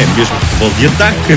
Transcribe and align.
É 0.00 0.06
mesmo 0.16 0.34
futebol 0.40 0.70
de 0.78 0.86
ataque. 0.86 1.32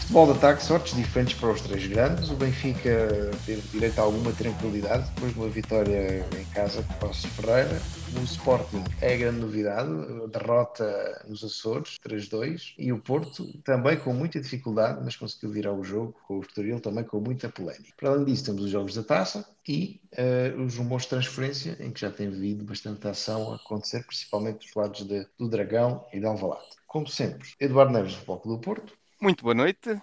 Futebol 0.00 0.26
de 0.26 0.32
ataque, 0.32 0.64
sortes 0.64 0.96
diferentes 0.96 1.34
para 1.38 1.50
os 1.50 1.60
três 1.60 1.86
grandes. 1.86 2.28
O 2.30 2.34
Benfica 2.34 3.30
teve 3.46 3.62
direito 3.70 4.00
a 4.00 4.02
alguma 4.02 4.32
tranquilidade 4.32 5.04
depois 5.14 5.34
de 5.34 5.38
uma 5.38 5.48
vitória 5.48 6.26
em 6.36 6.44
casa 6.46 6.82
com 6.82 6.94
o 6.94 7.08
Passos 7.08 7.30
Ferreira. 7.30 7.80
O 8.18 8.24
Sporting 8.24 8.82
é 9.02 9.14
a 9.14 9.16
grande 9.16 9.40
novidade, 9.40 9.90
a 9.90 10.26
derrota 10.26 11.22
nos 11.28 11.44
Açores, 11.44 11.98
3-2. 12.02 12.74
E 12.78 12.90
o 12.90 12.98
Porto 12.98 13.46
também 13.62 13.98
com 13.98 14.14
muita 14.14 14.40
dificuldade, 14.40 15.00
mas 15.04 15.16
conseguiu 15.16 15.50
virar 15.50 15.72
o 15.74 15.84
jogo 15.84 16.14
com 16.26 16.38
o 16.38 16.40
Estoril 16.40 16.80
também 16.80 17.04
com 17.04 17.20
muita 17.20 17.48
polémica. 17.48 17.92
Para 17.96 18.10
além 18.10 18.24
disso, 18.24 18.46
temos 18.46 18.62
os 18.62 18.70
jogos 18.70 18.94
da 18.94 19.02
taça 19.02 19.46
e 19.68 20.00
uh, 20.14 20.62
os 20.62 20.76
rumores 20.76 21.04
de 21.04 21.10
transferência, 21.10 21.76
em 21.78 21.90
que 21.90 22.00
já 22.00 22.10
tem 22.10 22.28
havido 22.28 22.64
bastante 22.64 23.06
ação 23.06 23.52
a 23.52 23.56
acontecer, 23.56 24.02
principalmente 24.06 24.64
dos 24.66 24.74
lados 24.74 25.06
de, 25.06 25.26
do 25.38 25.48
Dragão 25.48 26.04
e 26.12 26.18
de 26.18 26.26
Alvalade. 26.26 26.64
Como 26.86 27.06
sempre, 27.06 27.48
Eduardo 27.60 27.92
Neves 27.92 28.16
do 28.16 28.24
Clube 28.24 28.48
do 28.48 28.58
Porto, 28.58 28.94
Muito 29.20 29.42
boa 29.42 29.54
noite. 29.54 30.00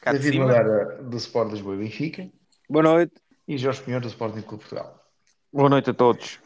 Cá 0.00 0.12
David. 0.12 0.38
Madeira 0.38 1.02
do 1.02 1.16
Sport 1.18 1.50
Lisboa 1.50 1.74
e 1.74 1.78
Benfica 1.78 2.28
Boa 2.68 2.82
noite. 2.82 3.12
e 3.46 3.58
Jorge 3.58 3.82
Pinheiro 3.82 4.02
do 4.02 4.08
Sporting 4.08 4.40
Clube 4.40 4.64
Portugal. 4.64 5.04
Boa 5.52 5.68
noite 5.68 5.90
a 5.90 5.94
todos. 5.94 6.38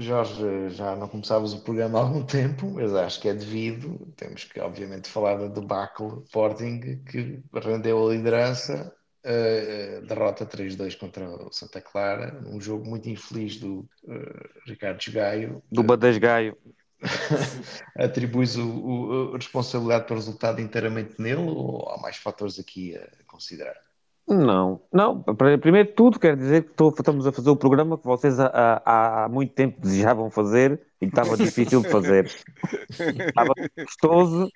Jorge, 0.00 0.70
já 0.70 0.94
não 0.96 1.08
começávamos 1.08 1.52
o 1.52 1.60
programa 1.62 1.98
há 1.98 2.02
algum 2.02 2.24
tempo, 2.24 2.70
mas 2.70 2.94
acho 2.94 3.20
que 3.20 3.28
é 3.28 3.34
devido. 3.34 3.98
Temos 4.16 4.44
que, 4.44 4.60
obviamente, 4.60 5.08
falar 5.08 5.36
da 5.36 5.48
debacle 5.48 6.22
Sporting 6.24 7.02
que 7.04 7.42
rendeu 7.52 8.06
a 8.08 8.12
liderança, 8.14 8.94
eh, 9.24 10.00
derrota 10.06 10.46
3-2 10.46 10.94
contra 10.94 11.28
o 11.28 11.52
Santa 11.52 11.80
Clara, 11.80 12.40
um 12.46 12.60
jogo 12.60 12.88
muito 12.88 13.08
infeliz 13.08 13.56
do 13.58 13.88
eh, 14.08 14.48
Ricardo 14.66 15.00
Gaio. 15.10 15.62
Do 15.70 15.82
Badasgaio. 15.82 16.56
Atribuis 17.96 18.56
o, 18.56 18.68
o- 18.68 19.34
a 19.34 19.36
responsabilidade 19.36 20.06
pelo 20.06 20.18
resultado 20.18 20.60
inteiramente 20.60 21.14
nele 21.20 21.40
ou 21.42 21.88
há 21.90 21.98
mais 21.98 22.16
fatores 22.16 22.58
aqui 22.58 22.96
a 22.96 23.08
considerar? 23.26 23.87
Não, 24.28 24.80
não. 24.92 25.22
Primeiro 25.60 25.88
de 25.88 25.94
tudo, 25.94 26.18
quero 26.18 26.36
dizer 26.36 26.64
que 26.64 26.70
estou- 26.70 26.90
estamos 26.90 27.26
a 27.26 27.32
fazer 27.32 27.48
o 27.50 27.56
programa 27.56 27.96
que 27.96 28.04
vocês 28.04 28.38
há, 28.38 28.46
há- 28.84 29.24
há 29.24 29.28
muito 29.28 29.54
tempo 29.54 29.80
desejavam 29.80 30.30
fazer 30.30 30.80
e 31.00 31.06
estava 31.06 31.36
difícil 31.36 31.80
de 31.80 31.88
fazer. 31.88 32.26
Estava 32.90 33.54
gostoso 33.78 34.50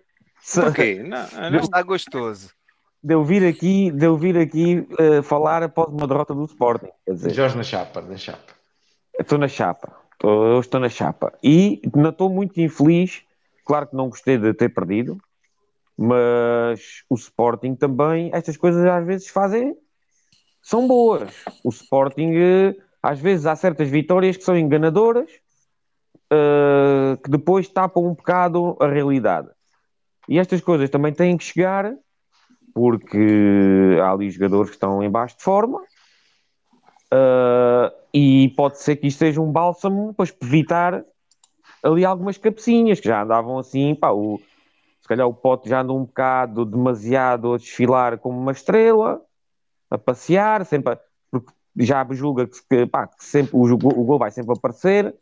Porquê? 0.54 1.02
Não, 1.02 1.26
não 1.50 1.60
está 1.60 1.82
gostoso. 1.82 2.50
de 3.02 3.14
eu 3.14 3.24
vir 3.24 3.44
aqui, 3.46 3.90
de 3.92 4.04
eu 4.04 4.16
vir 4.16 4.36
aqui 4.36 4.86
eh, 4.98 5.22
falar 5.22 5.62
após 5.62 5.88
uma 5.88 6.06
derrota 6.06 6.34
do 6.34 6.44
Sporting. 6.44 6.88
Quer 7.06 7.14
dizer, 7.14 7.30
Jorge 7.34 7.56
na 7.56 7.62
chapa, 7.62 8.00
na 8.02 8.16
chapa. 8.16 8.52
estou 9.18 9.38
na 9.38 9.48
chapa. 9.48 9.92
Estou- 10.12 10.46
eu 10.46 10.60
estou 10.60 10.80
na 10.80 10.88
chapa. 10.88 11.32
E 11.42 11.80
não 11.96 12.11
estou 12.11 12.28
muito 12.28 12.61
infeliz. 12.61 13.22
Claro 13.64 13.86
que 13.86 13.96
não 13.96 14.08
gostei 14.08 14.36
de 14.36 14.52
ter 14.52 14.68
perdido, 14.68 15.16
mas 16.02 17.05
o 17.08 17.14
Sporting 17.14 17.77
também, 17.77 18.29
estas 18.33 18.57
coisas 18.57 18.85
às 18.85 19.07
vezes 19.07 19.29
fazem, 19.29 19.77
são 20.61 20.89
boas. 20.89 21.33
O 21.63 21.68
Sporting, 21.68 22.33
eh, 22.35 22.77
às 23.01 23.20
vezes, 23.20 23.46
há 23.46 23.55
certas 23.55 23.89
vitórias 23.89 24.36
que 24.36 24.42
são 24.42 24.58
enganadoras, 24.58 25.30
eh, 26.29 27.17
que 27.23 27.30
depois 27.30 27.68
tapam 27.68 28.05
um 28.05 28.14
bocado 28.14 28.77
a 28.80 28.89
realidade. 28.89 29.48
E 30.29 30.41
estas 30.41 30.61
coisas 30.61 30.91
também 30.91 31.12
têm 31.12 31.36
que 31.36 31.45
chegar, 31.45 31.95
porque 32.74 33.96
há 34.02 34.11
ali 34.11 34.29
jogadores 34.29 34.70
que 34.70 34.77
estão 34.77 35.05
em 35.05 35.11
baixo 35.11 35.36
de 35.36 35.45
forma. 35.45 35.80
Uh, 37.12 37.92
e 38.14 38.48
pode 38.57 38.79
ser 38.79 38.96
que 38.96 39.07
isto 39.07 39.18
seja 39.18 39.39
um 39.39 39.52
bálsamo 39.52 40.14
para 40.14 40.27
evitar 40.41 41.05
ali 41.83 42.07
algumas 42.07 42.39
cabecinhas 42.39 43.01
que 43.01 43.08
já 43.08 43.23
andavam 43.23 43.58
assim, 43.58 43.95
pá, 43.95 44.11
o, 44.11 44.41
se 45.02 45.08
calhar 45.08 45.27
o 45.27 45.35
pote 45.35 45.68
já 45.68 45.80
anda 45.80 45.92
um 45.92 46.05
bocado 46.05 46.64
demasiado 46.64 47.52
a 47.52 47.57
desfilar 47.58 48.18
como 48.18 48.39
uma 48.39 48.52
estrela, 48.52 49.20
a 49.90 49.98
passear, 49.98 50.64
sempre 50.64 50.95
a- 50.95 51.01
porque 51.30 51.52
já 51.77 52.07
julga 52.13 52.46
que, 52.46 52.58
que, 52.70 52.86
pá, 52.86 53.08
que 53.08 53.24
sempre 53.24 53.57
o, 53.57 53.62
o 53.62 53.77
gol 54.05 54.18
vai 54.18 54.30
sempre 54.30 54.52
aparecer, 54.57 55.14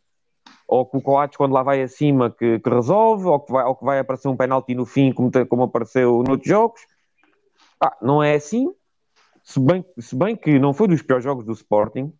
ou 0.67 0.85
que 0.85 0.97
o 0.97 1.01
Coates 1.01 1.35
quando 1.35 1.53
lá 1.53 1.63
vai 1.63 1.81
acima 1.81 2.29
que, 2.29 2.59
que 2.59 2.69
resolve, 2.69 3.25
ou 3.25 3.39
que, 3.39 3.51
vai, 3.51 3.65
ou 3.65 3.75
que 3.75 3.83
vai 3.83 3.99
aparecer 3.99 4.27
um 4.27 4.37
penalti 4.37 4.75
no 4.75 4.85
fim 4.85 5.11
como, 5.11 5.31
como 5.47 5.63
apareceu 5.63 6.23
noutros 6.23 6.47
jogos. 6.47 6.81
Pá, 7.79 7.97
não 8.01 8.21
é 8.21 8.35
assim, 8.35 8.71
se 9.43 9.59
bem, 9.59 9.83
se 9.97 10.15
bem 10.15 10.35
que 10.35 10.59
não 10.59 10.73
foi 10.73 10.87
dos 10.87 11.01
piores 11.01 11.23
jogos 11.23 11.43
do 11.43 11.53
Sporting, 11.53 12.13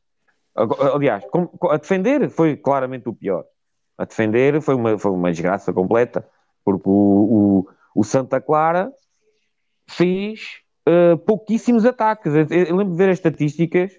aliás, 0.56 1.24
a 1.70 1.78
defender 1.78 2.28
foi 2.30 2.58
claramente 2.58 3.08
o 3.08 3.14
pior. 3.14 3.46
A 3.98 4.06
defender 4.06 4.60
foi 4.62 4.74
uma, 4.74 4.98
foi 4.98 5.12
uma 5.12 5.32
desgraça 5.32 5.72
completa, 5.72 6.28
porque 6.64 6.90
o, 6.90 7.66
o, 7.66 7.68
o 7.96 8.04
Santa 8.04 8.40
Clara 8.42 8.92
fez 9.90 10.62
pouquíssimos 11.26 11.86
ataques. 11.86 12.34
Eu, 12.34 12.48
eu 12.50 12.76
lembro 12.76 12.92
de 12.94 12.98
ver 12.98 13.10
as 13.10 13.18
estatísticas. 13.18 13.92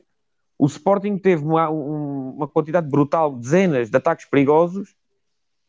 O 0.59 0.67
Sporting 0.67 1.17
teve 1.19 1.45
uma, 1.45 1.71
um- 1.71 2.31
uma 2.37 2.49
quantidade 2.49 2.89
brutal, 2.89 3.35
dezenas 3.37 3.91
de 3.91 3.97
ataques 3.97 4.27
perigosos, 4.27 4.95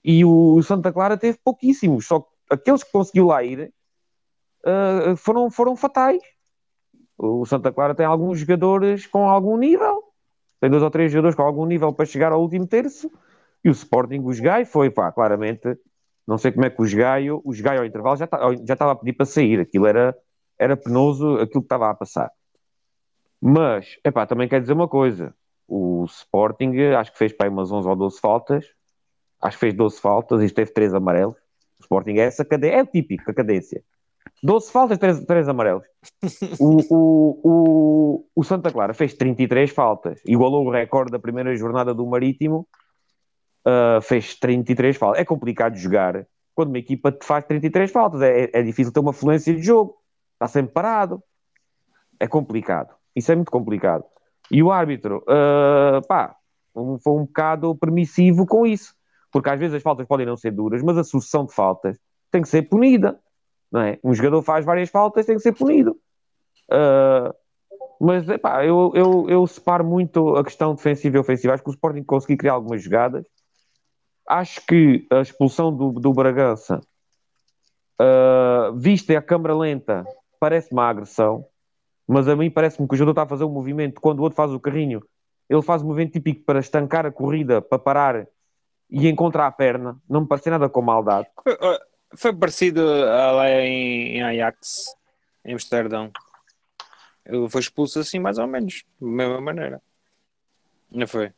e 0.03 0.24
o 0.26 0.62
Santa 0.62 0.92
Clara 0.92 1.18
teve 1.18 1.38
pouquíssimos. 1.44 2.06
Só 2.08 2.20
que 2.20 2.28
aqueles 2.50 2.84
que 2.84 2.92
conseguiu 2.92 3.28
lá 3.28 3.44
ir 3.44 3.74
eh, 4.66 5.16
foram, 5.16 5.50
foram 5.50 5.76
fatais. 5.76 6.22
O 7.18 7.46
Santa 7.46 7.72
Clara 7.72 7.96
tem 7.96 8.06
alguns 8.06 8.40
jogadores 8.40 9.08
com 9.08 9.30
algum 9.30 9.58
nível, 9.58 10.03
tem 10.59 10.70
dois 10.70 10.84
ou 10.84 10.90
três 10.92 11.12
jogadores 11.12 11.36
com 11.36 11.44
algum 11.44 11.66
nível 11.66 11.94
para 11.94 12.06
chegar 12.06 12.32
ao 12.32 12.42
último 12.42 12.68
terço, 12.68 13.09
e 13.64 13.70
o 13.70 13.72
Sporting, 13.72 14.20
o 14.20 14.42
Gaio, 14.42 14.66
foi, 14.66 14.90
pá, 14.90 15.12
claramente, 15.12 15.78
não 16.28 16.38
sei 16.38 16.51
como 16.51 16.66
é 16.66 16.69
que 16.69 16.81
o 16.81 16.97
Gaio, 16.97 17.41
o 17.44 17.51
Gaio 17.51 17.81
ao 17.81 17.85
intervalo 17.85 18.16
já, 18.16 18.28
tá- 18.28 18.39
já 18.66 18.73
estava 18.73 18.91
a 18.94 18.95
pedir 18.95 19.13
para 19.13 19.25
sair, 19.25 19.59
aquilo 19.59 19.85
era, 19.85 20.16
era 20.57 20.78
penoso, 20.78 21.35
aquilo 21.35 21.61
que 21.61 21.66
estava 21.66 21.89
a 21.89 21.94
passar. 21.94 22.31
Mas, 23.41 23.97
epá, 24.06 24.25
também 24.25 24.47
quer 24.47 24.61
dizer 24.61 24.73
uma 24.73 24.88
coisa, 24.88 25.34
o 25.67 26.06
Sporting, 26.06 26.78
acho 26.97 27.11
que 27.11 27.17
fez 27.17 27.34
para 27.34 27.47
aí 27.47 27.51
umas 27.51 27.72
11 27.72 27.88
ou 27.88 27.95
12 27.95 28.19
faltas, 28.19 28.66
acho 29.41 29.57
que 29.57 29.61
fez 29.61 29.73
12 29.73 30.00
faltas 30.00 30.41
e 30.41 30.50
teve 30.53 30.72
3 30.72 30.94
amarelos, 30.94 31.35
o 31.79 31.81
Sporting 31.81 32.13
é 32.13 32.22
essa 32.22 32.45
cadência, 32.45 32.78
é 32.78 32.85
típico, 32.85 33.29
a 33.29 33.34
cadência. 33.34 33.84
12 34.41 34.72
faltas, 34.72 34.97
3, 34.97 35.25
3 35.25 35.50
amarelos. 35.50 35.84
O, 36.59 36.78
o, 36.90 37.40
o, 37.44 38.25
o 38.35 38.44
Santa 38.44 38.72
Clara 38.72 38.94
fez 38.94 39.13
33 39.13 39.72
faltas, 39.72 40.22
igualou 40.25 40.66
o 40.66 40.72
recorde 40.72 41.11
da 41.11 41.19
primeira 41.19 41.53
jornada 41.55 41.94
do 41.94 42.05
Marítimo, 42.05 42.67
uh, 43.66 44.01
fez 44.01 44.35
33 44.35 44.96
faltas. 44.97 45.22
É 45.22 45.25
complicado 45.25 45.75
jogar 45.75 46.25
quando 46.56 46.69
uma 46.69 46.78
equipa 46.78 47.12
te 47.12 47.25
faz 47.25 47.46
33 47.46 47.91
faltas, 47.91 48.22
é, 48.22 48.50
é 48.53 48.62
difícil 48.62 48.94
ter 48.94 49.00
uma 49.00 49.13
fluência 49.13 49.53
de 49.53 49.62
jogo, 49.62 49.97
está 50.34 50.47
sempre 50.47 50.72
parado, 50.72 51.22
é 52.19 52.28
complicado, 52.28 52.93
isso 53.16 53.32
é 53.32 53.35
muito 53.35 53.52
complicado. 53.52 54.05
E 54.52 54.61
o 54.61 54.72
árbitro, 54.72 55.23
uh, 55.23 56.05
pá, 56.08 56.35
um- 56.76 56.99
foi 56.99 57.14
um 57.14 57.26
bocado 57.26 57.76
permissivo 57.76 58.46
com 58.46 58.66
isso, 58.66 58.93
porque 59.32 59.49
às 59.49 59.59
vezes 59.59 59.76
as 59.76 59.84
faltas 59.84 60.05
podem 60.08 60.26
não 60.26 60.38
ser 60.38 60.52
duras, 60.52 60.84
mas 60.84 60.97
a 60.97 61.03
sucessão 61.03 61.46
de 61.46 61.53
faltas 61.53 61.97
tem 62.32 62.41
que 62.41 62.47
ser 62.47 62.64
punida. 62.64 63.20
Não 63.72 63.82
é? 63.82 63.97
Um 64.03 64.14
jogador 64.14 64.43
faz 64.43 64.64
várias 64.64 64.90
faltas, 64.90 65.26
tem 65.26 65.35
que 65.35 65.41
ser 65.41 65.53
punido. 65.53 65.97
Uh, 66.72 67.34
mas 67.99 68.28
epá, 68.29 68.64
eu, 68.64 68.91
eu, 68.93 69.29
eu 69.29 69.47
separo 69.47 69.84
muito 69.84 70.35
a 70.35 70.43
questão 70.43 70.76
defensiva 70.76 71.17
e 71.17 71.20
ofensiva. 71.20 71.53
Acho 71.53 71.64
que 71.64 71.70
o 71.70 71.73
Sporting 71.73 72.03
conseguiu 72.03 72.38
criar 72.38 72.53
algumas 72.53 72.84
jogadas. 72.84 73.26
Acho 74.28 74.66
que 74.66 75.05
a 75.11 75.22
expulsão 75.22 75.75
do, 75.75 75.91
do 75.91 76.14
Bragança, 76.14 76.81
uh, 77.99 78.73
vista 78.75 79.17
a 79.17 79.22
câmara 79.22 79.55
lenta, 79.55 80.05
parece 80.40 80.72
uma 80.72 80.87
agressão. 80.87 81.46
Mas 82.08 82.28
a 82.28 82.35
mim 82.35 82.52
parece-me 82.52 82.87
que 82.87 82.93
o 82.93 82.97
jogador 82.97 83.11
está 83.11 83.23
a 83.23 83.28
fazer 83.29 83.46
um 83.46 83.49
movimento. 83.49 84.02
Quando 84.02 84.20
o 84.20 84.23
outro 84.23 84.35
faz 84.35 84.52
o 84.52 84.59
carrinho, 84.59 85.02
ele 85.49 85.61
faz 85.61 85.81
um 85.81 85.87
movimento 85.87 86.14
típico 86.14 86.43
para 86.46 86.59
estancar 86.59 87.05
a 87.05 87.11
corrida, 87.11 87.61
para 87.61 87.79
parar 87.79 88.28
e 88.90 89.08
encontrar 89.08 89.47
a 89.47 89.52
perna. 89.52 89.97
Não 90.09 90.22
me 90.22 90.28
parece 90.28 90.49
nada 90.49 90.67
com 90.67 90.81
maldade. 90.81 91.28
Foi, 91.43 91.58
foi 92.16 92.34
parecido 92.34 92.85
lá 92.85 93.49
em, 93.52 94.17
em 94.17 94.23
Ajax, 94.23 94.85
em 95.46 95.53
Amsterdão. 95.53 96.11
Ele 97.26 97.47
foi 97.49 97.61
expulso 97.61 97.99
assim, 97.99 98.19
mais 98.19 98.37
ou 98.37 98.47
menos, 98.47 98.84
da 98.99 99.08
mesma 99.08 99.40
maneira. 99.40 99.81
Não 100.91 101.08
foi? 101.08 101.31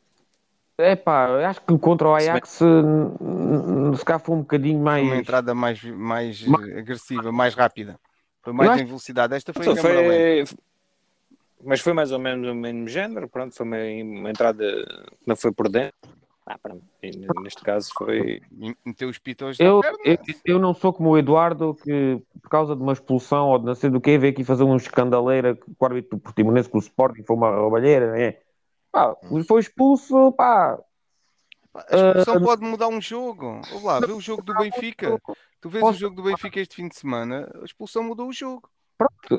É 0.77 0.95
pá, 0.95 1.29
eu 1.29 1.45
acho 1.45 1.61
que 1.61 1.77
contra 1.77 2.09
o 2.09 2.19
Se 2.19 2.25
bem- 2.25 2.31
Ajax 2.31 2.61
n- 2.61 3.11
n- 3.21 3.95
se 3.97 4.03
calhar 4.03 4.19
foi 4.19 4.35
um 4.35 4.39
bocadinho 4.39 4.81
mais. 4.81 5.05
uma 5.05 5.15
entrada 5.15 5.55
mais, 5.55 5.81
mais 5.83 6.45
Ma- 6.45 6.57
agressiva, 6.77 7.31
mais 7.31 7.53
rápida. 7.55 7.97
Foi 8.43 8.51
mais 8.51 8.71
acho- 8.71 8.81
em 8.81 8.85
velocidade. 8.85 9.33
Esta 9.35 9.53
foi 9.53 9.63
Então, 9.63 9.77
foi... 9.77 10.43
Mas 11.63 11.79
foi 11.79 11.93
mais 11.93 12.11
ou 12.11 12.19
menos 12.19 12.47
o 12.49 12.53
mesmo 12.53 12.87
género, 12.87 13.27
pronto, 13.27 13.55
foi 13.55 13.65
uma, 13.65 13.77
uma 14.19 14.29
entrada 14.29 14.63
que 15.21 15.27
não 15.27 15.35
foi 15.35 15.51
por 15.51 15.69
dentro. 15.69 15.95
Ah, 16.45 16.59
pronto. 16.61 16.83
Neste 17.41 17.63
caso 17.63 17.89
foi. 17.97 18.39
Meteu 18.85 19.09
os 19.09 19.17
pitões 19.17 19.59
Eu, 19.59 19.81
eu, 20.03 20.17
eu 20.45 20.59
não 20.59 20.75
sou 20.75 20.93
como 20.93 21.09
o 21.09 21.17
Eduardo 21.17 21.73
que, 21.73 22.21
por 22.39 22.49
causa 22.49 22.75
de 22.75 22.83
uma 22.83 22.93
expulsão 22.93 23.47
ou 23.49 23.57
de 23.57 23.65
não 23.65 23.73
sei 23.73 23.89
do 23.89 23.99
que, 23.99 24.15
veio 24.17 24.31
aqui 24.31 24.43
fazer 24.43 24.63
um 24.63 24.75
escandaleira 24.75 25.55
com 25.55 25.71
o 25.79 25.85
árbitro 25.85 26.17
do 26.17 26.21
Portimonense 26.21 26.69
com 26.69 26.77
o 26.77 26.81
Sporting, 26.81 27.23
foi 27.23 27.35
uma 27.35 27.49
roubalheira, 27.49 28.11
né? 28.11 28.35
Pá, 28.95 29.13
foi 29.45 29.59
expulso, 29.59 30.31
pá. 30.31 30.79
A 31.73 31.79
expulsão 31.97 32.35
Ah, 32.37 32.39
pode 32.39 32.61
mudar 32.61 32.87
um 32.87 33.01
jogo. 33.01 33.59
Olha 33.73 33.83
lá, 33.83 33.99
vê 33.99 34.13
o 34.13 34.21
jogo 34.21 34.41
do 34.41 34.53
Benfica. 34.55 35.21
Tu 35.59 35.67
vês 35.69 35.83
o 35.83 35.87
Posso- 35.87 35.99
jogo 35.99 36.15
do 36.15 36.23
Benfica 36.23 36.61
este 36.61 36.75
fim 36.77 36.87
de 36.87 36.95
semana, 36.95 37.51
a 37.61 37.65
expulsão 37.65 38.01
mudou 38.03 38.29
o 38.29 38.31
jogo. 38.33 38.69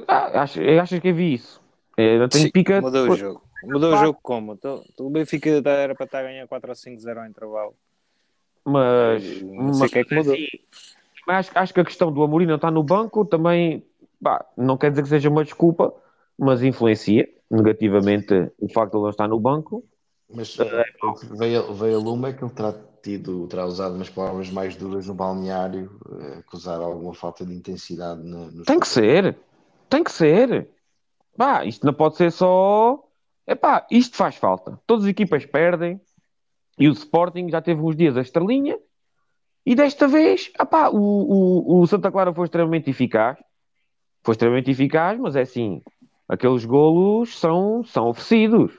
Ah, 0.07 0.43
acho, 0.43 0.61
achas 0.79 1.01
que 1.01 1.09
eu 1.09 1.15
vi 1.15 1.33
isso? 1.33 1.63
Eu 1.97 2.29
tenho 2.29 2.45
Sim, 2.45 2.51
pica. 2.51 2.83
Mudou 2.83 3.09
o 3.09 3.17
jogo. 3.17 3.43
Mudou 3.65 3.95
o 3.95 3.97
jogo 3.97 4.19
como? 4.23 4.53
Então, 4.53 4.85
o 5.01 5.09
Benfica 5.09 5.49
era 5.49 5.95
para 5.95 6.05
estar 6.05 6.19
a 6.19 6.23
ganhar 6.25 6.47
4 6.47 6.69
ou 6.69 6.77
5-0 6.77 7.19
ao 7.21 7.27
intervalo. 7.27 7.75
Mas, 8.63 9.41
Não 9.41 9.73
sei 9.73 9.81
mas, 9.81 9.89
o 9.89 9.93
que 9.93 9.99
é 10.01 10.05
que 10.05 10.15
mudou. 10.15 10.37
mas 11.27 11.37
acho, 11.49 11.59
acho 11.59 11.73
que 11.75 11.81
a 11.81 11.85
questão 11.85 12.13
do 12.13 12.23
Amorim 12.23 12.45
não 12.45 12.57
estar 12.57 12.71
no 12.71 12.83
banco 12.83 13.25
também 13.25 13.83
pá, 14.23 14.45
não 14.55 14.77
quer 14.77 14.91
dizer 14.91 15.03
que 15.05 15.09
seja 15.09 15.31
uma 15.31 15.43
desculpa, 15.45 15.95
mas 16.39 16.63
influencia 16.63 17.27
negativamente 17.51 18.53
o 18.59 18.69
facto 18.69 18.93
de 18.93 18.97
ele 18.99 19.05
não 19.05 19.11
estar 19.11 19.29
no 19.29 19.41
banco. 19.41 19.85
Mas 20.33 20.59
eh, 20.59 20.85
que 21.21 21.37
veio, 21.37 21.73
veio 21.75 21.99
a 21.99 22.03
lume 22.03 22.31
é 22.31 22.33
que 22.33 22.43
ele 22.45 22.53
terá 22.53 22.75
tido, 23.03 23.47
terá 23.47 23.65
usado 23.65 23.95
umas 23.95 24.11
palavras 24.11 24.51
mais 24.51 24.75
duras 24.75 25.07
no 25.07 25.15
balneário, 25.15 25.99
eh, 26.21 26.39
acusar 26.39 26.81
alguma 26.81 27.15
falta 27.15 27.45
de 27.45 27.55
intensidade 27.55 28.23
nos 28.23 28.67
Tem 28.67 28.81
que 28.81 28.89
ser, 28.89 29.39
tem 29.89 30.03
que 30.03 30.11
ser. 30.11 30.69
Pá, 31.37 31.65
isto 31.65 31.87
não 31.87 31.95
pode 31.95 32.17
ser 32.17 32.33
só. 32.33 33.03
Epá, 33.47 33.87
isto 33.91 34.17
faz 34.17 34.35
falta. 34.37 34.81
Todas 34.87 35.05
as 35.05 35.11
equipas 35.11 35.47
perdem 35.47 36.01
e 36.79 36.89
o 36.89 36.93
Sporting 36.93 37.49
já 37.49 37.63
teve 37.63 37.81
uns 37.81 37.95
dias 37.97 38.17
a 38.17 38.21
estrelinha 38.21 38.77
e 39.67 39.75
desta 39.75 40.07
vez, 40.07 40.53
epá, 40.61 40.89
o, 40.91 40.97
o, 40.97 41.81
o 41.81 41.87
Santa 41.89 42.13
Clara 42.13 42.33
foi 42.33 42.45
extremamente 42.45 42.89
eficaz. 42.89 43.37
Foi 44.23 44.33
extremamente 44.33 44.71
eficaz, 44.71 45.19
mas 45.19 45.35
é 45.35 45.41
assim, 45.41 45.83
aqueles 46.29 46.65
golos 46.65 47.39
são, 47.39 47.85
são 47.85 48.09
oferecidos. 48.09 48.73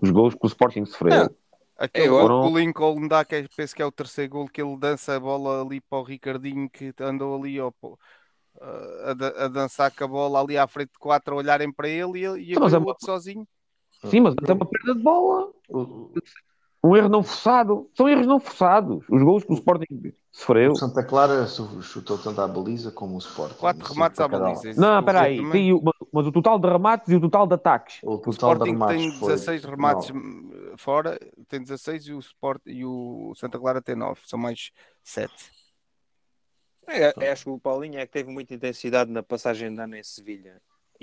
Os 0.00 0.10
golos 0.10 0.34
que 0.34 0.44
o 0.44 0.46
Sporting 0.46 0.84
sofreu. 0.84 1.34
Aquele 1.76 2.06
Eu- 2.06 2.10
gol 2.12 2.20
Foram- 2.22 2.42
que 2.42 2.52
o 2.54 2.58
Lincoln 2.58 3.08
dá, 3.08 3.24
que 3.24 3.34
é- 3.34 3.48
penso 3.56 3.74
que 3.74 3.82
é 3.82 3.86
o 3.86 3.90
terceiro 3.92 4.30
gol, 4.30 4.48
que 4.48 4.62
ele 4.62 4.76
dança 4.76 5.16
a 5.16 5.20
bola 5.20 5.62
ali 5.62 5.80
para 5.80 5.98
o 5.98 6.02
Ricardinho, 6.02 6.70
que 6.70 6.94
andou 7.00 7.36
ali 7.36 7.58
a, 7.58 7.64
a 9.44 9.48
dançar 9.48 9.90
com 9.94 10.04
a 10.04 10.08
bola 10.08 10.40
ali 10.40 10.56
à 10.56 10.66
frente 10.68 10.92
de 10.92 10.98
quatro 10.98 11.34
a 11.34 11.38
olharem 11.38 11.72
para 11.72 11.88
ele 11.88 12.20
e, 12.20 12.24
ele- 12.24 12.40
e 12.42 12.50
Então, 12.52 12.62
mas 12.62 12.74
é 12.74 12.78
o 12.78 12.84
outro 12.84 13.04
sozinho. 13.04 13.46
Sim, 14.04 14.20
mas 14.20 14.34
é 14.46 14.52
uma 14.52 14.66
perda 14.66 14.94
de 14.94 15.02
bola. 15.02 15.52
O, 16.84 16.88
Um 16.90 16.96
erro 16.96 17.08
não 17.08 17.22
forçado. 17.22 17.90
São 17.96 18.08
erros 18.08 18.26
não 18.26 18.38
forçados. 18.38 19.04
Os 19.08 19.22
golos 19.22 19.42
que 19.44 19.52
o 19.52 19.54
Sporting 19.54 20.12
sofreu. 20.30 20.72
o 20.72 20.76
Santa 20.76 21.02
Clara 21.02 21.46
chutou 21.46 22.18
tanto 22.18 22.40
à 22.40 22.46
baliza 22.46 22.90
como 22.92 23.14
o 23.14 23.18
Sporting. 23.18 23.54
Quatro 23.56 23.92
remates 23.92 24.20
à 24.20 24.28
baliza. 24.28 24.68
Esse 24.70 24.78
Não, 24.80 24.98
espera 24.98 25.20
aí. 25.22 25.36
também. 25.36 25.52
Tem 25.52 25.72
o- 25.72 25.80
mas, 26.12 26.26
o 26.26 26.32
total 26.32 26.58
de 26.58 26.68
remates 26.68 27.08
e 27.08 27.16
o 27.16 27.20
total 27.20 27.46
de 27.46 27.54
ataques. 27.54 28.00
O 28.02 28.14
O 28.14 28.18
total 28.18 28.30
de 28.30 28.34
Sporting 28.34 28.70
remates 28.72 28.96
tem 28.96 29.12
foi 29.18 29.28
16 29.32 29.64
remates 29.64 30.10
nove. 30.10 30.26
hum, 30.28 30.74
fora, 30.76 31.18
tem 31.48 31.60
16 31.62 32.06
e 32.06 32.12
o, 32.12 32.18
Sport, 32.18 32.60
e 32.66 32.84
o 32.84 33.32
Santa 33.36 33.58
Clara 33.58 33.80
tem 33.80 33.94
9, 33.96 34.20
são 34.26 34.38
mais 34.38 34.70
7. 35.02 35.32
É, 36.86 37.14
é, 37.18 37.32
acho 37.32 37.44
que 37.44 37.50
o 37.50 37.58
Paulinho 37.58 37.98
é 37.98 38.04
que 38.06 38.12
teve 38.12 38.30
muita 38.30 38.52
intensidade 38.54 39.10
na 39.10 39.22
passagem 39.22 39.74
de 39.74 39.80
ano 39.80 39.96
em 39.96 40.02
Sevilha. 40.02 40.60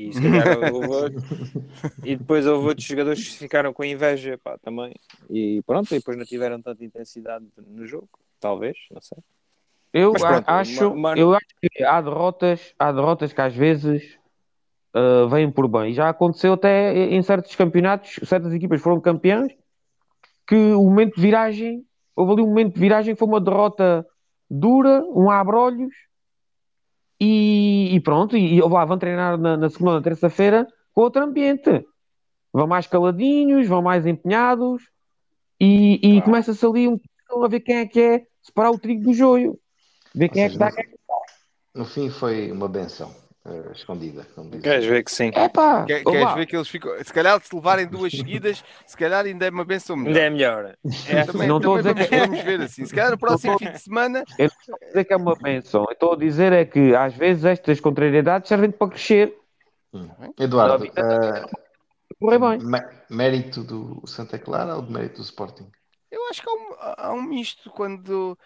E, 0.10 0.14
se 0.14 0.22
calhar 0.22 0.58
houve 0.60 1.16
e 2.04 2.16
depois 2.16 2.46
houve 2.48 2.68
outros 2.68 2.86
jogadores 2.86 3.28
que 3.30 3.38
ficaram 3.38 3.74
com 3.74 3.84
inveja 3.84 4.40
pá, 4.44 4.58
também. 4.58 4.94
E 5.30 5.62
pronto, 5.66 5.94
e 5.94 5.98
depois 6.00 6.18
não 6.18 6.26
tiveram 6.26 6.62
tanta 6.62 6.84
intensidade 6.84 7.46
no 7.68 7.86
jogo. 7.86 8.10
Talvez, 8.40 8.78
não 8.92 9.02
sei. 9.02 9.18
Eu 9.94 10.14
Mas 10.14 10.24
pronto, 10.24 10.46
acho, 10.48 10.96
mano- 10.96 11.20
eu 11.20 11.34
acho 11.34 11.46
que 11.62 11.84
há 11.84 12.02
derrotas, 12.02 12.74
há 12.80 12.92
derrotas 12.92 13.34
que 13.34 13.42
às 13.42 13.54
vezes 13.54 14.18
ah, 14.94 15.28
vêm 15.30 15.52
por 15.52 15.68
bem. 15.68 15.94
Já 15.94 16.10
aconteceu 16.10 16.54
até 16.54 16.94
em 16.94 17.22
certos 17.22 17.56
campeonatos, 17.56 18.20
certas 18.24 18.54
equipas 18.54 18.82
foram 18.82 19.00
campeãs, 19.00 19.52
que 20.48 20.56
o 20.56 20.84
momento 20.84 21.16
de 21.16 21.22
viragem, 21.22 21.86
houve 22.16 22.34
ali 22.34 22.42
um 22.42 22.48
momento 22.48 22.74
de 22.74 22.80
viragem 22.80 23.14
que 23.14 23.20
foi 23.20 23.28
uma 23.28 23.40
derrota 23.40 24.06
dura, 24.50 25.04
um 25.14 25.30
abrolhos, 25.30 25.94
e, 27.24 27.94
e 27.94 28.00
pronto, 28.00 28.36
e, 28.36 28.56
e 28.56 28.62
lá, 28.62 28.84
vão 28.84 28.98
treinar 28.98 29.38
na, 29.38 29.56
na 29.56 29.70
segunda 29.70 29.92
ou 29.92 30.02
terça-feira 30.02 30.68
com 30.92 31.02
outro 31.02 31.24
ambiente. 31.24 31.86
Vão 32.52 32.66
mais 32.66 32.88
caladinhos, 32.88 33.68
vão 33.68 33.80
mais 33.80 34.08
empenhados, 34.08 34.82
e, 35.60 36.18
e 36.18 36.22
começa-se 36.24 36.66
ali 36.66 36.88
um 36.88 37.00
a 37.44 37.48
ver 37.48 37.60
quem 37.60 37.78
é 37.78 37.86
que 37.86 38.02
é 38.02 38.26
separar 38.42 38.72
o 38.72 38.80
trigo 38.80 39.04
do 39.04 39.14
joio. 39.14 39.58
Ver 40.16 40.30
quem 40.30 40.44
é 40.44 40.50
que 40.50 40.58
seja, 40.58 40.68
está. 40.68 40.84
No 41.76 41.86
fim 41.86 42.10
foi 42.10 42.52
uma 42.52 42.68
benção 42.68 43.21
eh, 43.46 43.72
escondida. 43.74 44.26
como 44.36 44.50
diz. 44.52 44.62
Queres 44.62 44.86
ver 44.86 45.04
que 45.04 45.12
sim? 45.12 45.32
É 45.34 45.50
pá, 45.50 45.84
Quer, 45.86 46.04
queres 46.04 46.34
ver 46.36 46.46
que 46.46 46.56
eles 46.56 46.68
ficam. 46.68 46.92
Se 47.04 47.14
calhar, 47.14 47.42
se 47.42 47.56
levarem 47.56 47.88
duas 47.88 48.12
seguidas, 48.12 48.64
se 48.86 48.96
calhar 48.98 49.26
ainda 49.26 49.46
é 49.46 49.50
uma 49.50 49.66
benção 49.66 49.96
melhor. 49.96 50.10
Ainda 50.10 50.20
é 50.26 50.30
melhor. 50.30 50.78
É, 51.08 51.24
Também, 51.26 51.48
Não 51.48 51.58
estou 51.58 51.76
a 51.76 51.78
dizer 51.78 51.94
vamos, 51.94 52.08
que- 52.10 52.20
vamos 52.20 52.42
ver 52.42 52.62
assim. 52.62 52.86
Se 52.86 52.94
calhar 52.94 53.12
no 53.12 53.18
próximo 53.18 53.58
fim 53.58 53.72
de 53.72 53.80
semana, 53.80 54.24
dizer 54.88 55.06
que 55.06 55.14
é 55.14 55.18
uma 55.18 55.36
benção. 55.36 55.86
Eu 55.88 55.94
estou 55.94 56.14
a 56.14 56.18
dizer 56.18 56.54
é 56.54 56.66
que 56.66 56.96
às 56.96 57.14
vezes 57.16 57.46
estas 57.46 57.80
contrariedades 57.80 58.48
servem 58.48 58.70
para 58.72 58.90
crescer, 58.90 59.36
Eduardo, 60.40 60.86
A 60.96 61.02
eh, 61.02 61.46
correr 62.20 62.40
bem. 62.40 62.60
mé- 62.66 62.90
mérito 63.10 63.64
do 63.64 64.02
Santa 64.08 64.40
Clara 64.40 64.76
ou 64.76 64.82
de 64.82 64.92
mérito 64.92 65.18
do 65.18 65.24
Sporting? 65.24 65.68
eu 66.10 66.28
acho 66.30 66.42
que 66.42 66.50
há 66.50 66.54
um, 66.54 66.76
há 67.10 67.14
um 67.14 67.22
misto 67.22 67.70
quando, 67.72 68.38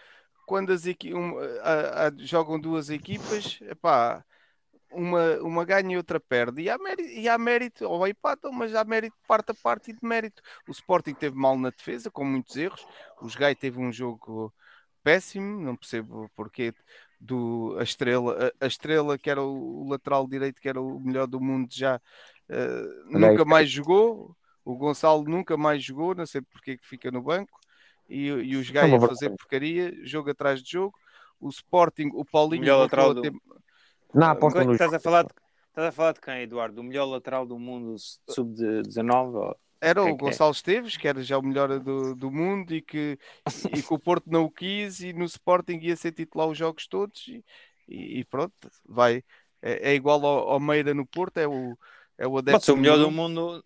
quando 0.46 0.72
as 0.72 0.86
equi 0.86 1.12
um, 1.14 1.36
a- 1.62 2.06
a- 2.06 2.12
jogam 2.18 2.58
duas 2.60 2.90
equipas, 2.90 3.58
epá, 3.62 4.24
uma, 4.96 5.36
uma 5.42 5.64
ganha 5.64 5.94
e 5.94 5.96
outra 5.96 6.18
perde. 6.20 6.62
E 6.62 6.70
há 6.70 6.78
mérito, 6.78 7.08
e 7.10 7.28
há 7.28 7.38
mérito 7.38 7.84
ou 7.86 8.06
empatam, 8.06 8.52
mas 8.52 8.74
há 8.74 8.84
mérito 8.84 9.16
de 9.20 9.26
parte 9.26 9.50
a 9.52 9.54
parte 9.54 9.90
e 9.90 9.94
de 9.94 10.00
mérito. 10.02 10.42
O 10.68 10.72
Sporting 10.72 11.14
teve 11.14 11.36
mal 11.36 11.58
na 11.58 11.70
defesa, 11.70 12.10
com 12.10 12.24
muitos 12.24 12.56
erros. 12.56 12.86
O 13.20 13.28
Gai 13.38 13.54
teve 13.54 13.78
um 13.78 13.92
jogo 13.92 14.52
péssimo, 15.02 15.60
não 15.62 15.76
percebo 15.76 16.30
porque 16.34 16.74
do 17.20 17.76
a 17.78 17.82
estrela, 17.82 18.52
a, 18.60 18.64
a 18.64 18.68
estrela 18.68 19.18
que 19.18 19.30
era 19.30 19.42
o, 19.42 19.84
o 19.84 19.88
lateral 19.88 20.26
direito, 20.28 20.60
que 20.60 20.68
era 20.68 20.80
o 20.80 21.00
melhor 21.00 21.26
do 21.26 21.40
mundo, 21.40 21.68
já 21.72 22.00
aí. 23.14 23.20
nunca 23.20 23.44
mais 23.44 23.70
jogou. 23.70 24.36
O 24.64 24.76
Gonçalo 24.76 25.24
nunca 25.24 25.56
mais 25.56 25.82
jogou, 25.84 26.14
não 26.14 26.26
sei 26.26 26.40
porque 26.42 26.72
é 26.72 26.76
que 26.76 26.86
fica 26.86 27.10
no 27.10 27.22
banco. 27.22 27.58
E, 28.08 28.26
e 28.26 28.56
os 28.56 28.68
É 28.68 28.72
Gai 28.72 28.86
uma 28.86 28.98
a 28.98 29.00
fazer 29.00 29.30
porcaria, 29.30 29.92
jogo 30.04 30.30
atrás 30.30 30.62
de 30.62 30.70
jogo. 30.72 30.98
O 31.40 31.48
Sporting, 31.48 32.10
o 32.14 32.24
Paulinho 32.24 32.62
Melhor 32.62 32.78
voltou 32.78 32.82
lateral 32.82 33.10
a 33.10 33.14
do- 33.14 33.20
ter- 33.22 33.32
Não 34.14 34.28
aposta 34.28 34.60
Quando 34.60 34.68
nos. 34.68 34.74
estás 34.80 34.94
a 34.94 35.00
falar 35.00 35.24
de, 35.24 35.32
estás 35.68 35.88
a 35.88 35.92
falar 35.92 36.12
de 36.12 36.20
quem, 36.20 36.42
Eduardo? 36.42 36.80
O 36.80 36.84
melhor 36.84 37.04
lateral 37.06 37.46
do 37.46 37.58
mundo 37.58 37.96
sub-19? 38.28 39.34
ou- 39.36 39.56
Era 39.80 40.00
é 40.00 40.02
o 40.02 40.06
que 40.06 40.10
é? 40.12 40.30
Gonçalo 40.30 40.52
Esteves, 40.52 40.96
que 40.96 41.06
era 41.06 41.22
já 41.22 41.38
o 41.38 41.42
melhor 41.42 41.78
do, 41.78 42.14
do 42.14 42.30
mundo 42.30 42.74
e 42.74 42.80
que, 42.80 43.18
e 43.74 43.82
que 43.82 43.92
o 43.94 43.98
Porto 43.98 44.24
não 44.30 44.44
o 44.44 44.50
quis 44.50 45.00
e 45.00 45.12
no 45.12 45.24
Sporting 45.24 45.78
ia 45.82 45.96
ser 45.96 46.12
titular 46.12 46.48
os 46.48 46.56
jogos 46.56 46.86
todos 46.86 47.28
e, 47.28 47.44
e- 47.88 48.24
pronto, 48.24 48.54
vai. 48.84 49.22
É, 49.60 49.90
é 49.90 49.94
igual 49.94 50.24
ao, 50.24 50.48
ao 50.50 50.60
Meira 50.60 50.94
no 50.94 51.06
Porto, 51.06 51.38
é 51.38 51.46
o, 51.46 51.76
é 52.16 52.26
o 52.26 52.38
adepto 52.38 52.52
Pode 52.52 52.64
ser 52.64 52.72
o 52.72 52.76
melhor 52.76 52.98
do 52.98 53.10
mundo 53.10 53.64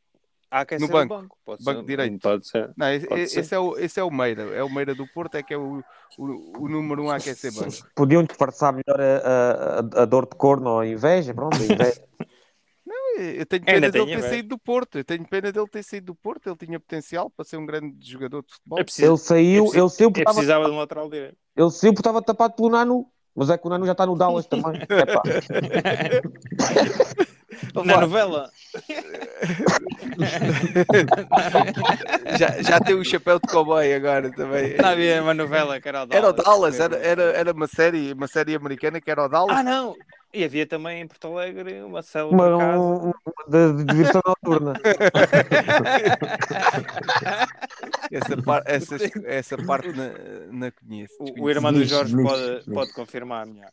a 0.51 0.61
aquecer 0.61 0.87
No 0.87 0.93
banco. 0.93 1.15
o 1.15 1.19
banco. 1.19 1.39
Pode 1.45 1.65
Banco 1.65 1.81
ser, 1.81 1.87
direito. 1.87 2.19
Pode 2.21 2.47
ser. 2.49 2.73
Não, 2.77 2.89
esse, 2.93 3.07
Pode 3.07 3.21
esse 3.23 3.45
ser. 3.45 3.55
é 3.55 3.59
o, 3.59 3.79
esse 3.79 4.01
é 4.01 4.05
o 4.05 4.11
Meira, 4.11 4.43
é 4.55 4.63
o 4.63 4.69
Meira 4.71 4.95
do 4.95 5.07
Porto, 5.13 5.37
é 5.37 5.43
que 5.43 5.55
é 5.55 5.57
o, 5.59 5.83
o, 6.19 6.63
o 6.65 6.69
número 6.69 7.05
um 7.05 7.11
a 7.11 7.17
aquecer 7.17 7.53
banco. 7.55 7.71
Podiam 7.95 8.25
disfarçar 8.25 8.73
melhor 8.73 9.01
a, 9.01 9.81
a- 9.99 10.03
a- 10.03 10.05
dor 10.05 10.25
de 10.29 10.37
corno 10.37 10.71
ou 10.71 10.81
a 10.81 10.87
inveja. 10.87 11.33
Pronto, 11.35 11.57
a 11.57 11.65
inveja. 11.65 12.03
Eu 13.19 13.45
tenho 13.45 13.63
Ainda 13.67 13.73
pena 13.73 13.91
dele 13.91 14.07
tenho 14.07 14.21
ter 14.23 14.29
saído 14.31 14.49
do 14.49 14.59
Porto. 14.59 14.97
Eu 14.97 15.05
tenho 15.05 15.29
pena 15.29 15.53
dele 15.53 15.67
ter 15.69 15.83
saído 15.83 16.07
do 16.07 16.15
Porto. 16.15 16.47
Ele 16.49 16.57
tinha 16.57 16.81
potencial 16.81 17.29
para 17.29 17.45
ser 17.45 17.59
um 17.59 17.67
grande 17.67 17.95
jogador 18.01 18.43
de 18.43 18.51
futebol. 18.55 18.79
É 18.79 18.85
preciso, 18.85 19.11
Ele 19.11 19.19
saiu, 19.19 19.65
é 19.65 19.69
preciso- 19.69 19.83
ele 19.85 19.89
saiu 19.91 20.11
porque 20.11 20.21
é 20.21 20.23
estava 20.23 20.37
precisava 20.37 20.65
de 20.65 20.71
um 20.71 20.79
lateral 20.79 21.11
direito. 21.11 21.37
ele 21.55 21.71
saiu 21.71 21.93
porque 21.93 22.01
estava 22.01 22.23
tapado 22.23 22.55
pelo 22.55 22.71
Nanu. 22.71 23.07
Mas 23.35 23.51
é 23.51 23.59
que 23.59 23.67
o 23.67 23.71
Nanu 23.71 23.85
já 23.85 23.93
está 23.93 24.07
no 24.07 24.17
Dallas 24.17 24.47
também. 24.47 24.81
Epá. 24.89 25.23
Na 27.75 28.01
novela. 28.01 28.51
já, 32.39 32.63
já 32.63 32.81
tem 32.81 32.95
o 32.95 33.05
chapéu 33.05 33.39
de 33.39 33.47
cowboy 33.49 33.93
agora 33.95 34.31
também. 34.33 34.77
Não 34.77 34.89
havia 34.89 35.23
uma 35.23 35.35
novela 35.35 35.81
que 35.81 35.89
era 35.89 36.03
o 36.03 36.07
Dallas. 36.07 36.25
Era 36.25 36.29
o 36.29 36.33
Dallas, 36.33 36.81
era, 36.81 36.97
era, 36.99 37.23
era 37.33 37.53
uma 37.53 37.67
série, 37.67 38.13
uma 38.13 38.27
série 38.27 38.55
americana 38.55 39.01
que 39.01 39.11
era 39.11 39.25
o 39.25 39.29
Dallas. 39.29 39.57
Ah, 39.57 39.63
não! 39.63 39.95
E 40.33 40.45
havia 40.45 40.65
também 40.65 41.01
em 41.03 41.09
Porto 41.09 41.27
Alegre 41.27 41.83
uma 41.83 42.03
célula 42.03 42.33
Uma, 42.33 42.53
de 42.53 42.59
casa. 42.59 42.79
um- 42.79 43.11
uma 43.11 43.45
de, 43.49 43.73
de 43.79 43.85
diversão 43.85 44.23
noturna. 44.25 44.75
Essa, 48.13 48.37
par- 48.43 48.63
essa, 48.67 48.97
essa 49.25 49.57
parte 49.59 49.89
na, 49.93 50.11
na 50.51 50.71
conheço. 50.73 51.15
O, 51.21 51.45
o 51.45 51.51
irmão 51.51 51.73
do 51.73 51.85
Jorge 51.85 52.17
pode, 52.23 52.65
pode 52.73 52.93
confirmar 52.93 53.47
melhor. 53.47 53.71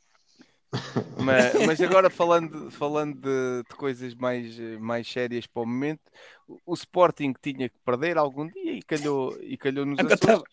Mas, 1.18 1.54
mas 1.66 1.82
agora 1.82 2.10
falando, 2.10 2.70
falando 2.72 3.16
de, 3.16 3.64
de 3.70 3.76
coisas 3.76 4.14
mais, 4.16 4.58
mais 4.80 5.12
sérias 5.12 5.48
para 5.48 5.64
o 5.64 5.66
momento, 5.66 6.02
o- 6.48 6.60
o 6.66 6.74
Sporting 6.74 7.34
tinha 7.42 7.70
que 7.70 7.76
perder 7.86 8.18
algum 8.18 8.48
dia 8.48 8.74
e 8.74 8.82
calhou, 8.84 9.38
e 9.42 9.58
calhou 9.58 9.86
nos 9.86 10.00
Agora 10.00 10.14
Açores. 10.16 10.44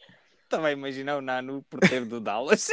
Estava 0.45 0.69
a 0.69 0.73
imaginar 0.73 1.17
o 1.17 1.21
Nano 1.21 1.65
porteiro 1.69 2.07
do 2.07 2.21
Dallas. 2.21 2.69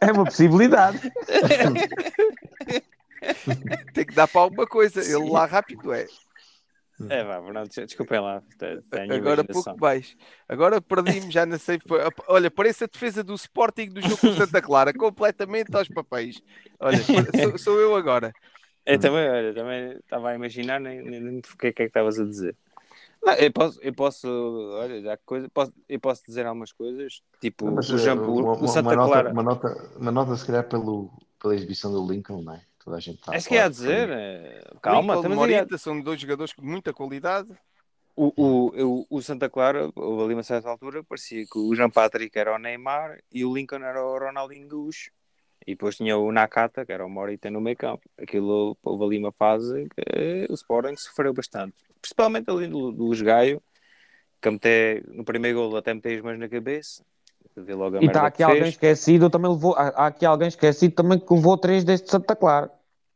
É 0.00 0.10
uma 0.10 0.24
possibilidade. 0.24 1.12
Tem 3.94 4.04
que 4.04 4.14
dar 4.14 4.26
para 4.26 4.40
alguma 4.40 4.66
coisa. 4.66 5.00
Ele 5.00 5.30
lá 5.30 5.46
rápido 5.46 5.92
é. 5.92 6.06
É, 7.08 7.24
vá, 7.24 7.40
des- 7.64 7.86
desculpem 7.86 8.20
lá. 8.20 8.42
Agora 9.10 9.44
pouco 9.44 9.76
mais. 9.78 10.16
Agora 10.48 10.80
perdi-me, 10.80 11.30
já 11.30 11.44
não 11.44 11.58
sei. 11.58 11.78
Olha, 12.28 12.50
parece 12.50 12.84
a 12.84 12.86
defesa 12.86 13.22
do 13.22 13.34
Sporting 13.34 13.88
do 13.90 14.00
jogo 14.00 14.18
com 14.18 14.32
Santa 14.32 14.60
Clara, 14.62 14.92
completamente 14.96 15.74
aos 15.76 15.88
papéis. 15.88 16.40
Olha, 16.80 16.98
sou, 17.04 17.58
sou 17.58 17.80
eu 17.80 17.94
agora. 17.96 18.32
Eu 18.84 18.98
também, 18.98 19.28
olha, 19.28 19.54
também 19.54 19.92
estava 19.92 20.30
a 20.30 20.34
imaginar, 20.34 20.80
nem, 20.80 21.02
nem, 21.02 21.20
nem 21.20 21.38
o 21.38 21.56
que 21.56 21.68
é 21.68 21.72
que 21.72 21.82
estavas 21.84 22.18
a 22.18 22.24
dizer. 22.24 22.56
Não, 23.24 23.34
eu 23.34 23.52
posso, 23.52 23.80
eu 23.80 23.94
posso, 23.94 24.28
olha, 24.74 25.00
já 25.00 25.16
que 25.16 25.22
coisa, 25.24 25.48
posso, 25.48 25.72
eu 25.88 26.00
posso 26.00 26.24
dizer 26.26 26.44
algumas 26.44 26.72
coisas, 26.72 27.22
tipo 27.40 27.70
Mas, 27.70 27.88
o, 27.88 27.94
eh, 27.94 27.98
Jambu, 27.98 28.40
uma, 28.40 28.52
o 28.52 28.66
Santa 28.66 28.80
uma 28.80 28.96
nota, 28.96 29.08
Clara. 29.10 29.32
Uma 29.32 29.42
nota, 29.44 29.90
uma 29.96 30.10
nota, 30.10 30.36
se 30.36 30.46
calhar, 30.46 30.68
pelo, 30.68 31.08
pela 31.40 31.54
exibição 31.54 31.92
do 31.92 32.04
Lincoln, 32.10 32.42
não 32.42 32.54
é? 32.54 32.62
Toda 32.84 32.96
a 32.96 33.00
gente 33.00 33.18
está 33.18 33.34
É 33.34 33.38
isso 33.38 33.48
que 33.48 33.54
ia 33.54 33.68
dizer. 33.68 34.08
que- 34.08 34.14
eh, 34.14 34.64
Calma, 34.82 35.14
Lincoln, 35.14 35.14
estamos 35.16 35.38
aí 35.48 35.54
a- 35.54 35.58
Morita 35.58 35.78
são 35.78 36.00
dois 36.00 36.20
jogadores 36.20 36.52
com 36.52 36.62
muita 36.62 36.92
qualidade. 36.92 37.48
o, 38.14 38.32
o, 38.36 38.84
o, 39.00 39.06
o 39.08 39.22
Santa 39.22 39.48
Clara, 39.48 39.90
houve 39.94 40.24
ali 40.24 40.34
uma 40.34 40.42
certa 40.42 40.68
altura, 40.68 41.02
parecia 41.02 41.46
que 41.46 41.58
o 41.58 41.74
Jean 41.74 41.88
Patrick 41.88 42.36
era 42.38 42.54
o 42.54 42.58
Neymar 42.58 43.18
e 43.32 43.44
o 43.44 43.54
Lincoln 43.54 43.82
era 43.82 44.04
o 44.04 44.18
Ronaldinho 44.18 44.68
Gaúcho. 44.68 45.10
E 45.66 45.72
depois 45.72 45.96
tinha 45.96 46.18
o 46.18 46.30
Nakata, 46.32 46.84
que 46.84 46.92
era 46.92 47.06
o 47.06 47.08
Morita 47.08 47.48
no 47.50 47.60
meio 47.60 47.76
campo. 47.76 48.02
Aquilo, 48.18 48.76
houve 48.82 49.04
ali 49.04 49.18
uma 49.18 49.30
fase 49.32 49.88
que 49.96 50.46
o 50.50 50.54
Sporting 50.54 50.96
sofreu 50.96 51.32
bastante. 51.32 51.76
Principalmente 52.00 52.50
ali 52.50 52.66
do, 52.66 52.90
do 52.90 53.24
Gaio, 53.24 53.62
que 54.42 54.48
até, 54.48 55.02
no 55.06 55.24
primeiro 55.24 55.58
golo 55.60 55.76
até 55.76 55.94
metei 55.94 56.16
as 56.16 56.22
mãos 56.22 56.36
na 56.38 56.48
cabeça. 56.48 57.04
Vê 57.56 57.74
logo 57.74 57.96
a 57.96 58.00
E 58.02 58.06
está 58.06 58.26
aqui 58.26 58.36
que 58.38 58.42
alguém 58.42 58.62
fez. 58.62 58.74
esquecido, 58.74 59.30
também 59.30 59.50
levou. 59.50 59.74
Há 59.76 60.06
aqui 60.06 60.24
alguém 60.26 60.48
esquecido 60.48 60.94
também 60.94 61.18
que 61.18 61.32
levou 61.34 61.56
três 61.58 61.84
deste 61.84 62.10
Santa 62.10 62.34
Clara. 62.34 62.70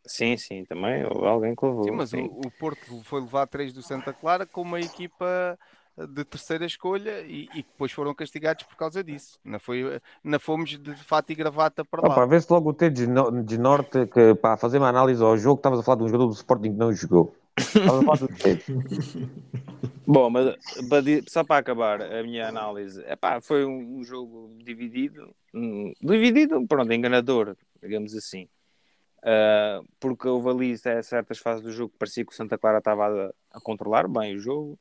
Sim, 0.06 0.36
sim, 0.36 0.64
também 0.64 1.04
houve 1.04 1.26
alguém 1.26 1.54
que 1.54 1.64
levou. 1.66 1.84
Sim, 1.88 1.96
mas 1.96 2.12
o, 2.12 2.18
sim. 2.18 2.30
o 2.46 2.50
Porto 2.50 3.02
foi 3.02 3.20
levar 3.20 3.46
três 3.46 3.72
do 3.72 3.82
Santa 3.82 4.12
Clara 4.14 4.46
com 4.46 4.62
uma 4.62 4.80
equipa 4.80 5.58
de 6.14 6.24
terceira 6.24 6.66
escolha 6.66 7.22
e, 7.22 7.48
e 7.52 7.62
depois 7.62 7.90
foram 7.90 8.14
castigados 8.14 8.64
por 8.64 8.76
causa 8.76 9.02
disso. 9.02 9.38
Não, 9.44 9.58
foi, 9.58 10.00
não 10.22 10.38
fomos 10.38 10.78
de 10.78 10.94
fato 10.96 11.30
e 11.30 11.34
gravata 11.34 11.84
para 11.84 12.02
lá. 12.02 12.14
para 12.14 12.26
ver 12.26 12.42
se 12.42 12.52
logo 12.52 12.70
o 12.70 12.74
T 12.74 12.90
de 12.90 13.06
no- 13.06 13.42
de 13.42 13.58
Norte, 13.58 14.06
que 14.06 14.34
para 14.34 14.56
fazer 14.56 14.78
uma 14.78 14.88
análise 14.88 15.22
ao 15.22 15.36
jogo, 15.36 15.58
estavas 15.58 15.80
a 15.80 15.82
falar 15.82 15.96
de 15.98 16.04
um 16.04 16.08
jogador 16.08 16.26
do 16.28 16.34
Sporting 16.34 16.72
que 16.72 16.78
não 16.78 16.92
jogou. 16.92 17.34
Bom, 20.06 20.30
mas 20.30 20.54
só 21.28 21.42
para 21.42 21.58
acabar 21.58 22.00
a 22.00 22.22
minha 22.22 22.48
análise, 22.48 23.02
epá, 23.08 23.40
foi 23.40 23.64
um, 23.64 23.98
um 23.98 24.04
jogo 24.04 24.56
dividido, 24.62 25.34
hum, 25.52 25.92
dividido, 26.00 26.64
pronto, 26.66 26.92
enganador, 26.92 27.56
digamos 27.82 28.14
assim. 28.14 28.48
Ah, 29.24 29.80
porque 29.98 30.28
houve 30.28 30.48
ali 30.50 30.78
ce- 30.78 31.02
certas 31.02 31.38
fases 31.38 31.62
do 31.62 31.72
jogo 31.72 31.90
que 31.92 31.98
parecia 31.98 32.24
que 32.24 32.32
o 32.32 32.36
Santa 32.36 32.56
Clara 32.56 32.78
estava 32.78 33.06
a, 33.52 33.58
a 33.58 33.60
controlar 33.60 34.06
bem 34.06 34.36
o 34.36 34.38
jogo 34.38 34.78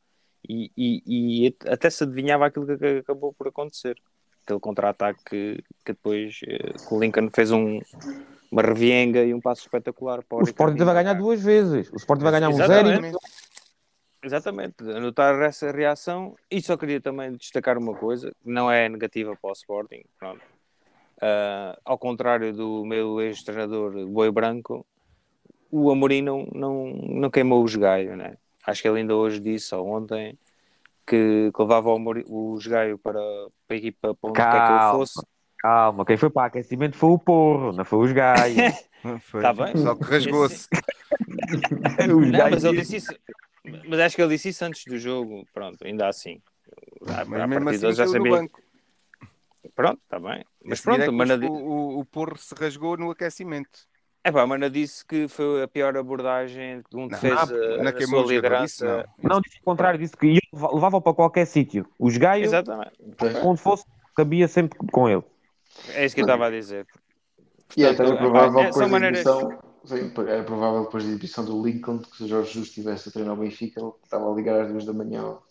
e, 0.47 0.71
e- 0.77 1.01
e 1.45 1.47
at- 1.47 1.67
até 1.73 1.89
se 1.89 2.03
adivinhava 2.03 2.45
aquilo 2.45 2.67
que, 2.67 2.77
que 2.77 2.85
acabou 2.99 3.33
por 3.33 3.47
acontecer. 3.47 3.97
Aquele 4.43 4.59
contra-ataque 4.59 5.19
que, 5.27 5.55
que 5.83 5.93
depois 5.93 6.39
eh, 6.47 6.73
que 6.87 6.93
o 6.93 6.99
Lincoln 6.99 7.31
fez 7.33 7.51
um, 7.51 7.79
uma 8.51 8.61
revienga 8.61 9.23
e 9.23 9.33
um 9.33 9.41
passo 9.41 9.61
espetacular 9.61 10.23
para 10.23 10.37
O 10.37 10.43
Sporting 10.43 10.81
a 10.81 10.93
ganhar 10.93 11.13
duas 11.13 11.41
vezes. 11.41 11.91
O 11.91 11.95
Sporting 11.97 12.23
vai 12.23 12.31
ganhar 12.31 12.49
um 12.49 12.57
zero 12.57 12.87
e 12.87 12.91
Exatamente. 12.91 13.17
Exatamente, 14.23 14.75
anotar 14.89 15.39
essa 15.43 15.71
reação 15.71 16.35
e 16.49 16.59
só 16.59 16.75
queria 16.75 16.99
também 16.99 17.31
destacar 17.33 17.77
uma 17.77 17.93
coisa, 17.93 18.31
que 18.31 18.49
não 18.49 18.71
é 18.71 18.89
negativa 18.89 19.37
para 19.39 19.51
o 19.51 19.53
Sporting, 19.53 20.03
pronto. 20.17 20.41
Ah, 21.21 21.77
ao 21.85 21.97
contrário 21.97 22.51
do 22.51 22.83
meu 22.85 23.21
ex-treinador 23.21 24.07
Boi 24.07 24.31
Branco, 24.31 24.83
o 25.69 25.91
Amorim 25.91 26.23
não, 26.23 26.47
não, 26.53 26.87
não 26.87 27.29
queimou 27.29 27.63
os 27.63 27.75
gaio, 27.75 28.15
né? 28.17 28.35
Acho 28.65 28.81
que 28.81 28.87
ele 28.87 28.99
ainda 28.99 29.15
hoje 29.15 29.39
disse, 29.39 29.75
ou 29.75 29.87
ontem, 29.87 30.39
que, 31.05 31.51
que 31.53 31.61
levava 31.61 31.89
o, 31.89 31.95
Amorim- 31.95 32.25
o 32.27 32.57
gaio 32.67 32.97
para, 32.97 33.19
para 33.67 33.75
a 33.75 33.77
equipa 33.77 34.15
para 34.15 34.29
onde 34.31 34.39
quer 34.39 34.65
que 34.65 34.71
ele 34.71 34.91
fosse. 34.91 35.21
Calma, 35.65 36.05
quem 36.05 36.15
foi 36.15 36.29
para 36.29 36.45
aquecimento 36.45 36.95
foi 36.95 37.09
o 37.09 37.17
Porro, 37.17 37.71
não 37.73 37.83
foi 37.83 38.05
os 38.05 38.11
gajos. 38.11 38.55
Foi. 39.21 39.41
Tá 39.41 39.53
bem. 39.53 39.75
Só 39.77 39.95
que 39.95 40.03
rasgou-se. 40.03 40.67
os 40.71 42.31
Não, 42.31 42.49
mas 42.49 42.63
ele 42.63 42.81
disse 42.81 42.95
isso. 42.97 43.13
Mas 43.87 43.99
acho 43.99 44.15
que 44.15 44.21
ele 44.21 44.33
disse 44.35 44.49
isso 44.49 44.65
antes 44.65 44.83
do 44.85 44.97
jogo, 44.97 45.43
pronto, 45.53 45.85
ainda 45.85 46.07
assim. 46.07 46.41
À- 47.07 47.23
Mas 47.25 47.41
à 47.41 47.47
mesmo 47.47 47.69
assim 47.69 47.93
já 47.93 48.07
sabia. 48.07 48.31
banco. 48.31 48.59
Pronto, 49.75 49.99
está 50.03 50.19
bem. 50.19 50.43
Mas 50.63 50.79
A 50.87 50.91
é 50.93 50.95
pronto, 50.95 51.09
que 51.11 51.15
Mana, 51.15 51.35
o, 51.47 51.51
o, 51.51 51.99
o 51.99 52.05
Porro 52.05 52.35
se 52.37 52.53
rasgou 52.55 52.97
no 52.97 53.11
aquecimento. 53.11 53.87
é 54.23 54.31
pá, 54.31 54.45
Mana 54.47 54.69
disse 54.71 55.05
que 55.05 55.27
foi 55.27 55.61
a 55.63 55.67
pior 55.67 55.95
abordagem 55.97 56.81
de 56.89 56.97
um 56.97 57.07
defesa 57.07 57.55
não 57.77 57.83
na 57.83 57.91
queimou 57.91 58.21
sua 58.21 58.25
os 58.25 58.33
jogadores, 58.33 58.71
isso 58.71 58.83
liderança. 58.85 59.09
Não, 59.21 59.39
disse 59.41 59.59
o 59.59 59.63
contrário, 59.63 59.99
disse 59.99 60.17
que 60.17 60.39
levavam 60.51 61.01
para 61.01 61.13
qualquer 61.13 61.45
sítio. 61.45 61.87
Os 61.99 62.17
gajos, 62.17 62.47
Exatamente. 62.47 62.93
onde 63.43 63.61
fosse, 63.61 63.83
cabia 64.15 64.47
sempre 64.47 64.79
com 64.91 65.07
ele. 65.07 65.23
É 65.89 66.05
isso 66.05 66.15
que 66.15 66.21
eu 66.21 66.25
estava 66.25 66.47
a 66.47 66.51
dizer. 66.51 66.85
E 67.77 67.83
é 67.83 67.87
Portanto, 67.93 68.07
também 68.07 68.17
provável 68.17 68.59
é, 68.61 68.65
depois 68.67 68.89
da 68.91 68.97
exibição, 68.97 69.59
sim, 69.85 70.13
era 70.27 70.43
provável 70.43 70.83
depois 70.85 71.03
da 71.03 71.09
exibição 71.09 71.45
do 71.45 71.61
Lincoln 71.65 71.99
que 71.99 72.17
se 72.17 72.23
o 72.23 72.27
Jorge 72.27 72.47
Jesus 72.53 72.67
estivesse 72.69 73.09
a 73.09 73.11
treinar 73.11 73.33
o 73.33 73.37
Benfica, 73.37 73.81
ele 73.81 73.91
estava 74.03 74.31
a 74.31 74.35
ligar 74.35 74.61
às 74.61 74.71
duas 74.71 74.85
da 74.85 74.93
manhã 74.93 75.21
ao, 75.21 75.43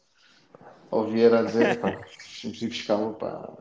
ao 0.91 1.07
Vieira 1.07 1.41
a 1.41 1.43
dizer, 1.43 1.79
pá, 1.81 1.91
vamos 2.43 2.63
ir 2.63 2.69
buscá-lo, 2.69 3.15
pá. 3.15 3.53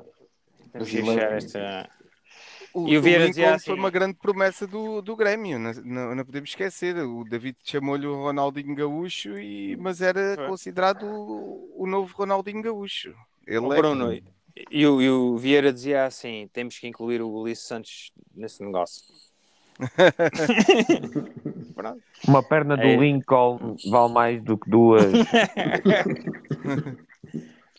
Esta. 0.74 1.90
O, 2.74 2.88
E 2.88 2.98
o 2.98 3.02
Vieira 3.02 3.26
Lincoln 3.26 3.30
dizia 3.30 3.54
assim- 3.56 3.66
foi 3.66 3.76
uma 3.76 3.92
grande 3.92 4.16
promessa 4.16 4.66
do, 4.66 5.00
do 5.02 5.16
Grêmio, 5.16 5.60
não, 5.60 5.72
não, 5.84 6.16
não 6.16 6.26
podemos 6.26 6.50
esquecer. 6.50 6.98
O 6.98 7.24
David 7.24 7.56
chamou-lhe 7.64 8.08
o 8.08 8.16
Ronaldinho 8.16 8.74
Gaúcho, 8.74 9.38
e, 9.38 9.76
mas 9.78 10.02
era 10.02 10.36
Foi. 10.36 10.48
considerado 10.48 11.04
o, 11.06 11.72
o 11.84 11.86
novo 11.86 12.16
Ronaldinho 12.18 12.64
Gaúcho. 12.64 13.14
Ele 13.46 13.60
O 13.60 13.74
é- 13.74 13.78
Bruno 13.78 14.12
e 14.70 14.86
o, 14.86 15.02
e 15.02 15.10
o 15.10 15.38
Vieira 15.38 15.74
dizia 15.74 16.06
assim: 16.06 16.48
temos 16.54 16.78
que 16.78 16.88
incluir 16.88 17.22
o 17.22 17.30
Ulisses 17.30 17.66
Santos 17.66 18.12
nesse 18.36 18.62
negócio. 18.64 19.02
Uma 22.28 22.44
perna 22.44 22.78
do 22.78 22.84
É. 22.84 22.96
Lincoln 22.96 23.76
vale 23.90 24.14
mais 24.14 24.44
do 24.44 24.56
que 24.58 24.70
duas. 24.70 25.12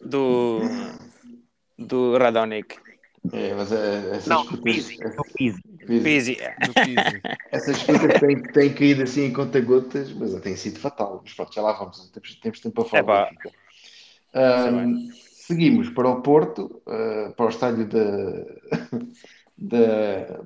Do, 0.05 0.61
do 1.79 2.19
Radonic. 2.19 2.77
É, 3.33 3.55
mas 3.55 3.73
é, 3.73 4.11
essas 4.11 4.27
Não, 4.27 4.43
escutas, 4.43 4.63
Pizzi. 4.63 4.99
Pizzi. 5.87 6.37
Do 6.37 6.75
essas 7.51 7.79
escutas 7.79 8.21
têm, 8.21 8.43
têm 8.43 8.75
caído 8.75 9.03
assim 9.05 9.25
em 9.25 9.33
conta-gotas, 9.33 10.13
mas 10.13 10.39
tem 10.43 10.55
sido 10.57 10.79
fatal. 10.79 11.23
Mas 11.25 11.33
pronto, 11.33 11.55
já 11.55 11.63
lá 11.63 11.73
vamos, 11.73 12.11
temos, 12.11 12.35
temos 12.35 12.61
tempo 12.61 12.85
para 12.85 13.03
falar. 13.03 13.31
Do. 13.31 13.51
Ahm, 14.35 15.09
seguimos 15.47 15.91
para 15.91 16.09
o 16.09 16.23
Porto, 16.23 16.83
ah, 16.87 17.33
para 17.37 17.47
o 17.47 17.49
estádio 17.49 17.87
da, 17.87 18.01
da, 19.59 20.45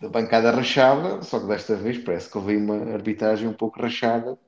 da 0.00 0.08
bancada 0.08 0.50
rachada, 0.50 1.22
só 1.22 1.40
que 1.40 1.46
desta 1.46 1.76
vez 1.76 1.98
parece 1.98 2.30
que 2.30 2.38
houve 2.38 2.56
uma 2.56 2.92
arbitragem 2.92 3.48
um 3.48 3.52
pouco 3.54 3.80
rachada. 3.80 4.38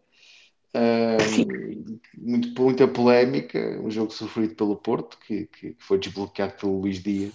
Ahm, 0.75 1.99
muito, 2.19 2.63
muita 2.63 2.87
polémica, 2.87 3.59
um 3.81 3.91
jogo 3.91 4.13
sofrido 4.13 4.55
pelo 4.55 4.77
Porto, 4.77 5.19
que, 5.19 5.47
que 5.47 5.73
que 5.73 5.83
foi 5.85 5.99
desbloqueado 5.99 6.55
pelo 6.55 6.81
Luís 6.81 7.03
Dias. 7.03 7.33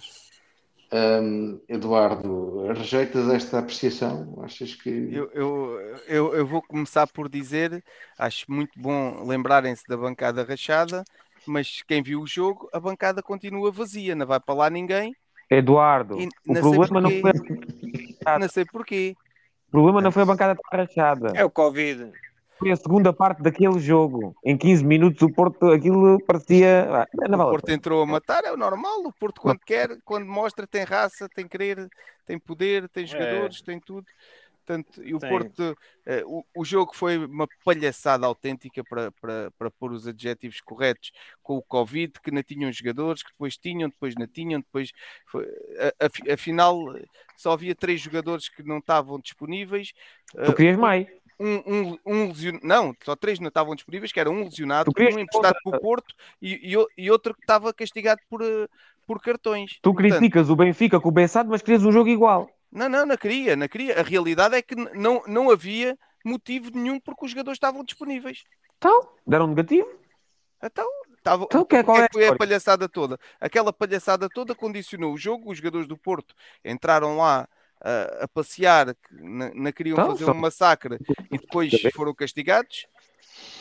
Ahm, 0.92 1.58
Eduardo, 1.68 2.68
rejeitas 2.68 3.28
esta 3.30 3.58
apreciação? 3.58 4.38
Achas 4.42 4.74
que. 4.74 4.90
Eu, 4.90 5.30
eu, 5.32 5.78
eu, 6.06 6.34
eu 6.36 6.46
vou 6.46 6.62
começar 6.62 7.06
por 7.06 7.28
dizer, 7.28 7.82
acho 8.18 8.44
muito 8.48 8.78
bom 8.78 9.26
lembrarem-se 9.26 9.84
da 9.88 9.96
bancada 9.96 10.44
rachada, 10.44 11.02
mas 11.46 11.82
quem 11.86 12.02
viu 12.02 12.20
o 12.20 12.26
jogo, 12.26 12.68
a 12.72 12.80
bancada 12.80 13.22
continua 13.22 13.70
vazia, 13.70 14.14
não 14.14 14.26
vai 14.26 14.40
para 14.40 14.54
lá 14.54 14.70
ninguém, 14.70 15.14
Eduardo, 15.50 16.18
E 16.18 16.26
o 16.46 16.54
não 16.54 16.60
problema 16.60 17.00
não, 17.00 17.10
foi, 17.10 17.32
não 18.40 18.48
sei 18.48 18.64
porquê. 18.64 19.14
o 19.68 19.70
problema 19.70 20.00
não 20.00 20.10
foi 20.10 20.22
a 20.22 20.26
bancada 20.26 20.52
estar 20.54 20.76
rachada. 20.76 21.32
É 21.34 21.44
o 21.44 21.50
Covid. 21.50 22.10
Foi 22.58 22.70
a 22.70 22.76
segunda 22.76 23.12
parte 23.12 23.42
daquele 23.42 23.78
jogo. 23.80 24.34
Em 24.44 24.56
15 24.56 24.84
minutos 24.84 25.20
o 25.20 25.28
Porto, 25.28 25.66
aquilo 25.66 26.18
parecia. 26.24 26.88
ah, 27.02 27.28
Não 27.28 27.40
O 27.40 27.50
Porto 27.50 27.68
entrou 27.70 28.02
a 28.02 28.06
matar, 28.06 28.44
é 28.44 28.52
o 28.52 28.56
normal. 28.56 29.00
O 29.04 29.12
Porto, 29.12 29.40
quando 29.40 29.58
quer, 29.58 29.98
quando 30.04 30.26
mostra, 30.26 30.66
tem 30.66 30.84
raça, 30.84 31.28
tem 31.28 31.46
querer, 31.46 31.88
tem 32.24 32.38
poder, 32.38 32.88
tem 32.88 33.04
jogadores, 33.04 33.60
tem 33.62 33.80
tudo. 33.80 34.06
Portanto, 34.64 35.02
e 35.04 35.12
o 35.12 35.18
Tem. 35.18 35.28
Porto, 35.28 35.76
eh, 36.06 36.22
o, 36.24 36.44
o 36.54 36.64
jogo 36.64 36.94
foi 36.94 37.18
uma 37.18 37.48
palhaçada 37.64 38.24
autêntica 38.26 38.84
para, 38.84 39.10
para, 39.12 39.50
para 39.58 39.70
pôr 39.72 39.92
os 39.92 40.06
adjetivos 40.06 40.60
corretos 40.60 41.10
com 41.42 41.56
o 41.56 41.62
Covid, 41.62 42.12
que 42.22 42.30
não 42.30 42.42
tinham 42.44 42.70
jogadores, 42.72 43.22
que 43.24 43.30
depois 43.32 43.56
tinham, 43.56 43.88
depois 43.88 44.14
não 44.14 44.26
tinham, 44.26 44.60
depois 44.60 44.92
foi, 45.26 45.44
a- 45.78 46.06
a- 46.06 46.34
afinal 46.34 46.76
só 47.36 47.52
havia 47.52 47.74
três 47.74 48.00
jogadores 48.00 48.48
que 48.48 48.62
não 48.62 48.78
estavam 48.78 49.18
disponíveis. 49.18 49.92
Tu 50.32 50.38
Eh, 50.38 50.54
querias 50.54 50.78
mais. 50.78 51.06
um, 51.40 51.56
um, 51.66 51.98
um 52.06 52.28
lesionado, 52.28 52.64
não, 52.66 52.96
só 53.04 53.16
três 53.16 53.40
não 53.40 53.48
estavam 53.48 53.74
disponíveis, 53.74 54.12
que 54.12 54.20
era 54.20 54.30
um 54.30 54.44
lesionado, 54.44 54.92
Tu 54.92 55.00
um 55.02 55.04
que 55.08 55.20
emprestado 55.20 55.56
para 55.64 55.76
o 55.76 55.80
Porto 55.80 56.14
e, 56.40 56.72
e, 56.72 57.04
e 57.04 57.10
outro 57.10 57.34
que 57.34 57.40
estava 57.40 57.74
castigado 57.74 58.20
por, 58.30 58.42
eh, 58.42 58.68
por 59.06 59.20
cartões. 59.20 59.78
Tu 59.82 59.92
Portanto, 59.92 60.20
criticas 60.20 60.48
o 60.50 60.56
Benfica 60.56 61.00
com 61.00 61.08
o 61.08 61.12
Bessado, 61.12 61.50
mas 61.50 61.62
querias 61.62 61.84
um 61.84 61.90
jogo 61.92 62.08
igual. 62.08 62.48
Não, 62.72 62.88
não, 62.88 63.06
não 63.06 63.16
queria, 63.16 63.54
não 63.54 63.68
queria. 63.68 64.00
A 64.00 64.02
realidade 64.02 64.54
é 64.56 64.62
que 64.62 64.74
não, 64.74 65.22
não 65.26 65.50
havia 65.50 65.96
motivo 66.24 66.70
nenhum 66.74 66.98
porque 66.98 67.24
os 67.24 67.30
jogadores 67.30 67.56
estavam 67.56 67.84
disponíveis. 67.84 68.42
Então, 68.78 69.08
deram 69.26 69.46
negativo. 69.46 69.88
Então, 70.64 70.88
estava, 71.18 71.44
Então, 71.44 71.64
que 71.64 71.76
é- 71.76 71.82
qual 71.82 71.96
porque 71.96 72.02
é 72.02 72.04
a 72.06 72.08
foi 72.12 72.22
a 72.22 72.24
história? 72.26 72.38
palhaçada 72.38 72.88
toda? 72.88 73.18
Aquela 73.40 73.72
palhaçada 73.72 74.28
toda 74.28 74.54
condicionou 74.54 75.12
o 75.12 75.18
jogo, 75.18 75.50
os 75.50 75.58
jogadores 75.58 75.86
do 75.88 75.96
Porto 75.96 76.34
entraram 76.64 77.16
lá 77.16 77.48
ah, 77.84 78.18
a 78.24 78.28
passear, 78.28 78.94
que 78.94 79.14
não, 79.14 79.50
não 79.54 79.72
queriam 79.72 79.94
Então, 79.96 80.12
fazer 80.12 80.24
só- 80.24 80.30
um 80.30 80.34
massacre 80.36 80.98
e 81.32 81.36
depois 81.38 81.72
foram 81.94 82.14
castigados. 82.14 82.86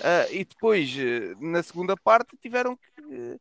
Ah, 0.03 0.27
e 0.29 0.45
depois, 0.45 0.95
eh, 0.97 1.33
na 1.39 1.63
segunda 1.63 1.95
parte, 1.97 2.37
tiveram 2.37 2.75
que, 2.77 3.01
que 3.01 3.39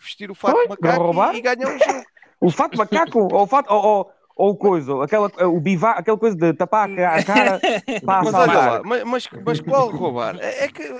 vestir 0.00 0.30
o 0.30 0.34
fato 0.34 0.56
macaco 0.68 1.34
e, 1.34 1.38
e 1.38 1.40
ganhar 1.42 1.68
o 1.74 1.78
jogo. 1.78 2.04
O 2.40 2.50
fato 2.50 2.76
macaco, 2.76 3.20
ou 3.32 3.42
o 3.42 3.46
fato. 3.46 3.70
Ou, 3.72 3.84
ou, 3.84 4.12
ou 4.36 4.50
o 4.50 4.56
coisa, 4.56 5.02
aquela, 5.04 5.30
o 5.46 5.60
biva, 5.60 5.90
aquela 5.90 6.18
coisa 6.18 6.36
de 6.36 6.52
tapar 6.54 6.90
a 6.90 6.94
ca- 6.94 7.16
a 7.16 7.24
cara 7.24 7.60
para 8.04 8.22
Mas 8.24 8.34
olha 8.34 8.58
lá, 8.58 8.82
mas, 8.84 9.04
mas, 9.04 9.28
mas 9.44 9.60
qual 9.60 9.90
roubar? 9.90 10.36
É 10.40 10.64
é 10.64 10.68
que 10.68 10.82
eu, 10.82 10.98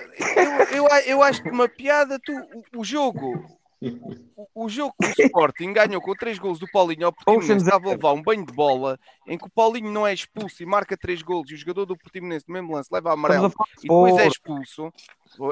eu, 0.70 0.88
eu 1.06 1.22
acho 1.22 1.42
que 1.42 1.50
uma 1.50 1.68
piada, 1.68 2.18
tu, 2.18 2.32
o, 2.34 2.80
o 2.80 2.84
jogo, 2.84 3.58
o, 4.36 4.64
o 4.64 4.68
jogo 4.68 4.94
que 5.00 5.06
o 5.06 5.10
Sporting 5.10 5.72
ganhou 5.72 6.00
com 6.00 6.14
três 6.14 6.38
gols 6.38 6.58
do 6.58 6.68
Paulinho 6.68 7.06
ao 7.06 7.12
Portimonense, 7.12 7.64
estava 7.64 7.88
a 7.88 7.90
levar 7.92 8.12
um 8.12 8.22
banho 8.22 8.44
de 8.46 8.52
bola, 8.52 8.98
em 9.26 9.38
que 9.38 9.46
o 9.46 9.50
Paulinho 9.50 9.90
não 9.90 10.06
é 10.06 10.12
expulso 10.12 10.62
e 10.62 10.66
marca 10.66 10.96
três 10.96 11.22
gols 11.22 11.50
e 11.50 11.54
o 11.54 11.56
jogador 11.56 11.86
do 11.86 11.96
Portimonense 11.96 12.44
no 12.48 12.54
mesmo 12.54 12.72
lance 12.74 12.88
leva 12.92 13.12
amarelo 13.12 13.46
a 13.46 13.48
de 13.48 13.54
e 13.82 13.88
depois 13.88 14.16
é 14.18 14.26
expulso. 14.26 14.92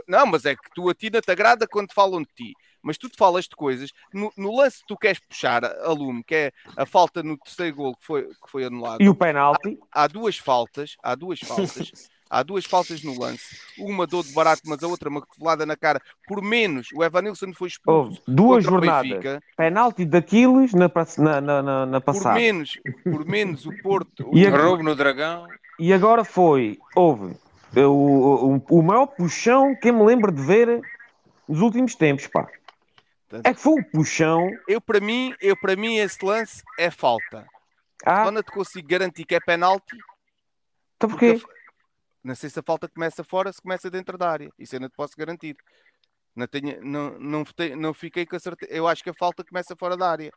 Não, 0.07 0.27
mas 0.27 0.45
é 0.45 0.55
que 0.55 0.71
tu 0.75 0.89
a 0.89 0.95
ti 0.95 1.11
não 1.11 1.21
te 1.21 1.31
agrada 1.31 1.67
quando 1.67 1.93
falam 1.93 2.21
de 2.23 2.29
ti. 2.35 2.57
Mas 2.83 2.97
tu 2.99 3.09
te 3.09 3.17
falas 3.17 3.45
de 3.45 3.55
coisas, 3.57 3.91
no, 4.13 4.33
no 4.37 4.57
lance 4.57 4.81
que 4.81 4.87
tu 4.87 4.97
queres 4.97 5.19
puxar 5.21 5.65
a, 5.65 5.89
lume, 5.93 6.23
que 6.25 6.35
é 6.35 6.53
a 6.77 6.87
falta 6.87 7.23
no 7.23 7.37
terceiro 7.37 7.77
gol 7.77 7.95
que 7.97 8.05
foi, 8.07 8.23
que 8.29 8.51
foi 8.51 8.65
anulado 8.65 9.03
E 9.03 9.09
o 9.09 9.15
penalti. 9.15 9.79
há 9.93 10.07
duas 10.07 10.39
faltas, 10.39 10.97
há 11.03 11.15
duas 11.15 11.41
faltas, 11.41 11.93
há 12.31 12.43
duas 12.43 12.65
faltas 12.65 13.03
no 13.03 13.19
lance. 13.21 13.57
Uma 13.79 14.07
dou 14.07 14.23
de 14.23 14.33
barato, 14.33 14.63
mas 14.65 14.83
a 14.83 14.87
outra 14.89 15.09
uma 15.11 15.21
cotovelada 15.21 15.67
na 15.67 15.77
cara. 15.77 16.01
Por 16.27 16.41
menos, 16.43 16.89
o 16.95 17.05
Evanilson 17.05 17.53
foi 17.53 17.69
expulso. 17.69 18.11
Houve 18.11 18.23
duas 18.27 18.65
jornadas. 18.65 19.09
Benfica. 19.11 19.43
Penalti 19.57 20.05
daqueles 20.05 20.73
na, 20.73 20.91
na, 21.19 21.41
na, 21.41 21.63
na, 21.63 21.87
na 21.87 22.01
Por 22.01 22.15
passada. 22.15 22.37
menos, 22.39 22.79
por 23.05 23.25
menos 23.27 23.67
o 23.67 23.73
Porto. 23.83 24.31
E 24.33 24.47
o- 24.47 24.55
a- 24.55 24.59
Roubo 24.63 24.83
no 24.83 24.95
Dragão. 24.95 25.47
E 25.79 25.93
agora 25.93 26.25
foi, 26.25 26.79
houve 26.95 27.35
eh, 27.75 27.85
o, 27.87 28.63
o, 28.71 28.79
o 28.79 28.83
maior 28.83 29.07
puxão 29.07 29.75
que 29.75 29.89
eu 29.91 29.95
me 29.95 30.05
lembro 30.05 30.31
de 30.31 30.43
ver 30.43 30.81
nos 31.49 31.61
últimos 31.63 31.95
tempos, 31.95 32.27
pá. 32.27 32.47
É 33.45 33.55
que 33.55 33.61
foi 33.61 33.75
um 33.75 33.83
puxão. 33.83 34.51
Eu, 34.67 34.81
para 34.81 35.01
mim, 35.01 35.35
eu, 35.41 35.57
para 35.57 35.77
mim, 35.77 35.97
esse 35.99 36.25
lance 36.25 36.63
é 36.79 36.91
falta. 36.91 37.47
Ah, 38.05 38.23
Quando 38.25 38.43
te 38.43 38.51
consigo 38.51 38.89
garantir 38.89 39.25
que 39.25 39.35
é 39.35 39.41
penalti, 39.41 39.97
então 40.97 41.09
porque 41.11 41.35
porquê? 41.35 41.39
fa- 41.39 41.49
não 42.25 42.35
sei 42.35 42.51
se 42.51 42.59
a 42.59 42.63
falta 42.63 42.89
começa 42.89 43.23
fora, 43.25 43.53
se 43.53 43.61
começa 43.63 43.91
dentro 43.91 44.17
da 44.19 44.31
área. 44.31 44.51
Isso 44.59 44.75
eu 44.77 44.81
não 44.81 44.89
te 44.89 44.97
posso 44.97 45.15
garantir. 45.17 45.57
Não, 46.35 46.47
tenho, 46.47 46.83
não, 46.85 47.19
não, 47.19 47.45
não 47.77 47.95
fiquei 47.95 48.25
com 48.27 48.37
a 48.37 48.39
certeza. 48.41 48.73
Eu 48.73 48.87
acho 48.89 49.03
que 49.03 49.11
a 49.11 49.15
falta 49.15 49.45
começa 49.45 49.75
fora 49.77 49.97
da 49.97 50.11
área. 50.11 50.33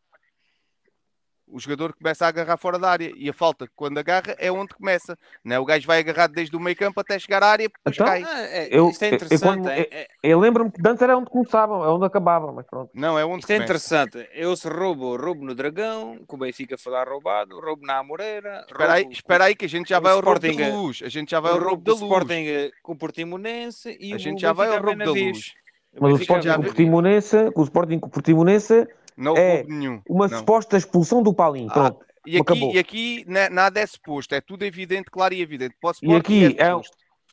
O 1.53 1.59
jogador 1.59 1.93
começa 1.93 2.25
a 2.25 2.29
agarrar 2.29 2.57
fora 2.57 2.79
da 2.79 2.89
área. 2.89 3.11
E 3.15 3.29
a 3.29 3.33
falta, 3.33 3.67
quando 3.75 3.97
agarra, 3.99 4.35
é 4.39 4.51
onde 4.51 4.73
começa. 4.73 5.15
Não 5.45 5.55
é? 5.55 5.59
O 5.59 5.65
gajo 5.65 5.85
vai 5.85 5.99
agarrado 5.99 6.33
desde 6.33 6.55
o 6.55 6.59
meio 6.59 6.75
campo 6.75 6.99
até 6.99 7.19
chegar 7.19 7.43
à 7.43 7.47
área, 7.47 7.67
depois 7.67 7.95
Então? 7.95 8.07
cai. 8.07 8.23
Ah, 8.23 8.41
é- 8.41 8.67
Eu- 8.71 8.89
isto 8.89 9.03
é 9.03 9.05
eu- 9.07 9.11
eu 9.11 9.15
interessante. 9.15 9.41
quando- 9.43 9.69
é- 9.69 9.87
é- 9.91 10.07
Eu 10.23 10.39
lembro-me 10.39 10.71
que 10.71 10.81
antes 10.87 11.01
era 11.01 11.15
onde 11.17 11.29
começava, 11.29 11.75
é 11.75 11.89
onde 11.89 12.05
acabava, 12.05 12.51
mas 12.51 12.65
pronto. 12.65 12.89
Não, 12.95 13.19
é 13.19 13.23
onde 13.23 13.41
Isto 13.41 13.51
é 13.51 13.55
começa. 13.57 13.63
interessante. 13.73 14.29
Eu 14.33 14.55
se 14.55 14.67
roubo, 14.67 15.15
roubo 15.15 15.45
no 15.45 15.53
Dragão, 15.53 16.17
que 16.27 16.33
o 16.33 16.37
Benfica 16.37 16.77
foi 16.77 16.91
lá 16.91 17.03
roubado, 17.03 17.59
roubo 17.59 17.85
na 17.85 17.99
Amoreira. 17.99 18.65
Espera 18.67 18.93
aí, 18.93 19.07
espera 19.11 19.43
aí 19.45 19.55
que 19.55 19.65
a 19.65 19.69
gente 19.69 19.89
já 19.89 19.99
vai 19.99 20.13
ao 20.13 20.21
roubo 20.21 20.37
Sporting 20.39 20.57
da 20.57 20.65
é- 20.67 20.71
luz. 20.71 21.01
A 21.03 21.09
gente 21.09 21.29
já 21.31 21.39
vai 21.39 21.51
o 21.51 21.55
ao 21.55 21.61
roubo 21.61 21.83
da 21.83 21.91
luz. 21.91 22.01
Sporting 22.01 22.45
com 22.81 22.93
o 22.93 22.97
Portimonense 22.97 23.95
e 23.99 24.13
A 24.13 24.15
o 24.15 24.19
gente 24.19 24.41
já 24.41 24.53
vai 24.53 24.69
ao 24.69 24.81
roubo 24.81 24.97
da 24.97 25.11
luz. 25.11 25.53
Mas 25.99 26.13
o 26.13 26.15
Sporting 26.17 26.47
com 26.49 26.59
o. 26.61 26.63
Portimonense, 26.63 27.51
com 27.51 27.61
o 27.61 27.63
Sporting 27.65 27.99
com 27.99 28.07
o 28.07 28.09
Portimonense, 28.09 28.87
Não 29.17 29.31
houve 29.31 29.41
É, 29.41 29.63
nenhum. 29.63 30.01
uma 30.07 30.27
Não. 30.27 30.39
suposta 30.39 30.77
expulsão 30.77 31.21
do 31.23 31.33
Paulinho. 31.33 31.69
Ah, 31.71 31.73
Pronto. 31.73 32.05
E 32.25 32.31
aqui, 32.37 32.41
acabou. 32.41 32.73
e 32.73 32.79
aqui 32.79 33.25
na- 33.27 33.49
nada 33.49 33.79
é 33.81 33.85
suposto, 33.85 34.33
é 34.33 34.39
tudo 34.39 34.63
evidente, 34.63 35.11
claro 35.11 35.33
e 35.33 35.41
evidente. 35.41 35.75
Posso 35.81 36.05
E 36.05 36.15
aqui 36.15 36.55
é, 36.57 36.71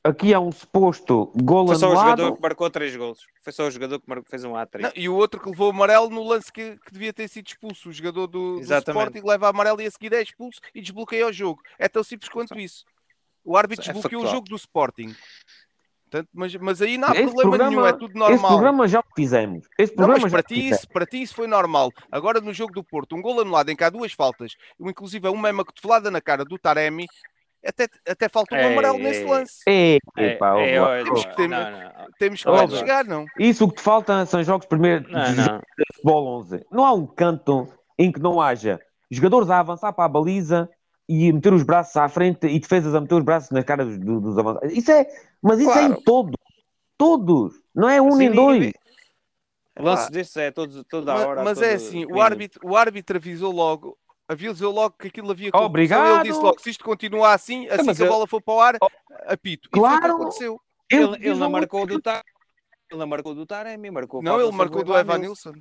aqui 0.02 0.34
há 0.34 0.40
um 0.40 0.50
suposto 0.50 1.30
gol 1.36 1.68
Foi 1.68 1.76
só 1.76 1.86
o 1.86 1.90
anulado. 1.92 2.08
jogador 2.18 2.36
que 2.36 2.42
marcou 2.42 2.70
três 2.70 2.96
gols. 2.96 3.20
Foi 3.42 3.52
só 3.52 3.68
o 3.68 3.70
jogador 3.70 4.00
que 4.00 4.08
marcou, 4.08 4.26
fez 4.28 4.42
um 4.44 4.56
hat 4.56 4.70
Não, 4.80 4.90
e 4.96 5.08
o 5.08 5.14
outro 5.14 5.40
que 5.40 5.48
levou 5.48 5.68
o 5.68 5.70
amarelo 5.70 6.10
no 6.10 6.24
lance 6.24 6.52
que, 6.52 6.76
que 6.84 6.92
devia 6.92 7.12
ter 7.12 7.28
sido 7.28 7.46
expulso. 7.46 7.88
O 7.88 7.92
jogador 7.92 8.26
do, 8.26 8.56
do. 8.60 8.62
Sporting 8.78 9.20
leva 9.24 9.48
amarelo 9.48 9.80
e 9.80 9.86
a 9.86 9.90
seguir 9.92 10.12
é 10.12 10.20
expulso 10.22 10.60
e 10.74 10.80
desbloqueia 10.80 11.26
o 11.28 11.32
jogo. 11.32 11.62
É 11.78 11.88
tão 11.88 12.02
simples 12.02 12.28
quanto 12.28 12.58
isso. 12.58 12.84
O 13.44 13.56
árbitro 13.56 13.88
É 13.88 13.92
desbloqueou 13.92 14.24
o 14.24 14.26
jogo 14.26 14.48
do 14.48 14.56
Sporting. 14.56 15.14
Portanto, 16.10 16.28
mas, 16.34 16.54
mas 16.56 16.82
aí 16.82 16.98
não 16.98 17.08
há 17.08 17.12
Esse 17.12 17.22
problema 17.22 17.42
programa- 17.50 17.70
nenhum, 17.70 17.86
é 17.86 17.92
tudo 17.92 18.06
Esse 18.10 18.18
normal. 18.18 18.50
programa 18.50 18.88
já 18.88 18.98
o 19.00 19.04
fizemos. 19.14 19.66
Esse 19.78 19.92
Não, 19.92 19.96
programa 19.98 20.22
mas 20.22 20.32
já 20.32 20.38
para 20.38 20.44
o 20.44 20.48
ti, 20.48 20.54
fizemos. 20.56 20.78
isso, 20.78 20.88
para 20.88 21.06
ti 21.06 21.22
isso 21.22 21.34
foi 21.34 21.46
normal. 21.46 21.92
Agora 22.10 22.40
no 22.40 22.52
jogo 22.52 22.72
do 22.72 22.82
Porto, 22.82 23.14
um 23.14 23.22
gol 23.22 23.40
anulado 23.40 23.68
em 23.70 23.76
que 23.76 23.84
há 23.84 23.90
duas 23.90 24.12
faltas, 24.12 24.52
inclusive 24.80 25.26
é 25.28 25.30
uma 25.30 25.42
mesma 25.42 25.64
cotovelada 25.64 26.10
na 26.10 26.20
cara 26.20 26.44
do 26.44 26.58
Taremi, 26.58 27.06
até, 27.64 27.86
até 28.08 28.28
falta 28.28 28.54
um 28.54 28.58
É, 28.58 28.72
amarelo 28.72 28.98
nesse 28.98 29.22
é. 29.22 29.26
lance. 29.30 29.60
É, 29.68 29.98
É, 30.16 30.38
é, 30.38 31.04
Temos 31.04 31.24
que 31.26 31.36
ter- 31.36 31.48
não, 31.48 31.70
não. 31.70 31.90
Temos 32.18 32.42
que 32.42 32.48
lá 32.48 32.68
chegar, 32.68 33.04
não? 33.04 33.26
Isso 33.38 33.64
o 33.64 33.68
que 33.68 33.76
te 33.76 33.82
falta 33.82 34.26
são 34.26 34.42
jogos 34.42 34.66
primeiro 34.66 35.08
Não, 35.10 35.24
de 35.24 35.36
não. 35.36 35.60
futebol 35.94 36.26
11. 36.40 36.64
Não 36.72 36.84
há 36.84 36.92
um 36.92 37.06
canto 37.06 37.68
em 37.98 38.10
que 38.10 38.18
não 38.18 38.40
haja 38.40 38.80
jogadores 39.10 39.48
a 39.50 39.60
avançar 39.60 39.92
para 39.92 40.06
a 40.06 40.08
baliza 40.08 40.68
e 41.08 41.32
meter 41.32 41.52
os 41.52 41.62
braços 41.64 41.96
à 41.96 42.08
frente 42.08 42.46
e 42.46 42.58
defesas 42.58 42.94
a 42.94 43.00
meter 43.00 43.16
os 43.16 43.24
braços 43.24 43.50
na 43.50 43.62
cara 43.64 43.84
dos, 43.84 43.98
do- 43.98 44.20
dos 44.20 44.38
avançados. 44.38 44.72
Isso 44.72 44.90
é, 44.92 45.06
mas 45.42 45.58
isso 45.60 45.70
é 45.70 45.74
Claro. 45.74 45.92
em 45.94 46.02
todos. 46.02 46.36
Todos. 46.98 47.54
Não 47.74 47.88
é 47.88 48.00
um 48.00 48.08
Assim, 48.08 48.18
nem 48.18 48.32
dois. 48.32 48.58
vê. 48.60 48.74
Lances 49.78 50.10
desses 50.10 50.36
é 50.36 50.50
todos, 50.50 50.82
toda 50.88 51.12
a 51.12 51.16
hora. 51.26 51.42
Mas, 51.42 51.58
todo 51.58 51.64
é 51.64 51.74
assim, 51.74 52.04
o 52.04 52.20
árbitro, 52.20 52.60
o 52.62 52.76
árbitro 52.76 53.16
avisou 53.16 53.50
logo, 53.50 53.96
avisou 54.28 54.72
logo 54.72 54.96
que 54.98 55.08
aquilo 55.08 55.30
havia 55.30 55.50
Obrigado. 55.54 56.20
Ele 56.20 56.28
disse 56.30 56.42
logo, 56.42 56.60
se 56.60 56.68
isto 56.70 56.84
continuar 56.84 57.32
assim, 57.32 57.66
assim 57.68 57.84
mas 57.86 57.96
que 57.96 58.04
a 58.04 58.06
bola 58.08 58.26
for 58.26 58.42
para 58.42 58.54
o 58.54 58.60
ar, 58.60 58.76
apito. 59.26 59.68
E 59.72 59.78
foi 59.78 59.88
o 59.88 59.92
que 59.92 59.98
Claro. 59.98 60.14
aconteceu. 60.16 60.60
Eu 60.90 60.98
Ele, 61.14 61.16
ele 61.16 61.30
diz 61.30 61.38
não 61.38 61.48
marcou 61.50 61.86
do 61.86 62.00
Tar... 62.00 62.22
Ele 62.90 62.98
não 62.98 63.06
marcou 63.06 63.34
do 63.34 63.46
Taremi, 63.46 63.90
marcou 63.90 64.20
Não, 64.20 64.40
ele 64.40 64.50
marcou 64.50 64.80
o 64.80 64.84
do 64.84 64.96
Evanilson. 64.98 65.52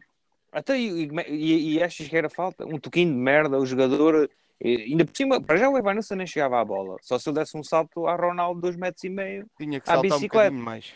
Até, 0.51 0.77
e, 0.79 1.07
e, 1.27 1.73
e 1.75 1.83
achas 1.83 2.07
que 2.07 2.17
era 2.17 2.27
falta? 2.27 2.65
Um 2.65 2.79
toquinho 2.79 3.13
de 3.13 3.17
merda, 3.19 3.59
o 3.59 3.65
jogador. 3.65 4.27
E- 4.61 4.83
Ainda 4.91 5.05
por 5.05 5.15
cima, 5.15 5.41
para 5.41 5.57
já 5.57 5.69
o 5.69 5.77
Evanilson 5.77 6.15
nem 6.15 6.27
chegava 6.27 6.59
à 6.59 6.65
bola. 6.65 6.97
Só 7.01 7.17
se 7.17 7.29
ele 7.29 7.39
desse 7.39 7.57
um 7.57 7.63
salto 7.63 8.07
a 8.07 8.15
Ronaldo, 8.15 8.61
dois 8.61 8.75
metros 8.75 9.03
e 9.03 9.09
meio. 9.09 9.45
Tinha 9.57 9.79
que 9.79 9.89
À 9.89 9.93
saltar 9.93 10.11
um 10.11 10.15
bicicleta. 10.15 10.45
bocadinho 10.49 10.63
mais. 10.63 10.93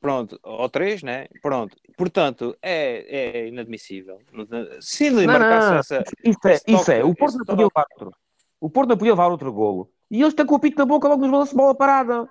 Pronto, 0.00 0.38
ou 0.44 0.68
três, 0.68 1.02
né? 1.02 1.26
Pronto. 1.42 1.76
Portanto, 1.96 2.56
é, 2.62 3.40
é 3.42 3.48
inadmissível. 3.48 4.20
Se 4.80 5.06
ele 5.06 5.26
Não, 5.26 5.32
marcasse 5.38 5.70
não. 5.70 5.78
essa. 5.78 6.04
Isso 6.24 6.38
é, 6.46 6.54
isso 6.68 6.90
é. 6.92 7.04
O 7.04 7.14
Porto 7.16 7.36
não 7.38 7.44
podia 7.44 7.64
toque. 7.64 7.78
levar 7.78 7.86
outro. 7.94 8.18
O 8.60 8.70
Porto 8.70 8.88
não 8.90 8.96
podia 8.96 9.12
levar 9.12 9.26
outro 9.28 9.52
golo. 9.52 9.90
E 10.10 10.16
eles 10.20 10.28
estão 10.28 10.46
com 10.46 10.54
o 10.54 10.60
pito 10.60 10.78
na 10.78 10.86
boca 10.86 11.08
logo 11.08 11.20
nos 11.22 11.30
balanços 11.30 11.50
de 11.50 11.56
bola 11.56 11.74
parada. 11.74 12.28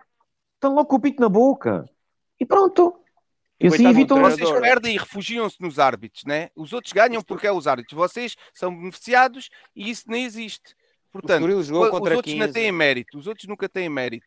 Estão 0.55 0.73
logo 0.73 0.85
com 0.87 0.95
o 0.95 0.99
pito 1.01 1.21
na 1.21 1.27
boca. 1.29 1.85
E 2.39 2.45
pronto. 2.45 2.97
E 3.59 3.67
assim 3.67 3.87
evitam. 3.87 4.21
Vocês 4.21 4.51
perdem 4.59 4.95
e 4.95 4.97
refugiam-se 4.97 5.57
nos 5.61 5.79
árbitros, 5.79 6.23
né? 6.25 6.49
Os 6.55 6.73
outros 6.73 6.93
ganham 6.93 7.21
porque 7.23 7.47
é 7.47 7.51
os 7.51 7.67
árbitros. 7.67 7.97
Vocês 7.97 8.35
são 8.53 8.75
beneficiados 8.75 9.49
e 9.75 9.89
isso 9.89 10.03
nem 10.07 10.23
existe. 10.25 10.75
Portanto, 11.11 11.43
os 11.45 11.71
outros 11.71 12.33
não 12.35 12.45
15. 12.47 12.53
têm 12.53 12.71
mérito. 12.71 13.17
Os 13.17 13.25
outros 13.27 13.47
nunca 13.47 13.67
têm 13.67 13.89
mérito. 13.89 14.25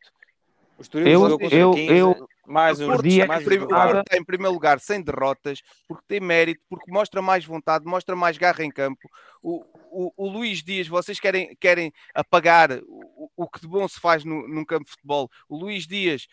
O 0.76 0.82
Estoril 0.82 1.06
Eu- 1.06 1.20
jogou 1.20 1.38
contra 1.38 1.56
eu- 1.56 1.70
15, 1.72 1.92
eu- 1.94 2.28
mais 2.46 2.78
Porto, 2.80 3.02
dia- 3.02 3.26
mais 3.26 3.46
em 3.46 3.54
está 4.00 4.16
em 4.16 4.24
primeiro 4.24 4.52
lugar 4.52 4.80
sem 4.80 5.00
derrotas, 5.00 5.60
porque 5.86 6.02
tem 6.08 6.18
mérito, 6.20 6.60
porque 6.68 6.90
mostra 6.90 7.22
mais 7.22 7.44
vontade, 7.44 7.84
mostra 7.84 8.16
mais 8.16 8.36
garra 8.38 8.64
em 8.64 8.70
campo. 8.70 9.08
O, 9.42 9.62
o, 9.92 10.12
o 10.16 10.28
Luís 10.28 10.62
Dias, 10.62 10.88
vocês 10.88 11.20
querem, 11.20 11.54
querem 11.60 11.92
apagar 12.14 12.80
o, 12.88 13.30
o 13.36 13.48
que 13.48 13.60
de 13.60 13.68
bom 13.68 13.86
se 13.86 14.00
faz 14.00 14.24
no, 14.24 14.48
num 14.48 14.64
campo 14.64 14.84
de 14.84 14.90
futebol. 14.90 15.30
O 15.48 15.56
Luís 15.56 15.86
Dias 15.86 16.26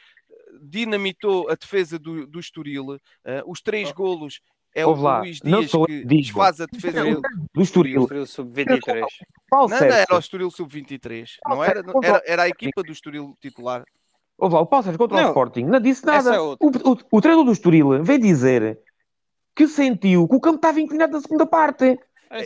dinamitou 0.61 1.49
a 1.49 1.55
defesa 1.55 1.97
do, 1.99 2.25
do 2.27 2.39
Estoril. 2.39 2.97
eh, 3.25 3.43
os 3.45 3.61
três 3.61 3.91
golos 3.91 4.39
é 4.75 4.85
o 4.85 4.89
Ouve 4.89 5.01
lá, 5.01 5.19
Luís 5.19 5.39
não 5.43 5.59
Dias 5.59 5.71
sou 5.71 5.85
que 5.85 5.97
digo. 6.05 6.09
desfaz 6.09 6.61
a 6.61 6.65
defesa 6.65 7.03
Não, 7.03 7.13
do 7.15 7.21
do 7.53 7.61
Estoril. 7.61 8.01
Estoril 8.03 8.25
sub-23. 8.27 9.05
Paulo 9.49 9.69
Não, 9.69 9.79
não, 9.79 9.85
era 9.85 9.93
o 9.93 9.97
Sérgio, 10.05 10.19
Estoril 10.19 10.51
Sub-23. 10.51 11.29
Ah, 11.43 11.49
Não 11.55 11.63
era, 11.63 11.81
não- 11.81 11.99
era, 12.03 12.21
era 12.25 12.43
a 12.43 12.49
equipa 12.49 12.83
do 12.83 12.91
Estoril 12.91 13.35
titular. 13.41 13.83
ouve 14.37 14.53
lá, 14.55 14.61
o 14.61 14.65
Paulo 14.67 14.83
Sérgio 14.83 14.99
contra 14.99 15.17
Não, 15.17 15.23
o 15.25 15.27
Sporting 15.29 15.63
não 15.63 15.79
disse 15.79 16.05
nada. 16.05 16.35
é 16.35 16.39
o, 16.39 16.53
o, 16.59 16.97
o 17.11 17.21
treinador 17.21 17.45
do 17.45 17.51
Estoril 17.51 18.03
veio 18.03 18.19
dizer 18.19 18.79
que 19.55 19.67
sentiu 19.67 20.27
que 20.27 20.35
o 20.35 20.39
campo 20.41 20.57
estava 20.57 20.79
inclinado 20.79 21.13
na 21.13 21.21
segunda 21.21 21.45
parte. 21.47 21.97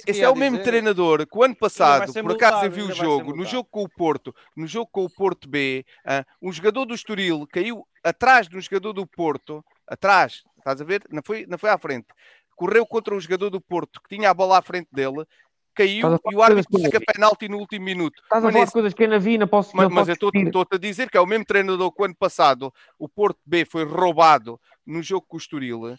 que 0.05 0.11
Esse 0.11 0.21
é 0.23 0.29
o 0.29 0.35
mesmo 0.35 0.57
dizer. 0.59 0.69
treinador 0.69 1.27
que 1.27 1.37
o 1.37 1.43
ano 1.43 1.55
passado, 1.55 2.05
por 2.05 2.11
acaso 2.11 2.23
multado, 2.27 2.65
eu 2.67 2.71
vi 2.71 2.81
o 2.83 2.93
jogo, 2.93 3.35
no 3.35 3.43
jogo 3.43 3.67
com 3.69 3.83
o 3.83 3.89
Porto, 3.89 4.33
no 4.55 4.65
jogo 4.67 4.87
com 4.89 5.03
o 5.03 5.09
Porto 5.09 5.49
B, 5.49 5.83
ah, 6.05 6.23
um 6.41 6.53
jogador 6.53 6.85
do 6.85 6.93
Estoril 6.93 7.45
caiu 7.51 7.85
atrás 8.03 8.47
de 8.47 8.57
um 8.57 8.61
jogador 8.61 8.93
do 8.93 9.05
Porto, 9.05 9.63
atrás, 9.87 10.43
estás 10.57 10.81
a 10.81 10.83
ver? 10.83 11.01
Não 11.09 11.21
foi, 11.25 11.45
não 11.47 11.57
foi 11.57 11.69
à 11.69 11.77
frente. 11.77 12.07
Correu 12.55 12.85
contra 12.85 13.15
um 13.15 13.19
jogador 13.19 13.49
do 13.49 13.59
Porto 13.61 14.01
que 14.01 14.15
tinha 14.15 14.29
a 14.29 14.33
bola 14.33 14.59
à 14.59 14.61
frente 14.61 14.87
dele, 14.91 15.25
caiu 15.73 16.05
a 16.07 16.17
falar 16.19 16.33
e 16.33 16.35
o 16.35 16.41
árbitro 16.43 16.71
coisas 16.71 16.91
que 16.91 16.99
penalti 16.99 17.47
no 17.47 17.57
último 17.57 17.85
minuto. 17.85 18.21
Estás 18.23 18.43
a 18.43 18.47
Mas 18.47 18.53
falar 18.53 18.53
de 18.53 18.59
nesse- 18.59 18.73
coisas 18.73 18.93
que 18.93 19.03
eu 19.03 19.07
não 19.09 19.19
vi, 19.19 19.37
não 19.37 19.47
posso, 19.47 19.75
mas, 19.75 19.83
não 19.87 19.95
mas 19.95 20.07
posso 20.07 20.23
eu 20.23 20.45
estou-te 20.49 20.75
a 20.75 20.77
dizer 20.77 21.09
que 21.09 21.17
é 21.17 21.21
o 21.21 21.25
mesmo 21.25 21.45
treinador 21.45 21.91
que 21.91 22.01
o 22.01 22.05
ano 22.05 22.15
passado 22.15 22.73
o 22.99 23.07
Porto 23.07 23.39
B 23.45 23.65
foi 23.65 23.85
roubado 23.85 24.59
no 24.85 25.01
jogo 25.01 25.25
com 25.27 25.37
o 25.37 25.39
Estoril. 25.39 25.97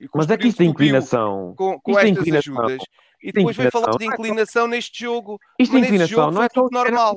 e 0.00 0.08
Mas 0.14 0.28
é 0.28 0.36
que 0.36 0.48
isto 0.48 0.60
é 0.60 0.64
inclinação. 0.64 1.54
com, 1.56 1.78
com 1.80 1.92
estas 1.98 2.10
inclinação. 2.18 2.58
ajudas 2.60 2.82
e 3.22 3.32
depois 3.32 3.56
veio 3.56 3.70
falar 3.70 3.90
de 3.96 4.04
inclinação 4.04 4.66
neste 4.66 5.04
jogo. 5.04 5.38
Isto 5.58 5.76
é 5.76 5.80
inclinação, 5.80 6.08
jogo 6.18 6.30
não 6.32 6.42
é 6.42 6.48
só 6.52 6.62
tudo 6.62 6.72
normal. 6.72 7.16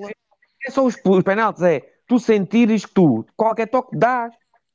É 0.66 0.72
só 0.72 0.86
os, 0.86 0.96
os 1.04 1.24
penaltis, 1.24 1.62
é 1.64 1.82
tu 2.10 2.20
sentires 2.20 2.86
que 2.86 2.92
tu, 2.94 3.26
qualquer 3.38 3.68
toque 3.68 3.92
que 3.92 3.98
dás, 3.98 4.34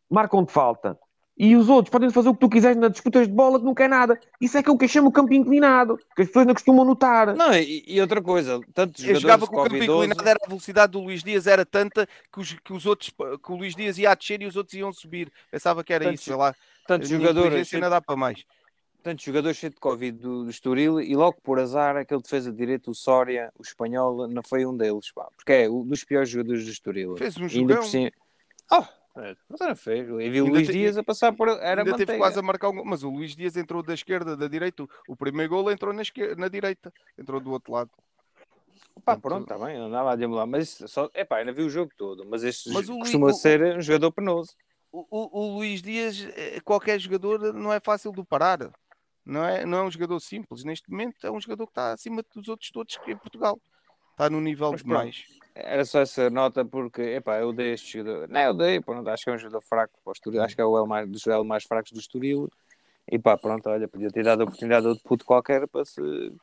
marcam 0.09 0.43
de 0.45 0.53
falta. 0.53 0.99
E 1.37 1.57
os 1.57 1.69
outros 1.69 1.91
podem 1.91 2.09
fazer 2.11 2.29
o 2.29 2.35
que 2.35 2.39
tu 2.39 2.49
quiseres 2.49 2.77
nas 2.77 2.93
disputas 2.93 3.27
de 3.27 3.33
bola 3.35 3.59
que 3.59 3.65
não 3.65 3.75
quer 3.75 3.89
nada. 3.89 4.17
Isso 4.41 4.57
é 4.57 4.63
que 4.63 4.71
é 4.71 4.73
o 4.73 4.79
que 4.79 4.85
eu 4.85 4.89
chamo 4.89 5.09
o 5.09 5.13
campo 5.13 5.35
inclinado, 5.35 5.99
que 6.15 6.23
as 6.23 6.29
pessoas 6.29 6.47
não 6.47 6.55
costumam 6.55 6.85
notar. 6.85 7.35
Não, 7.35 7.53
e, 7.53 7.83
e 7.89 8.01
outra 8.01 8.23
coisa, 8.23 8.61
tantos 8.73 9.05
Eu 9.05 9.17
jogava 9.17 9.45
com 9.45 9.57
o 9.57 9.63
campo 9.65 9.75
Covid-12 9.75 10.05
inclinado, 10.05 10.29
era 10.29 10.39
a 10.45 10.47
velocidade 10.49 10.93
do 10.93 11.01
Luís 11.01 11.25
Dias 11.25 11.49
era 11.49 11.67
tanta 11.67 12.09
que 12.33 12.39
os, 12.39 12.53
que 12.53 12.73
os 12.73 12.87
outros, 12.87 13.11
que 13.11 13.53
o 13.53 13.57
Luís 13.57 13.75
Dias 13.75 13.99
ia 13.99 14.13
a 14.13 14.15
descer 14.15 14.43
e 14.43 14.47
os 14.47 14.55
outros 14.55 14.75
iam 14.75 14.93
subir. 14.93 15.33
Pensava 15.51 15.83
que 15.83 15.93
era 15.93 16.05
Tantos- 16.05 16.21
isso, 16.21 16.31
sei 16.31 16.37
lá. 16.37 16.55
tantos 16.87 17.09
jogadores, 17.09 17.75
ainda 17.75 17.91
dá 17.91 18.01
para 18.01 18.15
mais. 18.15 18.45
Tantos 19.05 19.23
jogadores 19.25 19.59
cheios 19.59 19.75
de 19.75 19.81
Covid 19.81 20.19
do, 20.19 20.45
do 20.45 20.51
Estoril 20.51 20.99
e 20.99 21.15
logo 21.15 21.37
por 21.43 21.61
azar 21.61 21.95
aquele 21.97 22.23
defesa 22.23 22.51
de 22.51 22.57
direito, 22.57 22.91
o 22.91 22.95
Soria, 22.95 23.53
o 23.59 23.63
espanhol, 23.63 24.27
não 24.27 24.43
foi 24.43 24.65
um 24.65 24.75
deles, 24.75 25.13
pá, 25.13 25.29
porque 25.37 25.53
é 25.53 25.71
um 25.71 25.85
dos 25.85 26.03
piores 26.03 26.31
jogadores 26.31 26.65
do 26.65 26.71
Estoril. 26.71 27.15
Fez 27.19 27.37
um 27.37 27.47
jogão. 27.47 27.83
cima... 27.83 28.11
Oh, 28.73 29.21
é, 29.21 29.37
mas 29.47 29.61
era 29.61 29.77
feio. 29.77 30.19
E 30.21 30.31
vi 30.31 30.41
o 30.41 30.47
Luís 30.47 30.67
te- 30.67 30.73
Dias 30.73 30.97
a 30.97 31.03
passar 31.05 31.33
por... 31.35 31.49
Era 31.49 31.83
ainda 31.83 31.97
teve 31.99 32.17
quase 32.17 32.39
a 32.39 32.43
marcar 32.43 32.71
um 32.71 32.83
mas 32.83 33.03
o 33.05 33.11
Luís 33.11 33.37
Dias 33.37 33.57
entrou 33.59 33.83
da 33.83 33.93
esquerda, 33.93 34.35
da 34.37 34.49
direita. 34.49 34.85
O- 35.07 35.15
primeiro 35.15 35.51
gol 35.55 35.71
entrou 35.71 35.93
na, 35.93 36.01
esquerda, 36.03 36.35
na 36.37 36.49
direita, 36.49 36.91
entrou 37.19 37.39
do 37.41 37.53
outro 37.53 37.75
lado. 37.75 37.91
Pá, 39.05 39.19
pronto, 39.19 39.43
está 39.53 39.63
bem, 39.67 39.77
andava 39.77 40.13
a 40.13 40.17
demolar, 40.17 40.47
mas 40.47 40.83
só... 40.87 41.11
Epá, 41.15 41.37
ainda 41.39 41.53
vi 41.53 41.63
o 41.63 41.69
jogo 41.69 41.93
todo, 41.95 42.25
mas 42.25 42.43
este 42.43 42.71
Mas 42.73 42.89
o 42.89 42.93
Luís- 42.93 43.03
costuma 43.03 43.27
o- 43.27 43.35
ser 43.35 43.77
um 43.77 43.83
jogador 43.83 44.11
penoso. 44.13 44.53
O, 44.91 45.05
o- 45.11 45.41
o 45.41 45.55
Luís 45.57 45.83
Dias, 45.83 46.27
eh, 46.37 46.61
qualquer 46.65 46.99
jogador, 47.01 47.53
não 47.53 47.73
é 47.73 47.81
fácil 47.81 48.13
de 48.13 48.25
parar. 48.25 48.71
Não 49.25 49.45
é, 49.45 49.65
não 49.65 49.79
é 49.79 49.83
um 49.85 49.91
jogador 49.91 50.21
simples. 50.21 50.65
Neste 50.65 50.91
momento 50.91 51.27
é 51.27 51.31
um 51.31 51.41
jogador 51.41 51.67
que 51.67 51.71
está 51.73 51.93
acima 51.93 52.23
dos 52.35 52.49
outros 52.49 52.71
todos 52.71 52.97
que 52.99 53.13
em 53.13 53.17
Portugal. 53.17 53.59
Está 54.11 54.31
no 54.31 54.41
nível 54.41 54.71
Mas 54.73 54.83
demais. 54.83 55.25
Era 55.55 55.85
só 55.85 56.01
essa 56.01 56.31
nota 56.31 56.65
porque, 56.65 57.03
epá, 57.03 57.39
eu 57.39 57.53
dei 57.53 57.73
este 57.73 57.99
jogador. 57.99 58.29
Não, 58.29 58.41
eu 58.41 58.55
dei, 58.55 58.81
pronto, 58.81 59.09
acho 59.09 59.25
que 59.25 59.31
é 59.31 59.33
um 59.33 59.39
jogador 59.39 59.63
fraco 59.63 59.93
para 60.05 60.11
o 60.11 60.13
Estoril. 60.13 60.43
Acho 60.43 60.55
que 60.55 60.61
é 60.61 60.65
o 60.65 60.79
L 60.79 60.87
mais, 60.87 61.09
dos 61.09 61.27
L 61.27 61.45
mais 61.45 61.65
fracos 61.65 61.93
do 61.93 61.99
Estoril. 61.99 62.49
E 63.11 63.19
pá, 63.19 63.37
pronto, 63.37 63.69
olha, 63.69 63.89
podia 63.89 64.11
ter 64.11 64.25
dado 64.25 64.43
a 64.43 64.45
oportunidade 64.45 64.87
a 64.87 64.91
outro 64.91 65.05
puto 65.05 65.25
qualquer 65.25 65.67
para 65.69 65.85
se 65.85 66.01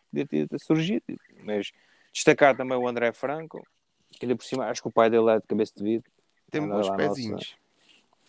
podia 0.10 0.28
ter, 0.28 0.48
ter 0.48 0.60
surgido. 0.60 1.04
Mas 1.44 1.72
destacar 2.14 2.56
também 2.56 2.78
o 2.78 2.88
André 2.88 3.12
Franco, 3.14 3.66
que 4.12 4.26
ainda 4.26 4.36
por 4.36 4.44
cima, 4.44 4.66
acho 4.66 4.82
que 4.82 4.88
o 4.88 4.92
pai 4.92 5.10
dele 5.10 5.30
é 5.30 5.40
de 5.40 5.48
cabeça 5.48 5.74
de 5.76 5.84
vidro. 5.84 6.12
Tem 6.52 6.62
bons 6.62 6.88
nossa. 6.88 6.96
pezinhos. 6.96 7.56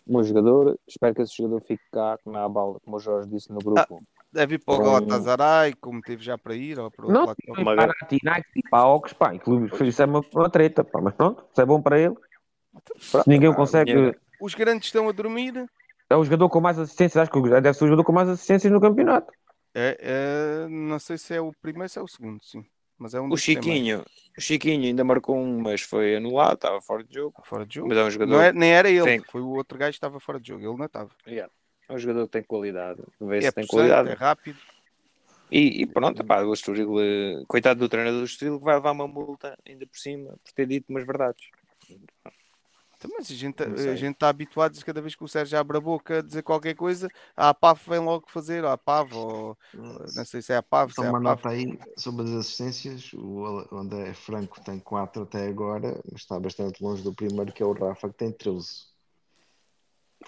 Um 0.07 0.15
bom 0.15 0.23
jogador, 0.23 0.79
espero 0.87 1.15
que 1.15 1.23
esse 1.23 1.37
jogador 1.37 1.61
fique 1.62 1.83
cá, 1.93 2.19
como 2.25 2.37
é 2.37 2.41
a 2.41 2.49
bala, 2.49 2.79
como 2.81 2.97
o 2.97 3.01
Jorge 3.01 3.29
disse 3.29 3.53
no 3.53 3.59
grupo. 3.59 4.03
Deve 4.33 4.55
ir 4.55 4.59
para 4.59 4.75
o 4.75 4.77
Para 4.79 4.87
Galatasaray, 4.87 5.75
como 5.75 6.01
teve 6.01 6.25
já 6.25 6.38
para 6.38 6.55
ir, 6.55 6.79
ou 6.79 6.90
para 6.90 7.07
Não, 7.07 7.27
para 7.27 7.85
a 7.85 8.07
Nike 8.23 8.49
e 8.57 8.62
para 8.62 8.79
a 8.79 8.95
Ox, 8.95 9.12
pá, 9.12 9.35
inclusive, 9.35 9.88
isso 9.88 10.03
é 10.03 10.07
uma, 10.07 10.25
uma 10.35 10.49
treta, 10.49 10.83
pá, 10.83 11.01
mas 11.03 11.14
pronto, 11.14 11.45
se 11.55 11.61
é 11.61 11.66
bom 11.66 11.83
para 11.83 11.99
ele. 11.99 12.14
Se 12.99 13.18
ninguém 13.27 13.51
pá, 13.51 13.57
consegue. 13.57 14.16
Os 14.40 14.55
grandes 14.55 14.87
estão 14.87 15.09
a 15.09 15.12
dormir. 15.12 15.66
É 16.09 16.16
o 16.16 16.25
jogador 16.25 16.49
com 16.49 16.61
mais 16.61 16.79
assistências, 16.79 17.23
acho 17.23 17.31
que 17.31 17.40
deve 17.61 17.75
ser 17.75 17.85
o 17.85 17.88
jogador 17.88 18.05
com 18.05 18.12
mais 18.12 18.29
assistências 18.29 18.73
no 18.73 18.81
campeonato. 18.81 19.33
É, 19.75 19.99
é, 20.01 20.68
não 20.68 20.99
sei 20.99 21.16
se 21.18 21.35
é 21.35 21.40
o 21.40 21.53
primeiro 21.61 21.85
ou 21.85 21.88
se 21.88 21.99
é 21.99 22.03
o 22.03 22.09
segundo, 22.09 22.42
sim. 22.42 22.64
Mas 22.99 23.14
é 23.14 23.21
um 23.21 23.31
O. 23.31 23.37
Chiquinho, 23.37 24.05
o 24.37 24.40
Chiquinho 24.40 24.85
ainda 24.85 25.03
marcou 25.05 25.37
um, 25.37 25.61
mas 25.61 25.83
foi 25.83 26.16
anulado, 26.16 26.55
estava 26.55 26.81
fora 26.81 27.03
de 27.03 27.14
jogo. 27.14 27.42
Fora 27.45 27.66
de 27.66 27.75
jogo. 27.75 27.88
Mas 27.88 27.99
é 27.99 28.05
um 28.05 28.11
jogador. 28.11 28.33
Não 28.33 28.42
é, 28.42 28.53
nem 28.53 28.73
era 28.73 28.88
ele, 28.88 29.18
Sim. 29.18 29.25
foi 29.31 29.40
o 29.40 29.49
outro 29.49 29.77
gajo 29.77 29.90
que 29.90 29.97
estava 29.97 30.21
fora 30.21 30.38
de 30.38 30.49
jogo. 30.49 30.64
Ele 30.64 30.77
não 30.77 30.87
estava. 30.87 31.11
Yeah. 31.27 31.53
É 31.92 31.96
um 31.96 31.98
jogador 31.98 32.26
que 32.26 32.33
tem 32.33 32.42
qualidade. 32.42 33.02
Vê 33.20 33.42
se 33.42 33.48
É 33.48 33.52
tem 33.52 33.66
possante, 33.66 33.66
qualidade. 33.66 34.09
é 34.09 34.14
rápido. 34.14 34.59
E, 35.50 35.83
e 35.83 35.87
pronto, 35.87 36.24
pá, 36.24 36.40
o 36.42 36.52
Estoril, 36.55 36.98
eh, 37.00 37.44
coitado 37.46 37.81
do 37.81 37.88
treinador 37.88 38.20
do 38.20 38.24
Estoril, 38.26 38.59
que 38.59 38.64
vai 38.64 38.74
levar 38.76 38.92
uma 38.92 39.07
multa 39.07 39.59
ainda 39.66 39.87
por 39.87 39.98
cima 39.98 40.31
por 40.42 40.52
ter 40.55 40.66
dito 40.66 40.87
umas 40.88 41.05
verdades. 41.07 41.50
Então, 42.96 43.11
mas 43.18 43.31
a 43.31 43.35
gente 43.35 43.62
sei. 43.76 43.90
a 43.90 43.96
gente 43.96 44.14
está 44.14 44.28
habituado 44.28 44.78
a 44.78 44.85
cada 44.85 45.00
vez 45.02 45.14
que 45.16 45.24
o 45.24 45.28
Sérgio 45.28 45.59
abre 45.59 45.76
a 45.76 45.81
boca 45.81 46.18
a 46.18 46.22
dizer 46.22 46.42
qualquer 46.42 46.74
coisa, 46.74 47.09
a 47.37 47.52
PAF 47.52 47.90
vem 47.90 47.98
logo 47.98 48.31
fazer, 48.31 48.64
a 48.64 48.78
PAV, 48.78 49.12
ou 49.14 49.59
não 50.14 50.24
sei 50.24 50.40
se 50.40 50.52
é 50.52 50.57
a 50.57 50.62
PAV, 50.62 50.92
se 50.92 51.02
Então, 51.02 51.05
é 51.05 51.11
uma 51.11 51.18
a 51.18 51.20
PAV. 51.20 51.42
nota 51.42 51.48
aí 51.50 51.78
sobre 51.96 52.24
as 52.24 52.31
assistências. 52.31 53.12
O 53.14 53.46
André 53.72 54.14
Franco 54.14 54.61
tem 54.62 54.78
4 54.78 55.24
até 55.24 55.46
agora, 55.48 56.00
mas 56.11 56.22
está 56.22 56.38
bastante 56.38 56.83
longe 56.83 57.02
do 57.02 57.14
primeiro, 57.14 57.52
que 57.52 57.62
é 57.62 57.66
o 57.66 57.72
Rafa, 57.72 58.09
que 58.09 58.14
tem 58.16 58.33
13. 58.33 58.91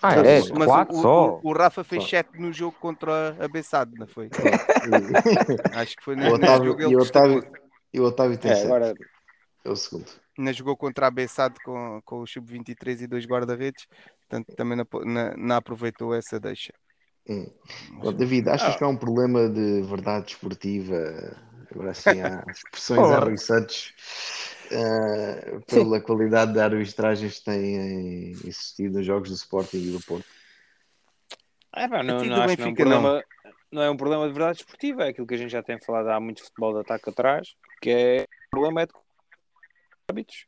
Ah, 0.03 0.17
Mas- 0.17 0.27
é, 0.27 0.53
mas 0.55 0.67
quatro 0.67 0.97
o, 0.97 1.03
só. 1.03 1.37
o, 1.43 1.49
o 1.49 1.53
Rafa 1.53 1.85
fez 1.85 2.03
Só. 2.05 2.09
7 2.11 2.39
no 2.41 2.53
jogo 2.53 2.77
contra 2.81 3.37
a 3.43 3.49
Bessade, 3.49 3.93
não 3.97 4.07
foi? 4.07 4.29
Acho 5.75 5.97
que 5.97 6.05
foi 6.05 6.15
o 6.15 6.17
nesse, 6.17 6.31
nesse 6.33 6.45
Otávio, 6.45 6.67
jogo 6.71 6.83
e, 6.83 6.97
o 6.97 7.01
Otávio, 7.01 7.53
e 7.93 8.01
o 8.01 8.05
Otávio 8.05 8.39
tem 8.39 8.51
É, 8.51 8.55
7. 8.57 8.67
agora, 8.67 8.95
É 9.65 9.71
o 9.71 9.77
segundo. 9.77 10.07
Ainda 10.39 10.53
jogou 10.53 10.77
contra 10.77 11.07
a 11.07 11.11
Bessade 11.11 11.55
com, 11.65 12.01
com 12.05 12.21
o 12.21 12.27
Sub-23 12.27 13.03
e 13.03 13.07
dois 13.07 13.25
guarda-redes, 13.25 13.87
portanto 14.21 14.55
também 14.57 14.77
não, 14.77 14.87
não- 15.05 15.35
não 15.37 15.57
aproveitou 15.57 16.15
essa 16.15 16.39
deixa. 16.41 16.73
Hum. 17.29 17.47
David, 18.17 18.49
achas 18.51 18.75
Ah. 18.75 18.79
que 18.79 18.85
há 18.85 18.89
um 18.89 18.97
problema 18.97 19.49
de 19.49 19.83
verdade 19.83 20.33
esportiva? 20.33 20.97
Agora 21.71 21.95
sim, 21.95 22.21
há 22.21 22.45
expressões 22.51 23.01
Oh. 23.01 23.13
arroçantes 23.15 23.95
eh, 24.75 25.61
pela 25.69 26.01
qualidade 26.01 26.53
de 26.53 26.59
arbitragens 26.59 27.39
que 27.39 27.45
têm 27.45 28.31
existido 28.31 28.99
nos 28.99 29.07
jogos 29.07 29.29
do 29.29 29.37
Sporting 29.37 29.77
e 29.77 29.91
do 29.93 30.01
Porto. 30.01 30.27
é, 31.77 31.87
pá, 31.87 32.03
não, 32.03 32.25
não 32.25 32.43
acho 32.43 32.57
que 32.57 32.63
não 32.63 32.67
é 32.67 32.71
um 32.71 32.75
problema. 32.75 33.25
Não 33.71 33.83
é 33.83 33.91
um 33.91 33.97
problema 33.97 34.27
de 34.27 34.33
verdade 34.33 34.59
esportiva, 34.59 35.05
é 35.05 35.09
aquilo 35.09 35.27
que 35.27 35.35
a 35.35 35.37
gente 35.37 35.51
já 35.51 35.63
tem 35.63 35.81
falado 35.81 36.09
há 36.09 36.21
muito 36.21 36.45
futebol 36.45 36.73
de 36.75 36.81
ataque 36.81 37.11
atrás, 37.11 37.57
que 37.81 37.91
é 37.91 38.27
o 38.49 38.51
problema 38.51 38.83
é 38.83 38.87
de 38.87 38.93
hábitos. 40.09 40.47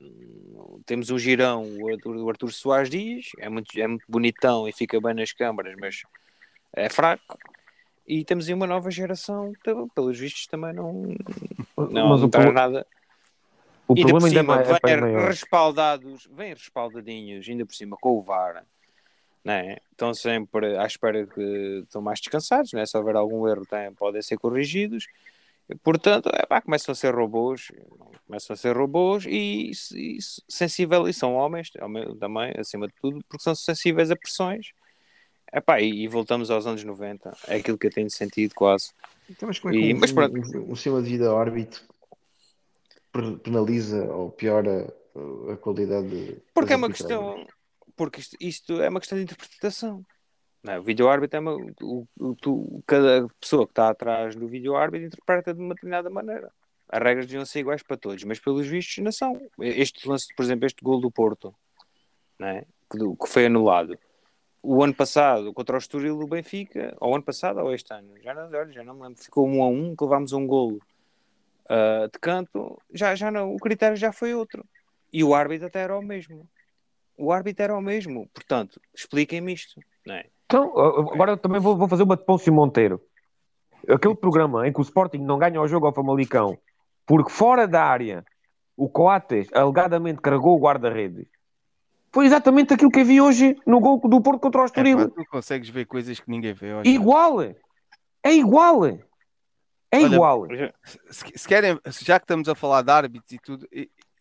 Hum, 0.00 0.80
Temos 0.84 1.10
um 1.10 1.18
girão, 1.18 1.64
o 1.80 1.88
Arthur, 1.88 2.16
o 2.16 2.28
Arthur 2.28 2.52
Soares 2.52 2.90
Dias, 2.90 3.26
é 3.38 3.48
muito, 3.48 3.78
é 3.78 3.86
muito 3.86 4.04
bonitão 4.08 4.68
e 4.68 4.72
fica 4.72 5.00
bem 5.00 5.14
nas 5.14 5.32
câmaras, 5.32 5.74
mas 5.78 6.02
é 6.74 6.88
fraco. 6.88 7.38
E 8.06 8.24
temos 8.24 8.46
aí 8.48 8.54
uma 8.54 8.66
nova 8.66 8.90
geração, 8.90 9.52
que, 9.64 9.74
pelos 9.94 10.18
vistos 10.18 10.46
também 10.46 10.72
não, 10.72 10.92
não, 11.76 12.08
mas 12.08 12.20
não 12.20 12.28
o, 12.28 12.52
nada. 12.52 12.86
O 13.88 13.94
por 13.94 14.00
problema 14.00 14.26
ainda 14.26 14.38
é 14.38 14.42
cima, 14.42 14.56
mais, 14.56 14.68
é 14.68 14.72
vêm 14.72 14.80
bem 14.82 15.00
maior. 15.00 15.28
respaldados, 15.28 16.28
vêm 16.32 16.54
respaldadinhos, 16.54 17.48
ainda 17.48 17.64
por 17.66 17.74
cima 17.74 17.96
com 18.00 18.10
o 18.18 18.22
VAR, 18.22 18.64
né? 19.44 19.76
estão 19.92 20.12
sempre 20.12 20.76
à 20.76 20.86
espera 20.86 21.26
que 21.26 21.80
estão 21.84 22.02
mais 22.02 22.20
descansados, 22.20 22.72
né? 22.72 22.84
se 22.84 22.96
houver 22.96 23.16
algum 23.16 23.46
erro 23.48 23.64
tem, 23.64 23.92
podem 23.94 24.20
ser 24.22 24.36
corrigidos. 24.38 25.06
E, 25.68 25.74
Portanto, 25.74 26.28
é, 26.32 26.46
pá, 26.46 26.60
começam 26.60 26.92
a 26.92 26.94
ser 26.94 27.14
robôs, 27.14 27.72
começam 28.26 28.54
a 28.54 28.56
ser 28.56 28.76
robôs 28.76 29.24
e, 29.26 29.70
e 29.94 30.18
sensíveis, 30.48 31.08
e 31.08 31.12
são 31.12 31.34
homens 31.34 31.70
homem- 31.80 32.16
também, 32.18 32.52
acima 32.58 32.86
de 32.86 32.94
tudo, 33.00 33.24
porque 33.28 33.42
são 33.42 33.54
sensíveis 33.54 34.10
a 34.10 34.16
pressões. 34.16 34.72
Epá, 35.52 35.80
e, 35.80 36.02
e 36.04 36.08
voltamos 36.08 36.50
aos 36.50 36.66
anos 36.66 36.82
90, 36.84 37.36
é 37.46 37.56
aquilo 37.56 37.78
que 37.78 37.86
eu 37.86 37.90
tenho 37.92 38.10
sentido 38.10 38.52
quase. 38.54 38.90
Então, 39.30 39.48
mas 39.48 39.58
como 39.58 39.72
é 39.74 39.76
que 39.76 39.84
E- 39.90 39.94
um, 39.94 39.98
mas 39.98 40.12
pronto. 40.12 40.36
um, 40.36 40.72
um 40.72 40.74
sistema 40.74 41.00
de 41.02 41.08
vida 41.10 41.32
árbitro 41.36 41.82
per- 41.82 41.95
penaliza 43.38 44.04
ou 44.12 44.30
piora 44.30 44.92
uh, 45.14 45.50
a 45.52 45.56
qualidade 45.56 46.08
de, 46.08 46.42
Porque 46.54 46.72
é 46.72 46.76
uma 46.76 46.88
questão. 46.90 47.46
Porque 47.96 48.20
isto, 48.20 48.36
isto 48.40 48.80
é 48.80 48.88
uma 48.88 49.00
questão 49.00 49.16
de 49.16 49.24
interpretação. 49.24 50.04
Não 50.62 50.72
é? 50.74 50.78
O 50.78 50.82
vídeo-árbitro 50.82 51.36
é 51.36 51.40
uma. 51.40 51.54
O, 51.82 52.06
o- 52.18 52.34
tu- 52.34 52.82
cada 52.86 53.26
pessoa 53.40 53.66
que 53.66 53.72
está 53.72 53.88
atrás 53.88 54.34
do 54.34 54.46
vídeo-árbitro 54.46 55.06
interpreta 55.06 55.54
de 55.54 55.60
uma 55.60 55.74
determinada 55.74 56.10
maneira. 56.10 56.52
As 56.88 57.02
regras 57.02 57.26
deviam 57.26 57.44
ser 57.44 57.60
iguais 57.60 57.82
para 57.82 57.96
todos, 57.96 58.22
mas 58.24 58.38
pelos 58.38 58.66
vistos 58.66 59.02
não 59.02 59.10
são. 59.10 59.40
Este 59.58 60.08
lance, 60.08 60.26
por 60.36 60.44
exemplo, 60.44 60.66
este 60.66 60.82
gol 60.84 61.00
do 61.00 61.10
Porto, 61.10 61.54
é? 62.40 62.64
que, 62.90 62.98
que 62.98 63.28
foi 63.28 63.46
anulado. 63.46 63.98
O 64.62 64.82
ano 64.82 64.94
passado, 64.94 65.52
contra 65.52 65.76
o 65.76 65.78
Estoril 65.78 66.16
do 66.18 66.26
Benfica, 66.26 66.96
ou 67.00 67.14
ano 67.14 67.24
passado 67.24 67.60
ou 67.60 67.72
este 67.72 67.92
ano, 67.92 68.14
já 68.22 68.34
não, 68.34 68.72
já 68.72 68.84
não 68.84 68.94
me 68.94 69.02
lembro, 69.02 69.22
ficou 69.22 69.48
um 69.48 69.62
a 69.62 69.68
um, 69.68 69.94
que 69.94 70.04
levámos 70.04 70.32
um 70.32 70.46
golo 70.46 70.80
ah, 71.68 72.08
de 72.12 72.18
canto, 72.18 72.80
já, 72.92 73.14
já 73.14 73.30
não, 73.30 73.54
o 73.54 73.58
critério 73.58 73.96
já 73.96 74.12
foi 74.12 74.34
outro. 74.34 74.64
E 75.12 75.22
o 75.24 75.34
árbitro 75.34 75.66
até 75.66 75.80
era 75.80 75.96
o 75.98 76.02
mesmo. 76.02 76.48
O 77.16 77.32
árbitro 77.32 77.64
era 77.64 77.76
o 77.76 77.80
mesmo. 77.80 78.28
Portanto, 78.34 78.80
expliquem-me 78.94 79.52
isto. 79.52 79.80
Não 80.06 80.14
é? 80.14 80.26
Então, 80.46 80.68
uh, 80.74 81.12
agora 81.12 81.32
eu 81.32 81.36
também 81.36 81.60
vou, 81.60 81.76
vou 81.76 81.88
fazer 81.88 82.02
uma 82.02 82.16
de 82.16 82.24
Pôncio 82.24 82.52
Monteiro. 82.52 83.00
Aquele 83.88 84.14
programa 84.14 84.66
em 84.66 84.72
que 84.72 84.80
o 84.80 84.82
Sporting 84.82 85.18
não 85.18 85.38
ganha 85.38 85.60
o 85.60 85.68
jogo 85.68 85.86
ao 85.86 85.94
Famalicão 85.94 86.58
porque 87.06 87.30
fora 87.30 87.66
da 87.68 87.84
área 87.84 88.24
o 88.76 88.88
Coates 88.88 89.48
alegadamente 89.54 90.20
carregou 90.20 90.56
o 90.56 90.60
guarda-redes. 90.60 91.26
Foi 92.12 92.26
exatamente 92.26 92.74
aquilo 92.74 92.90
que 92.90 93.00
eu 93.00 93.04
vi 93.04 93.20
hoje 93.20 93.56
no 93.66 93.80
gol 93.80 93.98
do 94.00 94.20
Porto 94.20 94.40
contra 94.40 94.60
o 94.60 94.64
É, 94.64 94.66
Estoril. 94.66 94.98
pá, 95.10 95.14
tu 95.14 95.30
consegues 95.30 95.68
ver 95.68 95.86
coisas 95.86 96.18
que 96.18 96.28
ninguém 96.30 96.52
vê. 96.52 96.68
igual! 96.84 97.40
É 97.42 98.32
igual! 98.32 98.80
É 99.90 99.98
Olha, 99.98 100.14
igual! 100.14 100.46
se, 101.10 101.32
se 101.36 101.48
querem, 101.48 101.78
já 102.02 102.18
que 102.18 102.24
estamos 102.24 102.48
a 102.48 102.54
falar 102.54 102.82
de 102.82 102.90
árbitros 102.90 103.32
e 103.32 103.38
tudo, 103.38 103.68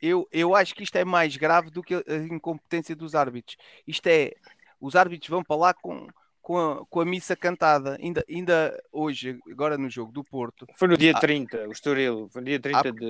eu, 0.01 0.27
eu 0.31 0.55
acho 0.55 0.75
que 0.75 0.83
isto 0.83 0.95
é 0.97 1.03
mais 1.03 1.35
grave 1.35 1.69
do 1.71 1.81
que 1.81 1.95
a 1.95 2.15
incompetência 2.29 2.95
dos 2.95 3.15
árbitros. 3.15 3.57
Isto 3.87 4.07
é, 4.07 4.33
os 4.79 4.95
árbitros 4.95 5.29
vão 5.29 5.43
para 5.43 5.55
lá 5.55 5.73
com, 5.73 6.07
com, 6.41 6.57
a, 6.59 6.85
com 6.85 7.01
a 7.01 7.05
missa 7.05 7.35
cantada. 7.35 7.97
Ainda, 7.99 8.23
ainda 8.29 8.83
hoje, 8.91 9.39
agora 9.51 9.77
no 9.77 9.89
jogo 9.89 10.11
do 10.11 10.23
Porto, 10.23 10.67
Foi 10.75 10.87
no 10.87 10.97
dia 10.97 11.13
Ah. 11.15 11.19
30, 11.19 11.67
o 11.67 11.71
Estoril, 11.71 12.29
foi 12.31 12.41
no 12.41 12.47
dia 12.47 12.59
30 12.59 12.91
de, 12.91 12.99
de 12.99 13.05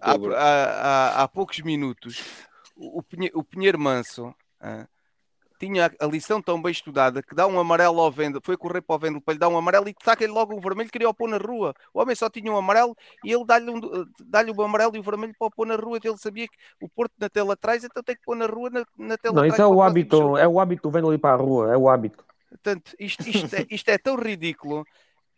há, 0.00 0.12
outubro. 0.12 0.34
há, 0.34 0.40
há- 0.40 1.22
há 1.22 1.28
poucos 1.28 1.58
minutos, 1.60 2.24
o, 2.74 3.02
o 3.34 3.44
Pinheiro 3.44 3.78
Manso 3.78 4.34
ah, 4.60 4.86
tinha 5.58 5.90
a 6.00 6.06
lição 6.06 6.40
tão 6.40 6.60
bem 6.60 6.70
estudada 6.70 7.22
que 7.22 7.34
dá 7.34 7.46
um 7.46 7.58
amarelo 7.58 8.00
ao 8.00 8.10
Vendel, 8.10 8.40
foi 8.42 8.56
correr 8.56 8.80
para 8.80 8.96
o 8.96 8.98
Vendel 8.98 9.20
para 9.20 9.34
lhe 9.34 9.40
dar 9.40 9.48
um 9.48 9.58
amarelo 9.58 9.88
e 9.88 9.94
saca-lhe 10.02 10.30
logo 10.30 10.54
o 10.54 10.60
vermelho, 10.60 10.90
queria 10.90 11.08
o 11.08 11.14
pôr 11.14 11.28
na 11.28 11.36
rua. 11.36 11.74
O 11.92 12.00
homem 12.00 12.14
só 12.14 12.30
tinha 12.30 12.52
um 12.52 12.56
amarelo 12.56 12.96
e 13.24 13.32
ele 13.32 13.44
dá-lhe 13.44 13.70
um, 13.70 13.80
dá-lhe 14.24 14.52
o 14.52 14.62
amarelo 14.62 14.94
e 14.96 14.98
o 15.00 15.02
vermelho 15.02 15.34
para 15.38 15.48
o 15.48 15.50
pôr 15.50 15.66
na 15.66 15.74
rua. 15.74 15.98
Ele 16.02 16.16
sabia 16.16 16.46
que 16.46 16.56
o 16.80 16.88
Porto 16.88 17.12
na 17.18 17.28
tela 17.28 17.54
atrás, 17.54 17.82
então 17.82 18.02
tem 18.02 18.14
que 18.14 18.22
pôr 18.22 18.36
na 18.36 18.46
rua 18.46 18.70
na, 18.70 18.84
na 18.96 19.16
tela 19.18 19.34
Não, 19.34 19.46
isso 19.46 19.60
é 19.60 19.66
o 19.66 19.82
hábito, 19.82 20.36
é 20.36 20.46
o 20.46 20.60
hábito 20.60 20.90
vendo 20.90 21.08
ali 21.08 21.18
para 21.18 21.34
a 21.34 21.36
rua, 21.36 21.72
é 21.72 21.76
o 21.76 21.88
hábito. 21.88 22.24
Portanto, 22.48 22.92
isto, 22.98 23.28
isto, 23.28 23.54
é, 23.54 23.66
isto 23.70 23.88
é 23.88 23.98
tão 23.98 24.16
ridículo, 24.16 24.84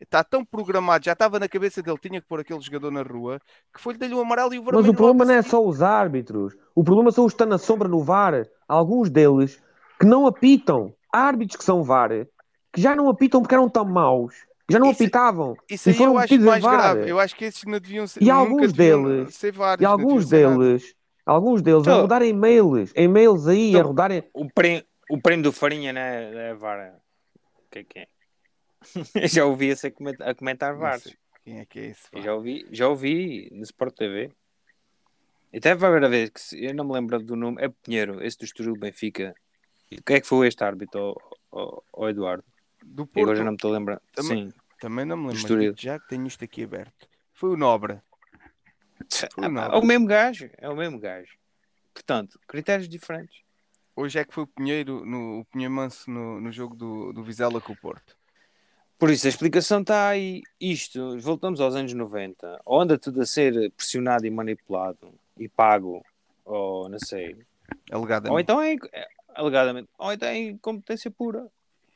está 0.01 0.23
tão 0.23 0.45
programado, 0.45 1.05
já 1.05 1.13
estava 1.13 1.39
na 1.39 1.49
cabeça 1.49 1.83
dele, 1.83 1.99
tinha 1.99 2.21
que 2.21 2.29
pôr 2.29 2.41
aquele 2.41 2.61
jogador 2.61 2.91
na 2.91 3.03
rua, 3.03 3.41
que 3.73 3.81
foi-lhe 3.81 3.99
dar-lhe 3.99 4.15
o 4.15 4.21
amarelo 4.21 4.55
e 4.55 4.59
o 4.59 4.63
vermelho. 4.63 4.83
Mas 4.83 4.93
o 4.93 4.95
problema 4.95 5.25
não 5.25 5.35
é 5.35 5.43
só 5.43 5.65
os 5.65 5.83
árbitros. 5.83 6.57
O 6.75 6.85
problema 6.85 7.11
são 7.11 7.25
os 7.25 7.33
que 7.33 7.35
estão 7.35 7.47
na 7.47 7.59
sombra 7.59 7.89
no 7.89 8.03
VAR. 8.03 8.47
Alguns 8.69 9.11
deles 9.11 9.61
que 10.01 10.07
não 10.07 10.27
apitam. 10.27 10.95
Há 11.13 11.21
árbitros 11.27 11.57
que 11.57 11.65
são 11.65 11.83
VAR 11.83 12.11
que 12.73 12.81
já 12.81 12.95
não 12.97 13.09
apitam 13.09 13.41
porque 13.43 13.55
eram 13.55 13.69
tão 13.69 13.85
maus. 13.85 14.35
que 14.67 14.73
Já 14.75 14.79
não 14.79 14.91
Isso- 14.93 15.03
apitavam. 15.03 15.57
Isso 15.69 15.89
e 15.89 15.93
aí 15.93 15.99
foram 15.99 16.13
eu 16.13 16.19
acho 16.19 16.35
em 16.35 16.39
mais 16.39 16.63
VAR. 16.63 16.95
grave. 16.95 17.11
Eu 17.11 17.19
acho 17.19 17.35
que 17.37 17.45
esses 17.45 17.65
não 17.65 17.79
deviam 17.81 18.07
ser. 18.07 18.23
E 18.23 18.27
nunca 18.27 18.37
alguns 18.39 18.73
deles- 18.73 19.35
Ser 19.35 19.51
vários, 19.53 19.83
E 19.83 19.85
alguns 19.85 20.29
deles, 20.29 20.95
alguns 21.27 21.61
deles 21.63 21.81
a 21.89 21.91
Então- 21.91 22.01
rodar 22.03 22.23
e-mails, 22.23 22.93
e-mails 22.95 23.49
aí, 23.49 23.67
a 23.75 23.79
Então- 23.79 23.89
rodarem. 23.89 24.23
O, 24.33 24.49
prêmio, 24.49 24.85
o 25.11 25.21
prémio 25.21 25.43
do 25.43 25.53
Farinha 25.53 25.93
não 25.93 26.01
é, 26.01 26.51
é 26.51 26.55
VAR. 26.55 26.95
O 27.67 27.71
que 27.71 27.79
é 27.81 27.85
que 27.85 27.99
é? 27.99 28.07
Eu 29.25 29.29
já 29.29 29.45
ouvi 29.45 29.67
esse 29.69 29.89
a 29.89 29.91
comentar, 29.91 30.29
a 30.29 30.35
comentar 30.35 31.01
sei 31.01 31.15
Quem 31.45 31.59
é 31.59 31.65
que 31.67 31.79
é 31.81 31.87
esse? 31.87 32.07
Já 32.23 32.33
ouvi, 32.35 32.65
já 32.71 32.89
ouvi 32.89 33.49
no 33.53 33.63
Sport 33.65 33.95
TV. 33.97 34.31
E 35.53 35.59
até 35.59 35.75
vai 35.75 35.91
haver 35.91 36.05
a 36.05 36.09
vez 36.09 36.31
que 36.31 36.41
se- 36.41 36.65
eu 36.65 36.73
não 36.75 36.85
me 36.85 36.93
lembro 36.93 37.19
do 37.19 37.35
nome. 37.35 37.57
É 37.61 37.69
Pinheiro, 37.69 38.25
esse 38.25 38.39
do 38.39 38.45
Estoril 38.45 38.77
Benfica. 38.79 39.35
Quem 40.05 40.17
é 40.17 40.21
que 40.21 40.27
foi 40.27 40.47
este 40.49 40.63
árbitro, 40.63 41.17
o 41.53 42.09
Eduardo? 42.09 42.45
Do 42.83 43.07
Porto. 43.07 43.23
agora 43.25 43.37
já 43.37 43.45
não 43.45 43.53
me 43.53 43.57
estou 43.57 43.75
a 43.75 43.79
lembrar. 43.79 44.01
Também- 44.13 44.51
Sim. 44.51 44.57
Também 44.81 45.05
não 45.05 45.17
me 45.17 45.33
lembro. 45.35 45.75
Já 45.77 45.99
que 45.99 46.09
tenho 46.09 46.27
isto 46.27 46.43
aqui 46.43 46.65
aberto. 46.65 47.07
Foi 47.35 47.51
o 47.51 47.57
Nobre. 47.57 48.01
Foi 49.11 49.29
o 49.37 49.45
É 49.45 49.49
Nobre. 49.49 49.79
o 49.79 49.85
mesmo 49.85 50.07
gajo. 50.07 50.49
É 50.57 50.69
o 50.71 50.77
mesmo 50.77 50.99
gajo. 50.99 51.37
Portanto, 51.93 52.39
critérios 52.49 52.89
diferentes. 52.89 53.43
Hoje 53.95 54.19
é 54.19 54.25
que 54.25 54.33
foi 54.33 54.45
o 54.45 54.47
Pinheiro, 54.47 55.05
no, 55.05 55.41
o 55.41 55.45
Pinheiro 55.45 55.75
Manso 55.75 56.11
no, 56.11 56.41
no 56.41 56.51
jogo 56.51 56.75
do, 56.75 57.13
do 57.13 57.23
Vizela 57.23 57.61
com 57.61 57.73
o 57.75 57.77
Porto. 57.77 58.17
Por 58.99 59.11
isso, 59.11 59.27
a 59.27 59.31
explicação 59.31 59.81
está 59.83 60.09
aí. 60.09 60.43
Isto, 60.59 61.19
voltamos 61.21 61.61
aos 61.61 61.75
anos 61.75 61.93
90, 61.93 62.61
ou 62.65 62.81
anda 62.81 62.99
tudo 62.99 63.21
a 63.21 63.27
ser 63.27 63.71
pressionado 63.73 64.27
e 64.27 64.31
manipulado 64.31 65.13
e 65.37 65.49
pago, 65.49 66.03
ou 66.45 66.89
não 66.89 66.99
sei. 66.99 67.37
Ou 68.31 68.41
então 68.41 68.61
é, 68.63 68.77
é 68.93 69.09
alegadamente, 69.41 69.89
ou 69.99 70.13
então 70.13 70.29
é 70.29 70.39
incompetência 70.39 71.11
pura. 71.11 71.51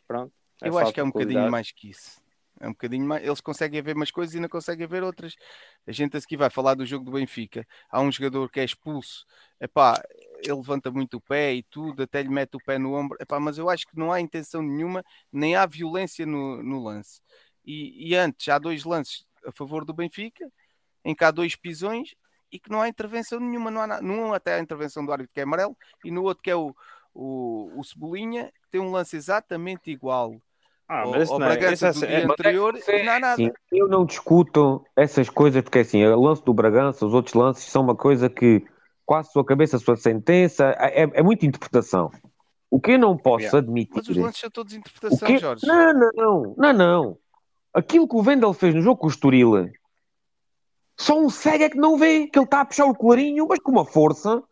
Pronto. 0.07 0.33
Eu 0.62 0.72
falta 0.72 0.87
acho 0.87 0.94
que 0.94 1.00
é 1.00 1.04
um 1.04 1.11
bocadinho 1.11 1.50
mais 1.50 1.70
que 1.70 1.90
isso. 1.90 2.22
É 2.61 2.68
um 2.68 2.72
bocadinho 2.72 3.04
mais. 3.04 3.24
Eles 3.24 3.40
conseguem 3.40 3.83
ver 3.83 3.96
umas 3.96 4.11
coisas 4.11 4.35
e 4.35 4.40
não 4.40 4.48
conseguem 4.48 4.87
ver 4.87 5.02
outras. 5.02 5.35
A 5.87 5.92
gente 5.92 6.16
a 6.16 6.20
seguir 6.20 6.37
vai 6.37 6.48
falar 6.48 6.74
do 6.74 6.87
jogo 6.87 7.04
do 7.04 7.12
Benfica. 7.12 7.66
Há 7.90 8.00
um 8.00 8.11
jogador 8.11 8.50
que 8.50 8.61
é 8.61 8.64
expulso. 8.64 9.26
Epá, 9.61 10.00
ele 10.38 10.54
levanta 10.54 10.90
muito 10.90 11.16
o 11.16 11.20
pé 11.20 11.52
e 11.52 11.62
tudo, 11.64 12.02
até 12.04 12.22
lhe 12.22 12.28
mete 12.28 12.57
o 12.57 12.61
pé 12.64 12.78
no 12.78 12.94
ombro. 12.94 13.18
Epá, 13.20 13.40
mas 13.40 13.59
eu 13.59 13.68
acho 13.68 13.87
que 13.87 13.98
não 13.98 14.12
há 14.12 14.20
intenção 14.20 14.62
nenhuma, 14.62 15.04
nem 15.33 15.57
há 15.57 15.66
violência 15.66 16.24
no, 16.24 16.62
no 16.62 16.83
lance. 16.83 17.20
E, 17.64 18.11
e 18.11 18.14
antes 18.14 18.48
há 18.48 18.59
dois 18.59 18.85
lances 18.85 19.26
a 19.44 19.50
favor 19.52 19.85
do 19.85 19.92
Benfica, 19.92 20.50
em 21.04 21.14
que 21.14 21.24
há 21.24 21.30
dois 21.30 21.57
pisões 21.57 22.14
e 22.52 22.59
que 22.59 22.70
não 22.70 22.80
há 22.80 22.88
intervenção 22.88 23.40
nenhuma. 23.40 23.70
Não 23.70 23.80
há 23.83 23.87
na- 23.87 24.00
num 24.00 24.33
até 24.33 24.54
a 24.54 24.61
intervenção 24.61 25.04
do 25.04 25.11
árbitro 25.12 25.35
que 25.35 25.40
é 25.40 25.42
amarelo 25.42 25.76
e 26.04 26.11
no 26.11 26.22
outro 26.22 26.42
que 26.42 26.50
é 26.50 26.57
o, 26.57 26.74
o, 27.14 27.70
o 27.77 27.85
Cebolinha, 27.85 28.53
que 28.62 28.70
tem 28.70 28.81
um 28.81 28.90
lance 28.90 29.16
exatamente 29.16 29.90
igual 29.90 30.35
Ah, 30.88 31.03
ao, 31.03 31.11
mas 31.12 31.31
ao 31.31 31.38
não 31.38 31.46
é- 31.46 31.57
Bragança 31.57 31.92
do 31.92 32.05
é- 32.05 32.09
dia 32.09 32.18
é- 32.18 32.24
anterior 32.24 32.77
e 32.77 33.03
não 33.05 33.12
há 33.12 33.20
nada. 33.20 33.37
Sim, 33.37 33.50
eu 33.72 33.88
não 33.88 34.05
discuto 34.05 34.85
essas 34.96 35.31
coisas, 35.31 35.62
porque 35.62 35.79
assim, 35.79 36.05
o 36.05 36.20
lance 36.20 36.44
do 36.44 36.53
Bragança, 36.53 37.07
os 37.07 37.14
outros 37.14 37.35
lances 37.35 37.64
são 37.64 37.83
uma 37.83 37.94
coisa 37.94 38.29
que 38.29 38.64
quase 39.07 39.31
sua 39.31 39.44
cabeça, 39.44 39.79
sua 39.79 39.96
sentença, 39.96 40.74
é, 40.79 41.03
é 41.03 41.22
muita 41.22 41.46
interpretação. 41.46 42.11
O 42.70 42.81
que 42.81 42.92
eu 42.92 42.98
não 42.98 43.16
posso 43.16 43.44
Yeah. 43.44 43.59
admitir. 43.59 43.92
Mas 43.94 44.09
os 44.09 44.16
lances 44.16 44.40
são 44.40 44.50
todos 44.50 44.72
interpretação, 44.74 45.29
que... 45.29 45.38
Jorge. 45.38 45.64
Não, 45.66 45.92
não, 46.14 46.55
não, 46.57 46.72
não. 46.72 47.18
Aquilo 47.72 48.09
que 48.09 48.16
o 48.16 48.22
Vendel 48.22 48.53
fez 48.53 48.74
no 48.74 48.83
jogo 48.83 49.00
com 49.00 49.07
o 49.07 49.11
Estoril, 49.11 49.70
só 50.96 51.18
um 51.18 51.29
cego 51.29 51.64
é 51.64 51.70
que 51.70 51.77
não 51.77 51.96
vê 51.98 52.27
que 52.27 52.38
ele 52.38 52.44
está 52.44 52.61
a 52.61 52.64
puxar 52.64 52.87
o 52.87 52.94
colarinho, 52.94 53.46
mas 53.48 53.59
com 53.59 53.72
uma 53.72 53.85
força 53.85 54.42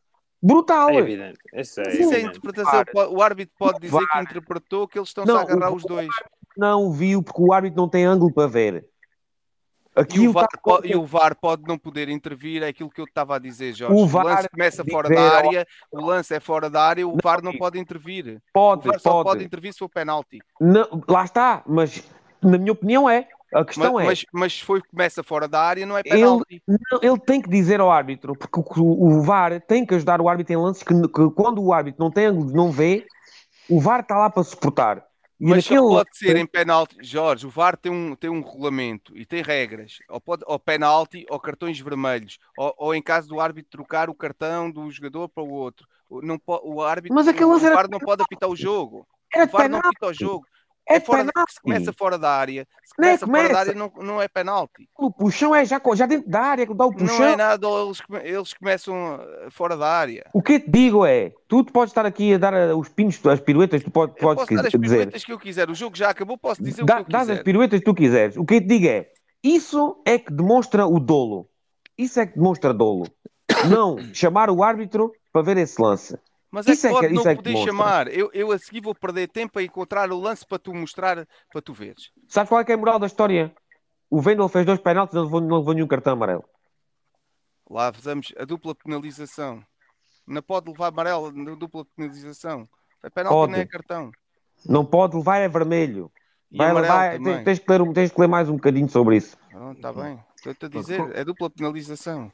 brutal. 0.43 0.91
É 0.91 0.97
evidente. 0.97 1.39
Isso 1.55 1.81
é, 1.81 1.83
isso 1.89 2.01
é 2.01 2.05
evidente. 2.19 2.39
interpretação. 2.39 2.85
O 3.11 3.23
árbitro 3.23 3.55
pode 3.59 3.81
dizer 3.81 3.99
que 3.99 4.07
VAR. 4.07 4.23
interpretou 4.23 4.89
que 4.89 4.99
eles 4.99 5.09
estão-se 5.09 5.31
Não, 5.31 5.39
a 5.39 5.43
agarrar 5.43 5.71
o- 5.71 5.77
os 5.77 5.83
dois. 5.85 6.09
Não 6.57 6.91
viu 6.93 7.23
porque 7.23 7.41
o 7.43 7.53
árbitro 7.53 7.81
não 7.81 7.89
tem 7.89 8.05
ângulo 8.05 8.33
para 8.33 8.47
ver. 8.49 8.85
E 9.95 10.01
Aquilo 10.01 10.31
o, 10.31 10.33
VAR, 10.33 10.49
tá- 10.49 10.59
po- 10.63 10.81
e 10.87 10.97
o 10.97 11.05
VAR 11.05 11.37
pode 11.39 11.65
não 11.69 11.77
poder 11.79 12.09
intervir, 12.09 12.63
é 12.63 12.69
aquilo 12.69 12.89
que 12.89 12.99
eu 12.99 13.05
estava 13.05 13.37
a 13.37 13.39
dizer, 13.39 13.75
Jorge. 13.75 13.95
O 13.95 14.05
O, 14.05 14.07
VAR 14.07 14.25
lance 14.25 14.49
começa 14.49 14.83
fora 14.91 15.07
dizer 15.09 15.21
da 15.21 15.37
área, 15.37 15.67
o 15.91 16.01
lance 16.01 16.35
é 16.35 16.41
fora 16.41 16.71
da 16.71 16.83
área, 16.83 17.07
o 17.07 17.11
Não, 17.13 17.19
VAR 17.23 17.43
não 17.43 17.53
pode 17.59 17.79
intervir. 17.79 18.37
O 18.39 18.53
Pode, 18.55 18.89
VAR 18.89 18.99
só 18.99 19.11
pode. 19.11 19.25
pode 19.29 19.45
intervir 19.45 19.71
se 19.75 19.79
for 19.79 19.91
penalti. 19.91 20.39
Não, 20.59 20.89
lá 21.07 21.25
está, 21.25 21.63
mas 21.67 22.03
na 22.41 22.57
minha 22.57 22.73
opinião 22.73 23.09
é. 23.09 23.29
A 23.53 23.59
Mas, 23.59 23.67
questão 23.67 24.01
é, 24.01 24.05
mas, 24.05 24.25
mas 24.33 24.53
se 24.55 24.65
foi 24.65 24.81
começa 24.81 25.23
fora 25.23 25.47
da 25.47 25.61
área, 25.61 25.85
não 25.85 25.97
é 25.97 26.01
Ele- 26.05 26.17
penalti. 26.21 26.63
não, 26.67 27.01
ele 27.03 27.19
tem 27.19 27.41
que 27.41 27.49
dizer 27.51 27.81
ao 27.81 27.91
árbitro, 27.91 28.35
porque 28.35 28.81
o, 28.81 28.83
o 29.19 29.21
VAR 29.23 29.61
tem 29.61 29.85
que 29.85 29.95
ajudar 29.95 30.21
o 30.21 30.29
árbitro 30.29 30.55
em 30.55 30.57
lances 30.57 30.83
que, 30.83 30.95
que 30.95 31.31
quando 31.35 31.63
o 31.63 31.73
árbitro 31.73 32.03
não 32.03 32.11
tem 32.11 32.27
ângulo, 32.27 32.51
não 32.53 32.71
vê, 32.71 33.07
o 33.69 33.81
VAR 33.81 34.01
está 34.01 34.17
lá 34.17 34.31
para 34.31 34.43
suportar. 34.43 35.05
E 35.39 35.45
Mas 35.47 35.65
naquele 35.69 35.81
pode 35.81 36.17
ser 36.17 36.37
em 36.37 36.47
penalti. 36.47 36.97
Jorge, 37.03 37.47
o 37.47 37.51
VAR 37.51 37.77
tem 37.77 37.91
um, 37.91 38.15
tem 38.15 38.31
um 38.31 38.41
regulamento 38.43 39.17
e 39.17 39.27
tem 39.27 39.43
regras. 39.43 39.99
Ou, 40.09 40.21
pode, 40.21 40.45
ou 40.47 40.57
penalti 40.59 41.27
ou 41.29 41.41
cartões 41.41 41.81
vermelhos. 41.81 42.39
Ou, 42.57 42.73
ou 42.79 42.95
em 42.95 43.03
caso 43.03 43.29
do 43.29 43.41
árbitro 43.41 43.69
trocar 43.73 44.09
o 44.09 44.15
cartão 44.15 44.71
do 44.71 44.89
jogador 44.89 45.29
para 45.29 45.43
o 45.43 45.51
outro. 45.51 45.85
O- 46.09 46.23
Não 46.23 46.41
o 46.47 46.81
árbitro 46.83 47.15
Mas 47.15 47.27
aquele 47.27 47.47
o, 47.47 47.57
era 47.59 47.75
VAR 47.75 47.89
não 47.91 47.99
pode 47.99 48.23
apitar 48.23 48.49
o 48.49 48.55
jogo. 48.55 49.05
Era 49.35 49.45
o 49.47 49.49
VAR 49.49 49.69
não 49.69 49.81
penalti, 49.81 49.87
apita 49.97 50.07
o 50.07 50.15
jogo. 50.15 50.47
É 50.93 50.97
É 50.97 51.01
fora, 51.01 51.25
penalti. 51.25 51.53
se 51.55 51.61
começa 51.61 51.93
fora 51.93 52.19
da 52.19 52.31
área. 52.31 52.67
Se 52.85 52.93
Não 52.99 53.09
é 53.09 53.19
começa 53.19 53.27
fora 53.27 53.43
da 53.43 53.49
começa. 53.49 53.59
área, 53.61 53.75
não, 53.75 53.93
não 54.05 54.23
é 54.23 54.29
penalti. 54.29 54.89
O 54.99 55.11
puxão 55.11 55.55
é 55.55 55.65
já, 55.65 55.81
já 55.95 56.07
dentro 56.07 56.31
da 56.31 56.41
área, 56.41 56.67
que 56.67 56.75
dá 56.75 56.85
o 56.87 56.93
puxão. 56.93 57.19
Não 57.19 57.25
é 57.25 57.37
nada, 57.37 57.67
eles, 57.67 58.03
eles 58.25 58.55
começam 58.55 59.21
eh, 59.21 59.49
fora 59.51 59.77
da 59.77 59.89
área. 59.89 60.25
O 60.33 60.43
que 60.43 60.55
eu 60.55 60.61
te 60.61 60.71
digo 60.71 61.05
é, 61.07 61.33
tu 61.49 61.65
te 61.65 61.73
podes 61.73 61.91
estar 61.91 62.05
aqui 62.07 62.35
a 62.35 62.39
dar 62.39 62.53
eh, 62.55 62.75
os 62.75 62.89
pinos, 62.89 63.25
as 63.27 63.41
piruetas, 63.41 63.83
tu 63.83 63.91
podes, 63.91 64.15
Eu 64.17 64.23
podes 64.23 64.45
posso 64.45 64.55
dar 64.55 64.67
as 64.67 64.73
dizer. 64.73 64.79
piruetas 64.81 65.25
que 65.25 65.33
eu 65.33 65.39
quiser. 65.39 65.71
O 65.71 65.75
jogo 65.75 65.97
já 65.97 66.11
acabou, 66.11 66.37
posso 66.39 66.63
dizer 66.63 66.85
Dá, 66.85 67.01
o 67.01 67.05
que 67.05 67.11
eu 67.11 67.13
dás 67.13 67.23
quiser. 67.27 67.39
as 67.39 67.43
piruetas 67.45 67.79
que 67.81 67.85
tu 67.85 67.95
quiseres. 67.95 68.37
O 68.37 68.45
que 68.45 68.55
eu 68.55 68.61
te 68.61 68.67
digo 68.67 68.87
é, 68.87 69.09
isso 69.43 70.01
é 70.05 70.19
que 70.19 70.33
demonstra 70.33 70.87
o 70.87 71.01
dolo. 71.01 71.49
Isso 71.99 72.21
é 72.21 72.27
que 72.27 72.35
demonstra 72.35 72.73
dolo. 72.73 73.07
Não 73.69 73.97
chamar 74.15 74.51
o 74.51 74.63
árbitro 74.63 75.13
para 75.33 75.43
ver 75.43 75.57
esse 75.57 75.81
lance. 75.81 76.17
Mas 76.53 76.67
é 76.67 76.73
Isso 76.73 76.83
que 76.83 76.87
é 76.87 76.91
que- 76.91 76.95
pode 76.97 77.15
isso 77.15 77.25
não 77.25 77.31
é 77.31 77.35
poder 77.35 77.57
chamar. 77.65 78.09
Eu, 78.09 78.31
eu 78.35 78.53
a 78.53 78.59
seguir 78.59 78.83
vou 78.83 78.95
perder 78.95 79.27
tempo 79.27 79.59
a 79.59 79.63
encontrar 79.63 80.13
o 80.13 80.21
lance 80.21 80.47
para 80.47 80.59
tu 80.59 80.75
mostrar, 80.75 81.27
para 81.51 81.63
tu 81.63 81.73
veres. 81.73 82.11
Sabes 82.29 82.51
qual 82.51 82.61
é, 82.61 82.65
que 82.65 82.71
é 82.73 82.75
a 82.75 82.79
moral 82.79 82.99
da 82.99 83.07
história? 83.07 83.51
O 84.11 84.21
Vendel 84.21 84.51
fez 84.51 84.67
dois 84.67 84.79
penaltis 84.79 85.15
e 85.15 85.17
não 85.17 85.25
levou, 85.25 85.41
não 85.41 85.59
levou 85.59 85.73
nenhum 85.73 85.87
cartão 85.87 86.13
amarelo. 86.13 86.45
Lá 87.71 87.91
fazemos 87.91 88.35
a 88.39 88.45
dupla 88.45 88.75
penalização. 88.75 89.65
Não 90.27 90.43
pode 90.43 90.71
levar 90.71 90.89
amarelo 90.89 91.33
na 91.33 91.55
dupla 91.55 91.87
penalização. 91.97 92.69
É 93.03 93.09
penalti 93.09 93.33
Pode. 93.33 93.53
não 93.53 93.59
é 93.59 93.67
cartão. 93.67 94.13
Não 94.67 94.85
pode 94.85 95.17
levar 95.17 95.39
é 95.39 95.49
vermelho. 95.49 96.13
E 96.51 96.59
Vai 96.59 96.71
levar, 96.75 97.19
tens, 97.19 97.45
tens 97.45 97.59
que 97.61 97.73
ler, 97.73 97.93
tens 97.95 98.13
que 98.13 98.21
ler 98.21 98.29
mais 98.29 98.51
um 98.51 98.57
bocadinho 98.57 98.91
sobre 98.91 99.17
isso. 99.17 99.39
Está 99.75 99.91
bem. 99.91 100.23
Estou-te 100.37 100.67
a 100.67 100.69
dizer, 100.69 101.01
é 101.17 101.25
dupla 101.25 101.49
penalização. 101.49 102.31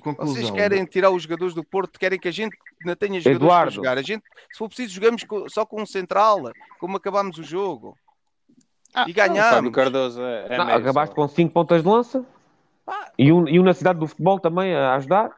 Conclusão. 0.00 0.34
Vocês 0.34 0.50
querem 0.50 0.84
tirar 0.84 1.10
os 1.10 1.22
jogadores 1.22 1.54
do 1.54 1.64
Porto, 1.64 1.98
querem 1.98 2.18
que 2.18 2.28
a 2.28 2.32
gente 2.32 2.56
não 2.84 2.94
tenha 2.96 3.20
jogadores 3.20 3.42
Eduardo. 3.42 3.62
para 3.70 3.74
jogar. 3.74 3.98
A 3.98 4.02
gente, 4.02 4.22
se 4.52 4.58
for 4.58 4.68
preciso, 4.68 4.94
jogamos 4.94 5.24
só 5.48 5.64
com 5.66 5.82
um 5.82 5.86
central, 5.86 6.50
como 6.78 6.96
acabámos 6.96 7.38
o 7.38 7.42
jogo. 7.42 7.96
e 8.48 8.52
O 8.52 8.92
Fábio 8.94 9.14
ganhámos. 9.14 9.72
Cardoso 9.72 10.22
é, 10.22 10.46
é 10.54 10.58
Não, 10.58 10.68
acabaste 10.68 11.14
só. 11.14 11.22
com 11.22 11.28
5 11.28 11.52
pontas 11.52 11.82
de 11.82 11.88
lança 11.88 12.24
Pá. 12.86 13.12
e 13.18 13.32
um, 13.32 13.46
e 13.48 13.58
um 13.60 13.62
na 13.62 13.74
cidade 13.74 13.98
do 13.98 14.06
futebol 14.06 14.38
também 14.40 14.74
a 14.74 14.94
ajudar. 14.96 15.30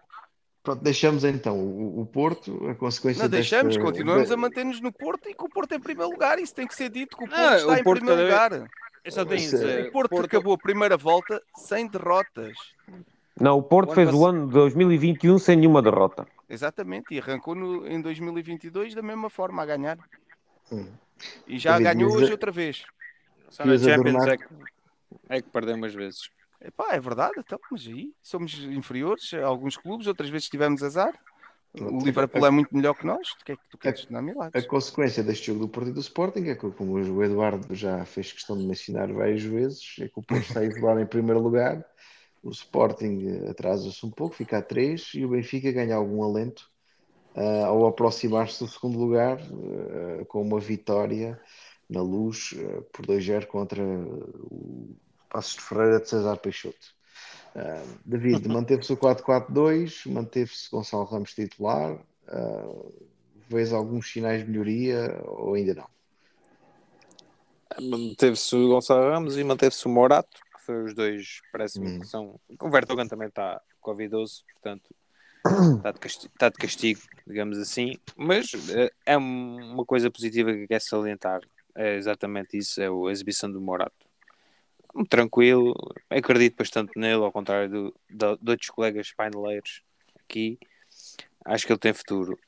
Pronto, 0.62 0.82
deixamos 0.82 1.24
então 1.24 1.58
o, 1.58 2.02
o 2.02 2.06
Porto, 2.06 2.68
a 2.68 2.74
consequência 2.74 3.22
Não 3.22 3.30
deixamos, 3.30 3.74
desta- 3.76 3.82
continuamos 3.82 4.30
a 4.30 4.36
manter-nos 4.36 4.78
no 4.80 4.92
Porto 4.92 5.28
e 5.28 5.34
que 5.34 5.42
o 5.44 5.48
Porto 5.48 5.72
é 5.72 5.76
em 5.76 5.80
primeiro 5.80 6.12
lugar. 6.12 6.38
Isso 6.38 6.54
tem 6.54 6.66
que 6.66 6.74
ser 6.74 6.90
dito 6.90 7.16
que 7.16 7.24
o 7.24 7.28
Porto 7.28 7.40
Ah, 7.40 7.56
está 7.56 7.68
o 7.68 7.74
em 7.76 7.82
Porto 7.82 7.98
primeiro 8.00 8.20
vez- 8.22 8.32
lugar. 8.34 8.68
Eu 9.02 9.10
só 9.12 9.24
tenho 9.24 9.38
é- 9.38 9.42
dizer. 9.42 9.88
O 9.88 9.92
Porto, 9.92 10.20
acabou 10.20 10.52
a 10.52 10.58
primeira 10.58 10.94
volta 10.98 11.40
sem 11.56 11.86
derrotas. 11.88 12.52
Não, 13.40 13.56
o 13.58 13.62
Porto 13.62 13.90
O 13.90 13.94
fez 13.94 14.08
o 14.10 14.12
pass- 14.12 14.22
ano 14.34 14.46
de 14.46 14.52
2021 14.52 15.38
sem 15.38 15.56
nenhuma 15.56 15.80
derrota. 15.82 16.26
Exatamente, 16.48 17.14
e 17.14 17.18
arrancou 17.18 17.54
no, 17.54 17.86
em 17.86 18.00
2022 18.00 18.94
da 18.94 19.02
mesma 19.02 19.30
forma 19.30 19.62
a 19.62 19.66
ganhar. 19.66 19.98
Hum. 20.70 20.86
E 21.46 21.58
já 21.58 21.78
David, 21.78 21.94
ganhou 21.94 22.12
hoje 22.16 22.28
a- 22.28 22.32
outra 22.32 22.50
vez. 22.52 22.84
Só 23.48 23.64
na 23.64 23.72
Querias 23.76 23.94
Champions 23.96 24.26
é 24.26 24.36
que, 24.36 24.44
é 25.28 25.42
que 25.42 25.48
perdemos 25.50 25.94
vezes. 25.94 26.30
Epá, 26.62 26.88
é 26.94 27.00
verdade, 27.00 27.32
então, 27.38 27.58
mas 27.70 27.86
aí 27.86 28.12
somos 28.22 28.52
inferiores 28.64 29.32
a 29.34 29.46
alguns 29.46 29.76
clubes, 29.76 30.06
outras 30.06 30.28
vezes 30.28 30.48
tivemos 30.48 30.82
azar. 30.82 31.14
O 31.80 32.04
Liverpool 32.04 32.44
é 32.44 32.50
muito 32.50 32.74
melhor 32.76 32.94
que 32.94 33.06
nós. 33.06 33.30
O 33.40 33.44
que 33.44 33.52
é 33.52 33.56
que 33.56 33.62
tu 33.70 33.78
queres 33.78 34.08
na 34.10 34.18
A 34.18 34.22
milagres? 34.22 34.66
consequência 34.66 35.22
deste 35.22 35.46
jogo 35.46 35.60
do 35.60 35.68
Porto 35.68 35.88
e 35.88 35.92
do 35.92 36.00
Sporting 36.00 36.48
é 36.48 36.54
que, 36.56 36.68
como 36.72 36.94
o 36.94 37.22
Eduardo 37.24 37.72
já 37.74 38.04
fez 38.04 38.32
questão 38.32 38.58
de 38.58 38.64
mencionar 38.66 39.10
várias 39.12 39.42
vezes, 39.42 39.94
é 40.00 40.08
que 40.08 40.18
o 40.18 40.22
Porto 40.22 40.42
está 40.42 40.64
isolado 40.64 41.00
em 41.00 41.06
primeiro 41.06 41.40
lugar, 41.40 41.82
o 42.42 42.50
Sporting 42.50 43.26
eh, 43.26 43.50
atrasa-se 43.50 44.04
um 44.04 44.10
pouco, 44.10 44.34
fica 44.34 44.58
a 44.58 44.62
3 44.62 45.12
e 45.14 45.24
o 45.24 45.30
Benfica 45.30 45.70
ganha 45.72 45.96
algum 45.96 46.22
alento 46.22 46.70
ah, 47.34 47.66
ao 47.66 47.86
aproximar-se 47.86 48.64
do 48.64 48.70
segundo 48.70 48.98
lugar 48.98 49.38
ah, 49.40 50.24
com 50.26 50.42
uma 50.42 50.58
vitória 50.58 51.40
na 51.88 52.02
luz 52.02 52.54
ah, 52.56 52.82
por 52.92 53.06
2-0 53.06 53.46
contra 53.46 53.82
o 53.82 54.96
Passos 55.28 55.54
de 55.54 55.60
Ferreira 55.60 56.00
de 56.00 56.08
César 56.08 56.36
Peixoto. 56.38 56.94
David, 58.04 58.46
manteve-se 58.50 58.92
o 58.92 58.96
4-4-2, 58.96 60.10
manteve-se 60.10 60.68
Gonçalo 60.70 61.04
Ramos 61.04 61.34
titular. 61.34 61.98
vês 63.48 63.72
alguns 63.72 64.10
sinais 64.10 64.44
de 64.44 64.50
melhoria 64.50 65.20
ou 65.24 65.54
ainda 65.54 65.74
não? 65.74 65.86
Manteve-se 67.80 68.56
o 68.56 68.68
Gonçalo 68.68 69.08
Ramos 69.08 69.38
e 69.38 69.44
manteve-se 69.44 69.86
o 69.86 69.88
Morato, 69.88 70.40
foi 70.70 70.84
os 70.84 70.94
dois, 70.94 71.40
parece-me 71.50 71.88
Hum. 71.96 72.00
que 72.00 72.06
são. 72.06 72.40
O 72.60 72.70
Vertogen 72.70 73.08
também 73.08 73.26
está 73.28 73.60
covidoso, 73.80 74.44
portanto 74.52 74.94
está 75.76 75.90
de, 75.92 75.98
castigo, 75.98 76.32
está 76.32 76.48
de 76.48 76.54
castigo, 76.56 77.00
digamos 77.26 77.58
assim. 77.58 77.94
Mas 78.16 78.52
eh, 78.70 78.92
é 79.04 79.18
um- 79.18 79.72
uma 79.74 79.84
coisa 79.84 80.10
positiva 80.10 80.52
que 80.52 80.68
quer 80.68 80.80
salientar. 80.80 81.40
É 81.74 81.96
exatamente 81.96 82.56
isso, 82.56 82.80
é 82.80 82.86
a 82.86 83.10
exibição 83.10 83.50
do 83.50 83.60
Morato. 83.60 84.06
Muito 84.94 85.08
Tranquilo, 85.08 85.74
acredito 86.08 86.56
bastante 86.56 86.92
nele, 86.96 87.22
ao 87.22 87.32
contrário 87.32 87.68
do, 87.68 87.94
do- 88.08 88.36
de 88.36 88.50
outros 88.50 88.70
colegas 88.70 89.12
paineleiros 89.12 89.82
aqui. 90.20 90.58
Acho 91.44 91.66
que 91.66 91.72
ele 91.72 91.78
tem 91.80 91.92
futuro. 91.92 92.38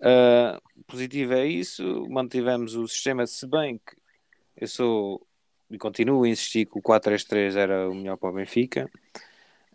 Ah, 0.00 0.60
positivo 0.86 1.32
é 1.34 1.46
isso, 1.46 2.08
mantivemos 2.08 2.74
o 2.74 2.86
sistema, 2.88 3.26
se 3.26 3.46
bem 3.46 3.78
que 3.78 3.96
eu 4.56 4.66
sou 4.68 5.26
e 5.70 5.78
continuo 5.78 6.24
a 6.24 6.28
insistir 6.28 6.66
que 6.66 6.78
o 6.78 6.82
4-3-3 6.82 7.56
era 7.56 7.88
o 7.88 7.94
melhor 7.94 8.16
para 8.16 8.30
o 8.30 8.32
Benfica. 8.32 8.90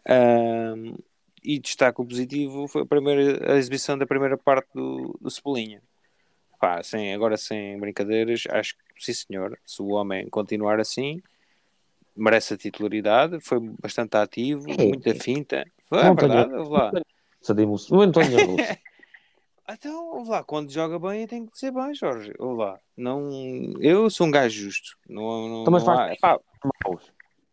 Ahm, 0.08 0.96
e 1.44 1.60
destaco 1.60 2.02
o 2.02 2.06
positivo 2.06 2.68
foi 2.68 2.84
a, 2.84 2.86
primeira, 2.86 3.54
a 3.54 3.58
exibição 3.58 3.98
da 3.98 4.08
primeira 4.08 4.38
parte 4.38 4.70
do, 4.74 5.18
do 5.20 5.30
Cebolinha. 5.30 5.82
Pá, 6.60 6.82
sem, 6.82 7.14
agora 7.14 7.36
sem 7.36 7.78
brincadeiras, 7.78 8.44
acho 8.50 8.76
que 8.96 9.04
sim 9.04 9.14
senhor, 9.14 9.60
se 9.66 9.82
o 9.82 9.88
homem 9.90 10.30
continuar 10.30 10.80
assim, 10.80 11.22
merece 12.16 12.54
a 12.54 12.58
titularidade, 12.58 13.40
foi 13.42 13.60
bastante 13.82 14.16
ativo, 14.16 14.66
muita 14.68 15.14
finta. 15.14 15.66
Foi, 15.90 16.00
é 16.00 16.14
verdade, 16.14 16.54
ouve 16.54 16.72
lá. 16.72 16.92
António 18.02 18.46
Russo. 18.46 18.64
Então, 19.70 20.08
ouve 20.18 20.30
lá, 20.30 20.44
quando 20.44 20.72
joga 20.72 21.00
bem 21.00 21.26
tem 21.26 21.46
que 21.46 21.58
ser 21.58 21.72
bem, 21.72 21.94
Jorge. 21.96 22.34
Ouve 22.38 22.62
lá. 22.64 22.80
Não, 22.98 23.30
eu 23.80 24.10
sou 24.10 24.28
um 24.28 24.32
gajo 24.32 24.64
justo. 24.66 24.98
Não, 25.08 25.48
não, 25.48 25.62
Então, 25.62 25.72
mas 25.72 25.86
não 25.86 25.96
faz- 25.96 26.18
há-. 26.22 26.38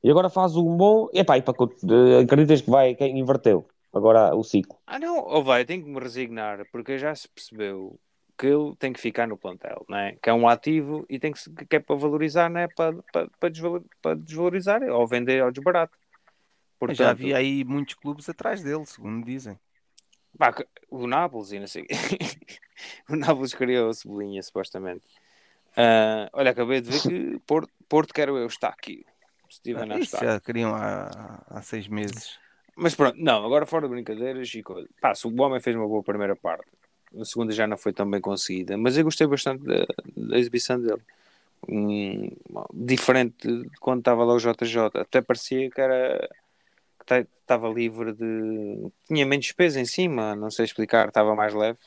E 0.03 0.11
agora 0.11 0.29
faz 0.29 0.57
um 0.57 0.77
bom. 0.77 1.09
Epá, 1.13 1.39
e 1.39 1.43
para, 1.43 1.55
eh, 1.55 2.23
acreditas 2.25 2.61
que 2.63 2.71
vai, 2.71 2.95
quem 2.95 3.19
inverteu 3.19 3.69
agora 3.93 4.35
o 4.35 4.43
ciclo? 4.43 4.77
Ah, 4.87 4.99
não, 4.99 5.19
ou 5.19 5.45
vai, 5.45 5.65
tenho 5.65 5.85
que 5.85 5.91
me 5.91 6.01
resignar, 6.01 6.67
porque 6.73 6.99
já 6.99 7.15
se 7.15 7.29
percebeu 7.29 7.99
que 8.37 8.47
ele 8.47 8.75
tem 8.77 8.93
que 8.93 9.01
ficar 9.01 9.29
no 9.29 9.37
plantel, 9.37 9.85
não 9.89 9.99
é? 9.99 10.17
Que 10.21 10.31
é 10.31 10.35
um 10.35 10.49
ativo 10.49 11.05
e 11.09 11.19
tem 11.19 11.31
que, 11.31 11.39
se- 11.39 11.51
que 11.53 11.77
é 11.77 11.79
para 11.81 11.95
valorizar, 11.95 12.49
não 12.51 12.59
é 12.61 12.67
para, 12.67 12.95
para, 13.13 13.29
para, 13.39 13.49
desvalor- 13.51 13.85
para 14.03 14.17
desvalorizar 14.17 14.83
ou 14.83 15.07
vender 15.07 15.43
ao 15.43 15.53
desbarato. 15.53 15.97
Portanto, 16.79 16.97
já 16.97 17.11
havia 17.11 17.37
aí 17.37 17.63
muitos 17.63 17.95
clubes 17.95 18.29
atrás 18.29 18.63
dele, 18.63 18.87
segundo 18.87 19.25
dizem. 19.25 19.59
Que- 20.57 20.67
o 20.91 21.07
Nápoles 21.07 21.53
e 21.53 21.59
não 21.59 21.67
sei. 21.67 21.87
o 23.09 23.17
Nápoles 23.17 23.55
criou 23.55 23.91
a 23.91 23.95
Cebolinha, 23.95 24.43
supostamente. 24.43 25.05
Ah, 25.77 26.29
olha, 26.33 26.51
acabei 26.51 26.81
de 26.81 26.91
ver 26.91 27.03
que 27.03 27.39
Porto, 27.47 27.71
Porto 27.89 28.15
quero 28.15 28.37
eu, 28.37 28.47
está 28.47 28.69
aqui. 28.69 29.05
Steven 29.51 29.87
não 29.87 29.99
Isso 29.99 30.15
está. 30.17 30.27
já 30.27 30.41
queriam 30.41 30.75
há, 30.75 31.43
há 31.49 31.63
seis 31.63 31.89
meses. 31.89 32.39
Mas 32.77 32.95
pronto, 32.95 33.17
não, 33.19 33.45
agora 33.45 33.67
fora 33.67 33.87
de 33.87 33.95
brincadeiras 33.95 34.53
e 34.55 34.63
coisa. 34.63 34.89
Pá, 35.01 35.13
o 35.25 35.43
homem 35.43 35.61
fez 35.61 35.77
uma 35.77 35.87
boa 35.87 36.03
primeira 36.03 36.37
parte, 36.37 36.67
a 37.19 37.25
segunda 37.25 37.53
já 37.53 37.67
não 37.67 37.77
foi 37.77 37.93
tão 37.93 38.09
bem 38.09 38.21
conseguida, 38.21 38.77
mas 38.77 38.97
eu 38.97 39.05
gostei 39.05 39.27
bastante 39.27 39.65
da, 39.65 39.87
da 40.17 40.39
exibição 40.39 40.81
dele. 40.81 41.03
Hum, 41.69 42.31
diferente 42.73 43.47
de 43.47 43.71
quando 43.81 43.99
estava 43.99 44.25
lá 44.25 44.33
o 44.33 44.39
JJ, 44.39 44.91
até 44.95 45.21
parecia 45.21 45.71
que 45.71 45.81
era 45.81 46.29
estava 47.19 47.69
livre 47.69 48.13
de. 48.13 48.91
tinha 49.07 49.27
menos 49.27 49.53
peso 49.53 49.79
em 49.79 49.85
cima, 49.85 50.35
não 50.37 50.51
sei 50.51 50.65
explicar, 50.65 51.09
estava 51.09 51.35
mais 51.35 51.55
leve. 51.55 51.79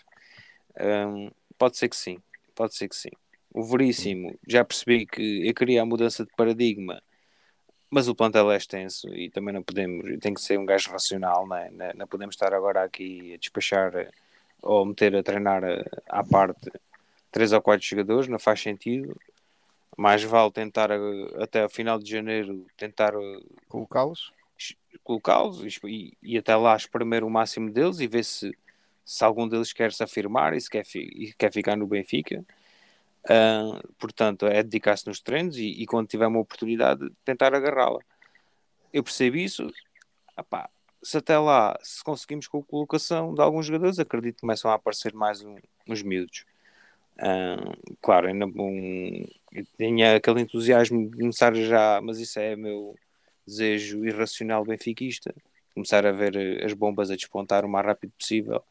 Hum, 0.79 1.31
pode 1.57 1.77
ser 1.77 1.89
que 1.89 1.95
sim, 1.95 2.19
pode 2.55 2.75
ser 2.75 2.87
que 2.89 2.95
sim. 2.95 3.11
O 3.53 3.63
Veríssimo, 3.63 4.37
já 4.47 4.65
percebi 4.65 5.05
que 5.05 5.47
eu 5.47 5.53
queria 5.53 5.81
a 5.83 5.85
mudança 5.85 6.25
de 6.25 6.31
paradigma 6.35 7.01
mas 7.93 8.07
o 8.07 8.15
plantel 8.15 8.51
é 8.51 8.57
extenso 8.57 9.07
e 9.13 9.29
também 9.29 9.53
não 9.53 9.61
podemos, 9.61 10.19
tem 10.19 10.33
que 10.33 10.41
ser 10.41 10.57
um 10.57 10.65
gajo 10.65 10.89
racional, 10.89 11.45
não, 11.45 11.55
é? 11.55 11.93
não, 11.93 12.07
podemos 12.07 12.33
estar 12.33 12.51
agora 12.51 12.83
aqui 12.83 13.35
a 13.35 13.37
despachar 13.37 13.95
eh, 13.95 14.09
ou 14.63 14.83
meter 14.83 15.15
a 15.15 15.21
treinar 15.21 15.63
eh, 15.63 15.85
à 16.09 16.23
parte 16.23 16.71
três 17.31 17.53
ou 17.53 17.61
quatro 17.61 17.85
jogadores, 17.85 18.27
não 18.27 18.39
faz 18.39 18.61
sentido. 18.61 19.15
Mais 19.95 20.23
vale 20.23 20.51
tentar 20.51 20.89
eh, 20.89 20.99
até 21.39 21.61
ao 21.61 21.69
final 21.69 21.99
de 21.99 22.09
janeiro 22.09 22.65
tentar 22.75 23.13
Colocá-los. 23.69 24.33
Colocá-los 25.03 25.79
e, 25.83 26.17
e 26.21 26.37
até 26.37 26.55
lá 26.55 26.75
espremer 26.75 27.23
o 27.23 27.29
máximo 27.29 27.71
deles 27.71 27.99
e 27.99 28.07
ver 28.07 28.23
se, 28.23 28.55
se 29.05 29.23
algum 29.23 29.47
deles 29.47 29.73
quer 29.73 29.91
se 29.91 30.03
afirmar 30.03 30.53
e 30.53 30.61
se 30.61 30.69
quer, 30.69 30.83
e 30.95 31.33
quer 31.37 31.51
ficar 31.51 31.75
no 31.75 31.87
Benfica. 31.87 32.43
Ah, 33.29 33.81
portanto, 33.97 34.45
é 34.45 34.61
dedicar-se 34.61 35.07
nos 35.07 35.19
treinos 35.19 35.57
e, 35.57 35.67
e 35.67 35.85
quando 35.85 36.07
tiver 36.07 36.27
uma 36.27 36.39
oportunidade, 36.39 37.09
tentar 37.23 37.53
agarrá-la. 37.53 37.99
Eu 38.91 39.03
percebo 39.03 39.37
isso. 39.37 39.71
Epá, 40.37 40.69
se 41.01 41.17
até 41.17 41.37
lá, 41.37 41.77
se 41.81 42.03
conseguimos 42.03 42.47
com 42.47 42.59
a 42.59 42.63
colocação 42.63 43.33
de 43.33 43.41
alguns 43.41 43.65
jogadores, 43.65 43.99
acredito 43.99 44.35
que 44.35 44.41
começam 44.41 44.71
a 44.71 44.75
aparecer 44.75 45.13
mais 45.13 45.41
um- 45.43 45.57
uns 45.87 46.01
miúdos. 46.01 46.45
Ah, 47.19 47.75
claro, 48.01 48.27
ainda 48.27 48.45
um, 48.45 49.25
eu 49.51 49.65
tinha 49.77 50.15
aquele 50.15 50.41
entusiasmo 50.41 51.09
de 51.09 51.17
começar 51.17 51.53
já, 51.53 52.01
mas 52.01 52.19
isso 52.19 52.39
é 52.39 52.55
meu 52.55 52.95
desejo 53.45 54.05
irracional 54.05 54.63
benfiquista. 54.65 55.33
Começar 55.73 56.05
a 56.05 56.11
ver 56.11 56.35
eh, 56.35 56.65
as 56.65 56.73
bombas 56.73 57.11
a 57.11 57.15
despontar 57.15 57.65
o 57.65 57.69
mais 57.69 57.85
rápido 57.85 58.13
possível 58.17 58.63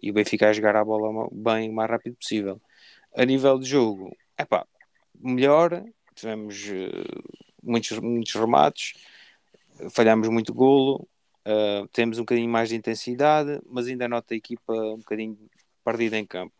e 0.00 0.10
o 0.10 0.14
Benfica 0.14 0.48
a 0.48 0.52
jogar 0.52 0.76
a 0.76 0.84
bola 0.84 1.28
bem 1.32 1.70
o 1.70 1.72
mais 1.72 1.90
rápido 1.90 2.16
possível. 2.16 2.60
A 3.14 3.24
nível 3.24 3.58
de 3.58 3.66
jogo, 3.66 4.14
é 4.36 4.44
pá, 4.44 4.66
melhor. 5.18 5.82
Tivemos 6.14 6.68
eh, 6.68 7.04
muitos, 7.62 7.98
muitos 7.98 8.34
remates, 8.34 8.94
falhamos 9.90 10.28
muito 10.28 10.54
golo, 10.54 11.06
eh, 11.44 11.86
temos 11.92 12.18
um 12.18 12.22
bocadinho 12.22 12.48
mais 12.50 12.68
de 12.68 12.76
intensidade, 12.76 13.60
mas 13.66 13.86
ainda 13.86 14.08
nota 14.08 14.34
a 14.34 14.36
equipa 14.36 14.72
um 14.72 14.98
bocadinho 14.98 15.38
perdida 15.84 16.18
em 16.18 16.26
campo. 16.26 16.54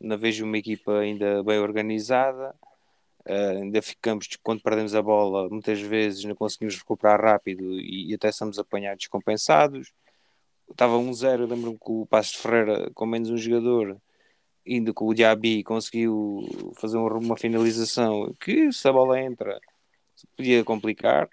Não 0.00 0.18
vejo 0.18 0.44
uma 0.44 0.58
equipa 0.58 0.98
ainda 0.98 1.42
bem 1.42 1.58
organizada. 1.58 2.54
Eh, 3.26 3.50
ainda 3.62 3.82
ficamos, 3.82 4.28
quando 4.42 4.62
perdemos 4.62 4.94
a 4.94 5.02
bola, 5.02 5.48
muitas 5.48 5.80
vezes 5.80 6.24
não 6.24 6.34
conseguimos 6.34 6.76
recuperar 6.76 7.20
rápido 7.20 7.64
e, 7.80 8.10
e 8.10 8.14
até 8.14 8.32
somos 8.32 8.58
apanhados 8.58 9.06
compensados. 9.08 9.92
Estava 10.70 10.96
1-0, 10.98 11.42
eu 11.42 11.46
lembro-me 11.46 11.78
que 11.78 11.84
o 11.90 12.08
de 12.20 12.38
Ferreira, 12.38 12.90
com 12.94 13.06
menos 13.06 13.30
um 13.30 13.36
jogador, 13.36 13.96
ainda 14.66 14.92
com 14.92 15.06
o 15.06 15.14
Diaby 15.14 15.62
conseguiu 15.62 16.72
fazer 16.76 16.98
um- 16.98 17.06
uma 17.18 17.36
finalização 17.36 18.34
que 18.40 18.72
se 18.72 18.88
a 18.88 18.92
bola 18.92 19.20
entra 19.20 19.60
podia 20.36 20.64
complicar. 20.64 21.28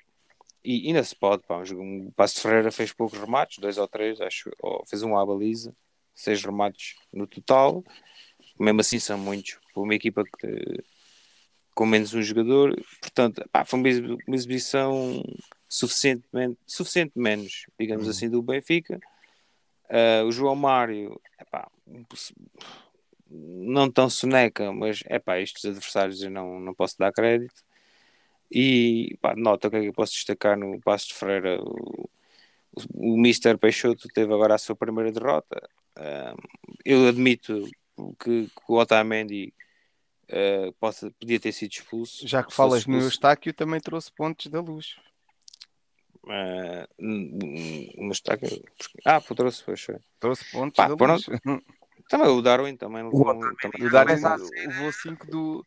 E 0.64 0.88
ainda 0.88 1.04
se 1.04 1.16
pode, 1.16 1.44
pá, 1.44 1.58
um 1.76 2.10
de 2.16 2.42
Ferreira 2.42 2.72
fez 2.72 2.94
poucos 2.94 3.20
remates, 3.20 3.58
dois 3.60 3.78
ou 3.78 3.88
três, 3.88 4.22
acho, 4.22 4.50
ou 4.62 4.86
fez 4.86 5.04
um 5.04 5.18
à 5.18 5.26
baliza, 5.26 5.76
seis 6.16 6.42
remates 6.44 6.96
no 7.12 7.28
total, 7.28 7.84
mesmo 8.58 8.80
assim 8.80 8.98
são 8.98 9.18
muitos, 9.18 9.60
para 9.74 9.84
uma 9.84 9.94
equipa 9.94 10.24
que 10.24 10.84
com 11.74 11.86
menos 11.86 12.14
um 12.14 12.22
jogador, 12.22 12.76
portanto, 13.02 13.44
pá, 13.52 13.66
foi 13.66 13.80
uma 13.80 13.90
exibi- 13.90 14.18
uma 14.28 14.36
exibição 14.36 15.24
suficientemente, 15.68 16.58
suficiente 16.68 17.14
menos, 17.16 17.66
digamos 17.80 18.08
assim, 18.08 18.30
do 18.30 18.42
Benfica. 18.42 19.00
Ah, 19.90 20.24
o 20.26 20.32
João 20.32 20.56
Mário, 20.56 21.20
epá, 21.40 21.70
não 23.30 23.90
tão 23.90 24.10
soneca, 24.10 24.72
mas 24.72 25.04
epá, 25.10 25.40
estes 25.40 25.66
adversários 25.66 26.22
eu 26.22 26.30
não, 26.30 26.60
não 26.60 26.74
posso 26.74 26.98
dar 26.98 27.12
crédito. 27.12 27.64
E 28.52 29.18
pá, 29.20 29.36
nota 29.36 29.68
o 29.68 29.72
que 29.72 29.78
é 29.78 29.82
que 29.82 29.88
eu 29.88 29.94
posso 29.94 30.14
destacar 30.14 30.58
no 30.58 30.80
Passo 30.82 31.08
de 31.08 31.16
Ferreira. 31.16 31.60
O, 31.62 32.10
o 32.94 33.18
Mister 33.18 33.58
Peixoto 33.58 34.08
teve 34.10 34.32
agora 34.32 34.56
a 34.56 34.60
sua 34.60 34.76
primeira 34.76 35.12
derrota. 35.12 35.68
Ah, 35.96 36.36
eu 36.86 37.08
admito 37.08 37.68
que, 38.20 38.48
que 38.48 38.52
o 38.68 38.76
Otamendi 38.76 39.54
ah, 40.32 40.72
possa, 40.80 41.12
podia 41.20 41.40
ter 41.40 41.52
sido 41.52 41.72
expulso. 41.72 42.28
Já 42.28 42.44
que 42.44 42.54
falas 42.54 42.84
fosse 42.84 42.90
no 42.90 42.98
expulso, 42.98 43.16
Eustáquio, 43.16 43.54
também 43.54 43.80
trouxe 43.80 44.12
pontos 44.12 44.48
da 44.48 44.60
luz. 44.62 44.96
ah, 46.30 46.88
n- 47.00 47.94
mas 47.98 48.18
está 48.18 48.34
aqui- 48.36 48.64
Ah, 49.06 49.20
pô, 49.22 49.36
trouxe, 49.36 49.64
pois 49.64 49.82
foi. 49.82 49.98
Trouxe 50.20 50.46
pontos 50.52 50.78
Pá, 50.78 50.88
da 50.88 50.96
pronto. 50.96 51.32
luz. 51.32 51.62
Também 52.10 52.28
o 52.28 52.42
Darwin 52.42 52.76
também 52.76 53.04
levou. 53.04 53.26
também 53.62 53.88
o 53.88 53.90
Darwin 53.90 54.22
levou 54.68 54.92
5 54.92 55.26
do, 55.28 55.66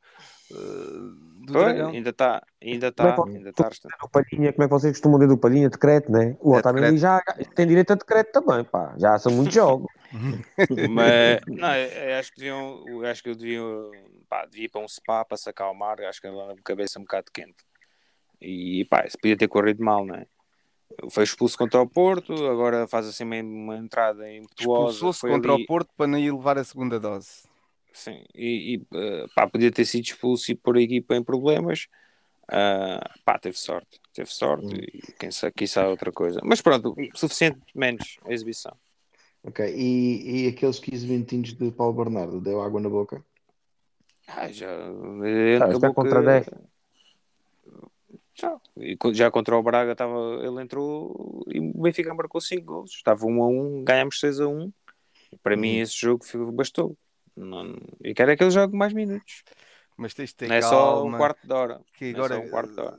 do 0.51 1.53
Foi, 1.53 1.63
Dragão. 1.65 1.91
ainda 1.91 2.11
está, 2.11 2.43
ainda 2.63 2.93
Como 2.93 3.09
é 3.09 3.11
está, 3.13 3.23
que- 3.25 3.37
ainda 3.37 3.51
está. 3.51 3.71
O 4.03 4.09
Palhinha, 4.09 4.53
como 4.53 4.65
é 4.65 4.67
que 4.67 4.73
vocês 4.75 4.93
costumam 4.93 5.19
dizer 5.19 5.29
do 5.35 5.39
Palhinha? 5.39 5.69
Decreto, 5.69 6.11
né? 6.11 6.37
O 6.41 6.55
É 6.55 6.59
Otamendi 6.59 6.99
já 6.99 7.21
tem 7.55 7.67
direito 7.67 7.93
a 7.93 7.97
decreto 7.97 8.33
também, 8.41 8.65
pá. 8.65 8.95
Já 8.99 9.19
são 9.19 9.33
muitos 9.33 9.55
jogos. 9.55 9.89
Mas 10.91 11.41
não, 11.47 11.75
eu, 11.75 11.89
eu 12.11 12.19
acho 12.19 12.33
que 12.33 12.39
deviam, 12.39 12.85
eu 12.89 13.07
acho 13.07 13.23
que 13.23 13.29
eu 13.31 13.35
devia, 13.35 13.61
pá, 14.29 14.47
devia 14.47 14.65
ir 14.67 14.69
para 14.69 14.81
um 14.81 14.89
spa 14.89 15.25
para 15.25 15.37
se 15.37 15.49
acalmar, 15.49 16.01
acho 16.01 16.21
que 16.21 16.27
ela 16.27 16.49
na 16.55 16.55
cabeça 16.63 16.99
um 16.99 17.03
bocado 17.03 17.27
quente. 17.33 17.65
E 18.41 18.85
pá, 18.87 19.05
isso 19.07 19.19
podia 19.19 19.37
ter 19.37 19.49
corrido 19.49 19.83
mal, 19.83 20.05
não 20.05 20.15
é? 20.15 20.27
Foi 21.11 21.25
expulso 21.25 21.59
contra 21.59 21.81
o 21.81 21.89
Porto, 21.89 22.33
agora 22.47 22.87
faz 22.87 23.07
assim 23.07 23.25
uma, 23.25 23.37
uma 23.43 23.77
entrada 23.77 24.31
impetuosa. 24.33 24.93
Expulsou-se 24.93 25.21
contra 25.21 25.53
ali- 25.53 25.63
o 25.65 25.67
Porto 25.67 25.91
para 25.97 26.07
não 26.07 26.19
ir 26.19 26.33
levar 26.33 26.57
a 26.59 26.65
segunda 26.65 26.99
dose. 27.01 27.45
Sim, 27.97 28.23
e, 28.35 28.75
e, 28.75 28.87
eh, 28.95 29.27
pá, 29.35 29.49
podia 29.49 29.73
ter 29.73 29.87
sido 29.87 30.05
expulso 30.05 30.53
e 30.53 30.55
pôr 30.55 30.77
a 30.77 30.83
equipa 30.83 31.17
em 31.17 31.25
problemas. 31.25 31.89
Ah, 32.47 33.11
pá, 33.25 33.39
teve 33.39 33.59
sorte, 33.59 33.99
teve 34.13 34.31
sorte 34.31 34.67
e 34.77 35.13
quem 35.19 35.31
sabe, 35.31 35.55
quem 35.57 35.67
sabe 35.67 35.89
outra 35.89 36.13
coisa. 36.13 36.39
Mas 36.45 36.61
pronto, 36.61 36.95
suficiente 37.15 37.59
menos 37.75 38.19
a 38.27 38.35
exibição. 38.35 38.77
Ok, 39.43 39.65
e, 39.75 40.45
e 40.45 40.49
aqueles 40.49 40.79
15 40.79 41.07
minutinhos 41.07 41.55
de 41.55 41.71
Paulo 41.71 41.95
Bernardo, 41.95 42.39
deu 42.39 42.61
água 42.61 42.83
na 42.83 42.91
boca? 42.91 43.25
Ah, 44.29 44.53
já, 44.53 44.69
Ah, 44.69 45.71
é 45.71 45.95
contra 45.95 46.23
10. 46.23 46.47
Já, 48.35 48.61
e 48.77 48.99
já 49.15 49.31
contra 49.31 49.57
o 49.57 49.63
Braga 49.63 49.93
estava, 49.93 50.45
ele 50.45 50.63
entrou 50.63 51.43
e 51.49 51.59
o 51.59 51.81
Benfica 51.81 52.13
marcou 52.13 52.43
5 52.43 52.67
gols. 52.67 52.91
Estava 52.91 53.25
1 53.25 53.43
a 53.43 53.49
1, 53.49 53.85
ganhámos 53.85 54.21
6 54.21 54.39
a 54.39 54.47
1. 54.47 54.71
E 55.33 55.39
para 55.39 55.57
mim 55.57 55.79
esse 55.79 55.97
jogo 55.97 56.23
bastou. 56.53 56.95
Não, 57.37 57.77
e 58.03 58.15
quero 58.15 58.31
é 58.31 58.37
que 58.37 58.43
ele 58.43 58.51
jogue 58.51 58.77
mais 58.77 58.93
minutos. 58.93 59.43
Mas 59.97 60.15
tens 60.15 60.31
de 60.31 60.37
ter 60.37 60.49
Não 60.49 60.57
é 60.57 60.63
só 60.63 61.05
um 61.05 61.11
quarto 61.17 61.47
de 61.47 61.53
hora. 61.53 61.81
que 61.95 62.07
é 62.07 62.11
agora, 62.11 62.35
só 62.37 62.41
um 62.41 62.49
quarto 62.51 62.73
de 62.75 62.81
hora. 62.81 62.99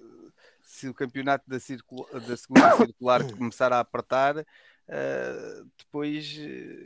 se 0.61 0.87
o 0.87 0.93
campeonato 0.93 1.43
da, 1.49 1.59
circula- 1.59 2.19
da 2.19 2.37
segunda 2.37 2.71
circular 2.77 3.23
começar 3.37 3.71
a 3.73 3.79
apertar, 3.79 4.45
eh, 4.87 5.61
depois 5.77 6.37
eh, 6.39 6.83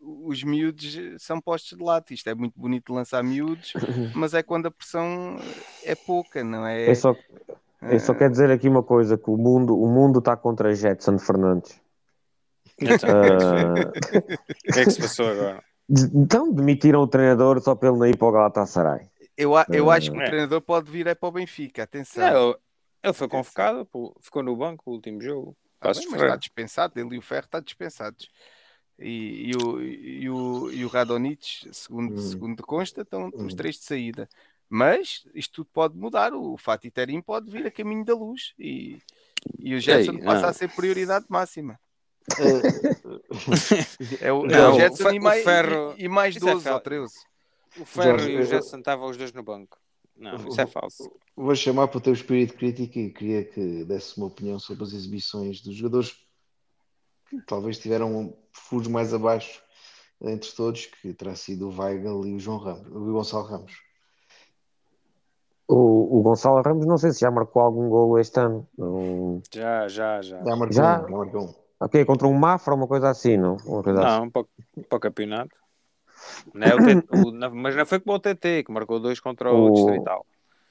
os 0.00 0.42
miúdos 0.42 0.98
são 1.18 1.40
postos 1.40 1.76
de 1.78 1.84
lado. 1.84 2.06
Isto 2.10 2.28
é 2.30 2.34
muito 2.34 2.58
bonito 2.58 2.86
de 2.86 2.92
lançar 2.98 3.22
miúdos, 3.22 3.72
mas 4.16 4.32
é 4.34 4.42
quando 4.42 4.66
a 4.66 4.70
pressão 4.70 5.36
é 5.84 5.94
pouca, 5.94 6.42
não 6.42 6.66
é? 6.66 6.90
Eu 6.90 6.94
só, 6.96 7.14
eu 7.82 8.00
só 8.00 8.14
quero 8.14 8.32
dizer 8.32 8.50
aqui 8.50 8.68
uma 8.68 8.82
coisa: 8.82 9.16
que 9.18 9.30
o 9.30 9.36
mundo 9.36 9.78
o 9.78 9.86
mundo 9.86 10.18
está 10.18 10.36
contra 10.36 10.74
Jetson 10.74 11.18
Fernandes. 11.18 11.80
Então, 12.80 13.08
Ah, 13.10 13.92
o 14.68 14.72
que 14.72 14.80
é 14.80 14.84
que 14.84 14.90
se 14.90 15.00
passou 15.00 15.28
agora? 15.28 15.62
Então 16.14 16.52
demitiram 16.52 17.00
o 17.02 17.06
treinador 17.06 17.60
só 17.60 17.74
para 17.74 17.88
ele 17.90 17.98
não 17.98 18.06
ir 18.06 18.16
para 18.16 18.28
o 18.28 18.32
Galatasaray. 18.32 19.06
Eu, 19.36 19.52
eu 19.70 19.90
acho 19.90 20.10
que 20.10 20.18
o 20.18 20.20
É. 20.20 20.26
treinador 20.26 20.60
pode 20.60 20.90
vir 20.90 21.06
é 21.06 21.14
para 21.14 21.28
o 21.28 21.32
Benfica, 21.32 21.82
atenção. 21.82 22.32
Não, 22.32 22.56
ele, 23.02 23.12
foi 23.12 23.28
convocado, 23.28 23.84
pô, 23.86 24.14
ficou 24.20 24.42
no 24.42 24.54
banco 24.56 24.90
o 24.90 24.94
último 24.94 25.20
jogo. 25.20 25.56
Tá 25.80 25.88
Passos 25.88 26.04
bem, 26.04 26.12
mas 26.12 26.22
está 26.22 26.36
dispensado, 26.36 26.98
ele 27.00 27.16
e 27.16 27.18
o 27.18 27.22
Ferro 27.22 27.44
está 27.46 27.60
dispensados. 27.60 28.30
E, 28.98 29.50
e 29.50 29.56
o, 29.56 29.82
e, 29.82 30.30
o, 30.30 30.70
e 30.70 30.84
o 30.84 30.88
Radonich, 30.88 31.68
segundo, 31.72 32.14
Hum. 32.14 32.18
segundo 32.18 32.62
consta, 32.62 33.02
estão 33.02 33.30
os 33.34 33.52
Hum. 33.52 33.56
três 33.56 33.76
de 33.76 33.82
saída. 33.84 34.28
Mas 34.68 35.26
isto 35.34 35.56
tudo 35.64 35.70
pode 35.72 35.98
mudar. 35.98 36.32
O 36.32 36.56
Fatih 36.56 36.90
Terim 36.90 37.20
pode 37.20 37.50
vir 37.50 37.66
a 37.66 37.70
caminho 37.70 38.04
da 38.04 38.14
luz 38.14 38.54
e, 38.58 38.98
e 39.58 39.74
o 39.74 39.80
Jetson 39.80 40.12
Ei, 40.12 40.22
passa 40.22 40.46
a 40.48 40.52
ser 40.52 40.68
prioridade 40.68 41.26
máxima. 41.28 41.78
Eh, 42.38 44.26
É 44.26 44.32
o, 44.32 44.44
é 44.46 44.48
Não, 44.48 44.72
o 44.72 44.76
o 44.76 44.80
Jetson 44.80 45.08
Fe- 45.08 45.14
e 45.14 45.18
o 45.18 45.22
mais, 45.22 45.44
Ferro- 45.44 45.94
e, 45.98 46.04
e 46.04 46.08
mais 46.08 46.36
Isso 46.36 46.48
é 46.48 46.52
12 46.52 46.68
ou 46.68 46.72
fel- 46.74 46.80
13. 46.80 47.14
O 47.80 47.84
Ferro 47.84 48.18
Jorge, 48.18 48.30
e 48.30 48.38
o 48.40 48.44
Jetson 48.44 48.78
estavam 48.78 49.08
os 49.10 49.16
dois 49.16 49.32
no 49.32 49.42
banco. 49.42 49.78
Não, 50.16 50.36
isso 50.36 50.60
é 50.60 50.66
falso. 50.66 51.10
Vou 51.36 51.54
chamar 51.56 51.88
para 51.88 51.98
o 51.98 52.00
teu 52.00 52.12
espírito 52.12 52.54
crítico 52.54 52.98
e 52.98 53.10
queria 53.10 53.44
que 53.44 53.84
desse 53.84 54.16
uma 54.18 54.26
opinião 54.26 54.58
sobre 54.58 54.84
as 54.84 54.92
exibições 54.92 55.60
dos 55.62 55.74
jogadores 55.74 56.12
que 57.30 57.40
talvez 57.46 57.78
tiveram 57.78 58.36
furos 58.52 58.86
mais 58.88 59.12
abaixo 59.14 59.62
entre 60.20 60.50
todos, 60.52 60.86
que 60.86 61.12
terá 61.14 61.34
sido 61.34 61.68
o 61.68 61.76
Weigl 61.80 62.26
e 62.26 62.34
o 62.34 62.38
João 62.38 62.58
Ramos, 62.58 62.86
o 62.88 63.12
Gonçalo 63.12 63.44
Ramos. 63.46 63.72
O, 65.66 66.18
o 66.18 66.22
Gonçalo 66.22 66.60
Ramos, 66.62 66.84
não 66.86 66.98
sei 66.98 67.12
se 67.12 67.20
já 67.20 67.30
marcou 67.30 67.62
algum 67.62 67.88
golo 67.88 68.18
este 68.18 68.38
ano. 68.38 68.68
Não, 68.76 69.42
Já, 69.52 69.88
já, 69.88 70.20
já. 70.20 70.38
Já 70.44 70.56
marcou 70.56 70.72
Já? 70.76 70.98
um, 71.00 71.08
já 71.08 71.16
marcou 71.16 71.42
um. 71.48 71.54
Ok, 71.84 72.04
contra 72.04 72.26
um 72.26 72.32
Mafra, 72.34 72.74
uma 72.74 72.86
coisa 72.86 73.10
assim, 73.10 73.36
não? 73.36 73.56
Uma 73.64 73.82
coisa 73.82 74.04
assim. 74.04 74.20
Não, 74.20 74.30
para, 74.30 74.42
o- 74.42 74.82
para 74.88 74.96
o 74.96 75.00
campeonato. 75.00 75.56
Não 76.54 76.66
é 76.66 76.74
o 76.74 76.78
TT 76.78 77.06
o- 77.16 77.32
não- 77.32 77.54
mas 77.54 77.74
não 77.76 77.84
foi 77.86 78.00
como 78.00 78.16
o 78.16 78.20
TT, 78.20 78.64
que 78.64 78.72
marcou 78.72 79.00
dois 79.00 79.18
contra 79.20 79.52
o, 79.52 79.66
O- 79.66 79.70
Distrital. 79.72 80.24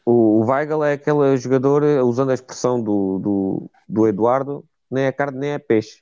O, 0.05 0.11
o 0.41 0.45
Weigl 0.45 0.83
é 0.83 0.93
aquele 0.93 1.37
jogador, 1.37 1.83
eh, 1.83 2.01
usando 2.01 2.31
a 2.31 2.33
expressão 2.33 2.81
do, 2.81 3.19
do, 3.19 3.71
do 3.87 4.07
Eduardo, 4.07 4.65
nem 4.89 5.05
é 5.05 5.11
carne 5.11 5.37
nem 5.39 5.51
é 5.51 5.59
peixe. 5.59 6.01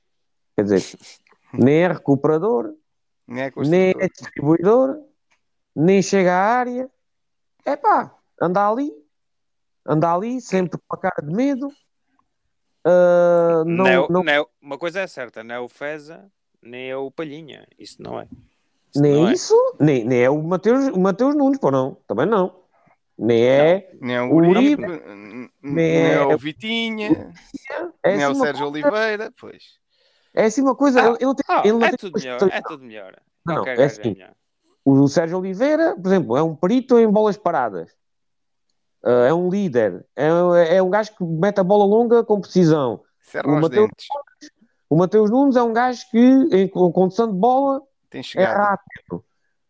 Quer 0.55 0.63
dizer, 0.63 0.99
nem 1.53 1.83
é 1.83 1.87
recuperador, 1.87 2.73
Nem 3.27 3.41
é 3.41 3.51
nem 3.67 3.89
é 3.99 4.07
distribuidor, 4.07 4.97
nem 5.75 6.01
chega 6.01 6.33
à 6.33 6.41
área. 6.41 6.89
É 7.65 7.75
pá, 7.75 8.15
anda 8.41 8.67
ali, 8.69 8.91
anda 9.85 10.13
ali, 10.13 10.39
sempre 10.39 10.79
com 10.87 10.95
a 10.95 10.99
cara 10.99 11.21
de 11.21 11.33
medo. 11.35 11.69
Ah, 12.85 13.63
não, 13.65 13.83
Não, 13.85 13.87
é 13.87 14.07
não- 14.09 14.23
é 14.27 14.45
uma 14.61 14.77
coisa 14.77 15.01
é 15.01 15.07
certa, 15.07 15.43
não 15.43 15.55
é 15.55 15.59
o 15.59 15.67
Feza, 15.69 16.29
nem 16.61 16.89
é 16.89 16.95
o 16.95 17.11
Palhinha. 17.11 17.67
Isso 17.77 18.01
não 18.01 18.19
é. 18.19 18.23
Isso 18.91 19.01
nem 19.01 19.13
não 19.13 19.27
é. 19.29 19.33
isso, 19.33 19.75
nem, 19.79 20.03
nem 20.05 20.23
é 20.23 20.29
o 20.29 20.41
Mateus, 20.41 20.87
o 20.87 20.99
Mateus 20.99 21.35
Nunes, 21.35 21.59
pô, 21.59 21.69
não, 21.69 21.95
também 22.07 22.25
não. 22.25 22.57
Nem 23.17 23.43
é, 23.45 23.89
Nem 23.99 24.15
é 24.15 24.21
o 24.21 24.33
Uribe, 24.33 24.77
nem 24.87 25.49
nem 25.61 25.85
é 26.05 26.13
é- 26.13 26.25
o 26.25 26.37
Vitinha, 26.37 27.33
é, 27.69 28.11
nem 28.15 28.21
é 28.23 28.27
o 28.27 28.31
assim 28.31 28.39
Sérgio 28.39 28.67
Oliveira. 28.69 29.31
Pois. 29.37 29.77
é 30.33 30.45
assim 30.45 30.61
uma 30.61 30.73
coisa. 30.73 31.01
Ah, 31.01 31.17
ele, 31.19 31.35
tem, 31.35 31.43
Ah, 31.49 31.61
ele 31.65 31.73
não 31.73 31.83
é 31.85 31.89
tem 31.89 31.97
tudo 31.97 32.17
melhor, 32.17 32.49
é 32.49 32.61
tudo 32.61 32.83
melhor. 32.85 33.15
Não, 33.45 33.67
é 33.67 33.75
gajo 33.75 33.83
assim. 34.01 34.11
melhor. 34.13 34.33
O 34.85 35.07
Sérgio 35.09 35.37
Oliveira, 35.37 35.95
por 35.97 36.07
exemplo, 36.07 36.37
é 36.37 36.41
um 36.41 36.55
perito 36.55 36.97
em 36.97 37.09
bolas 37.11 37.37
paradas. 37.37 37.93
Ah, 39.03 39.25
é 39.27 39.33
um 39.33 39.49
líder. 39.49 40.05
É, 40.15 40.27
é 40.77 40.83
um 40.83 40.89
gajo 40.89 41.15
que 41.15 41.23
mete 41.23 41.59
a 41.59 41.63
bola 41.63 41.85
longa 41.85 42.23
com 42.23 42.39
precisão. 42.41 43.01
Cerra 43.21 43.47
O 43.47 43.61
Mateus- 43.61 43.87
dentes. 43.89 44.07
O 44.89 44.95
Mateus 44.95 45.29
Nunes 45.29 45.55
é 45.55 45.61
um 45.61 45.71
gajo 45.71 46.01
que, 46.09 46.17
em 46.51 46.67
condução 46.67 47.27
de 47.27 47.37
bola, 47.37 47.81
Tem 48.09 48.21
é 48.35 48.43
rápido. 48.43 49.23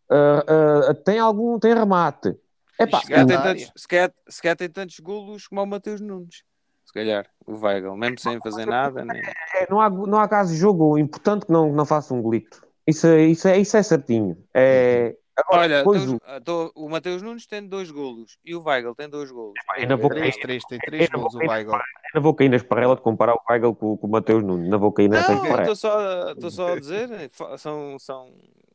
Ah, 0.08 0.44
ah, 0.88 0.94
tem 0.94 1.18
algum, 1.18 1.58
tem 1.58 1.74
remate. 1.74 2.34
Epá, 2.78 3.00
Se 3.00 3.06
calhar, 3.08 3.26
tem 3.26 3.36
tantos, 3.42 3.72
se, 3.76 3.86
calhar, 3.86 4.12
se 4.26 4.42
calhar 4.42 4.56
tem 4.56 4.68
tantos 4.70 4.98
golos 5.00 5.46
como 5.46 5.62
o 5.62 5.66
Mateus 5.66 6.00
Nunes. 6.00 6.42
Se 6.86 6.92
calhar, 6.94 7.26
o 7.46 7.52
Weigl, 7.58 7.94
mesmo 7.94 8.18
sem 8.18 8.40
fazer 8.40 8.64
nada. 8.66 9.04
Nem... 9.04 9.20
é, 9.20 9.70
não, 9.70 9.78
há, 9.80 9.90
não 9.90 10.18
há 10.18 10.26
caso 10.26 10.52
de 10.54 10.58
jogo 10.58 10.96
importante 10.98 11.44
que 11.46 11.52
não, 11.52 11.70
não 11.70 11.84
faça 11.84 12.14
um 12.14 12.22
golito. 12.22 12.66
Isso, 12.86 13.06
é- 13.06 13.22
isso, 13.26 13.46
é, 13.46 13.58
isso 13.58 13.76
é 13.76 13.82
certinho. 13.82 14.36
É, 14.54 15.14
agora, 15.40 15.62
Olha, 15.62 15.78
depois 15.78 16.02
então, 16.02 16.16
o- 16.16 16.20
ah, 16.24 16.40
tô- 16.40 16.72
o 16.74 16.88
Mateus 16.88 17.22
Nunes 17.22 17.46
tem 17.46 17.66
dois 17.66 17.90
golos 17.90 18.36
e 18.44 18.54
o 18.54 18.62
Weigl 18.62 18.94
tem 18.94 19.08
dois 19.08 19.30
golos. 19.30 19.54
ainda 19.76 19.96
vou 19.96 20.08
cair, 20.10 20.20
Três, 20.20 20.36
três, 20.36 20.64
tem 20.64 20.78
três 20.78 21.02
Ainda 21.02 21.16
gols 21.18 21.34
o 21.34 21.38
vou- 21.38 21.48
Weigl. 21.48 21.72
ainda 21.74 22.20
vou 22.20 22.34
cair 22.34 22.48
na 22.48 22.56
esparrela 22.56 22.94
de 22.96 23.02
comparar 23.02 23.34
o 23.34 23.40
Weigl 23.50 23.74
com, 23.74 23.96
com 23.96 24.06
o 24.06 24.10
Mateus 24.10 24.42
Nunes. 24.42 24.64
Ainda 24.64 24.78
vou 24.78 24.92
cair 24.92 25.08
nessa 25.08 25.28
Não, 25.34 25.42
esparrela. 25.42 25.62
estou 25.72 25.76
só, 25.76 26.50
só 26.50 26.72
a 26.74 26.78
dizer, 26.80 27.28
fa- 27.30 27.56
são, 27.58 27.98
são 27.98 28.26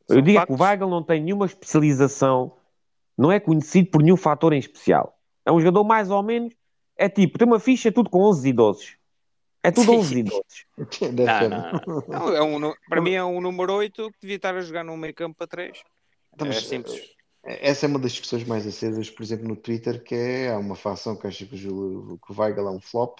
Eu 0.08 0.16
São 0.16 0.22
digo 0.22 0.38
é 0.40 0.46
que 0.46 0.52
o 0.54 0.58
factos. 0.58 0.60
Weigl 0.60 0.90
não 0.90 1.02
tem 1.04 1.22
nenhuma 1.22 1.46
especialização, 1.46 2.52
não 3.18 3.32
é 3.32 3.40
conhecido 3.40 3.90
por 3.90 4.02
nenhum 4.04 4.18
fator 4.18 4.54
em 4.54 4.60
especial. 4.60 5.18
É 5.46 5.52
um 5.52 5.60
jogador 5.60 5.84
mais 5.84 6.10
ou 6.12 6.22
menos, 6.24 6.54
é 6.98 7.08
tipo, 7.10 7.38
tem 7.38 7.48
uma 7.48 7.60
ficha 7.60 7.92
tudo 7.92 8.10
com 8.10 8.20
11 8.22 8.50
idosos. 8.50 8.98
É 9.64 9.72
tudo 9.72 9.92
11 9.98 10.20
idosos. 10.20 10.66
Não, 10.78 11.50
não, 11.50 11.72
não. 11.88 12.04
Não, 12.08 12.36
é 12.36 12.42
um 12.44 12.60
nu- 12.60 12.76
para 12.88 13.02
mim 13.02 13.14
é 13.14 13.24
um 13.24 13.42
número 13.42 13.74
8 13.74 14.12
que 14.12 14.18
devia 14.22 14.36
estar 14.36 14.56
a 14.56 14.62
jogar 14.62 14.84
num 14.84 14.96
meio 14.96 15.14
campo 15.14 15.36
para 15.38 15.48
3. 15.48 15.82
Então, 16.36 16.48
É 16.48 16.50
mas, 16.52 16.64
simples. 16.64 17.16
Essa 17.44 17.86
é 17.86 17.90
uma 17.90 18.00
das 18.00 18.12
discussões 18.12 18.44
mais 18.44 18.66
acesas, 18.66 19.10
por 19.10 19.22
exemplo, 19.22 19.48
no 19.48 19.56
Twitter, 19.56 20.04
que 20.04 20.16
é 20.16 20.52
há 20.52 20.58
uma 20.58 20.76
facção 20.76 21.16
que 21.16 21.28
acha 21.28 21.46
que 21.46 21.54
o, 21.54 21.58
Júlio- 21.58 22.20
que 22.26 22.34
o 22.34 22.42
Weigl 22.42 22.68
é 22.68 22.72
um 22.72 22.82
flop 22.82 23.20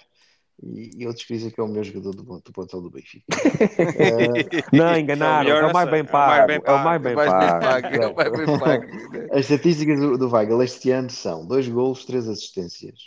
e, 0.62 0.90
e 1.02 1.06
outros 1.06 1.24
que 1.24 1.34
dizem 1.34 1.50
que 1.50 1.60
é 1.60 1.62
o 1.62 1.68
melhor 1.68 1.84
jogador 1.84 2.10
do, 2.16 2.22
do 2.40 2.52
plantel 2.52 2.82
do 2.82 2.90
Benfica. 2.90 3.24
Eh, 3.78 4.62
Não, 4.72 4.96
enganaram, 4.96 5.50
é 5.50 5.66
o 5.66 5.72
mais 5.72 5.90
bem 5.90 6.00
é 6.00 6.02
o 6.02 6.12
mais 6.12 6.12
pago. 6.12 6.52
É 6.52 6.72
o 6.72 6.84
mais 6.84 7.02
bem 7.02 7.14
pago. 7.14 7.94
é 7.94 9.38
as 9.38 9.40
estatísticas 9.40 10.00
do, 10.00 10.18
do 10.18 10.28
Weigl 10.28 10.62
este 10.62 10.90
ano 10.90 11.10
são 11.10 11.46
2 11.46 11.68
golos, 11.68 12.04
3 12.04 12.28
assistências, 12.28 12.98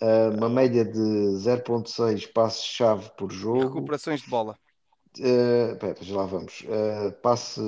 eh, 0.00 0.28
uma 0.28 0.48
média 0.48 0.84
de 0.84 0.98
0.6 1.38 2.26
passes-chave 2.32 3.10
por 3.16 3.32
E 3.32 3.34
jogo, 3.34 3.60
recuperações 3.64 4.22
de 4.22 4.30
bola. 4.30 4.56
Uh, 5.18 5.76
pera, 5.78 5.96
já 6.00 6.16
lá 6.16 6.26
vamos. 6.26 6.60
Uh, 6.62 7.12
passe 7.22 7.60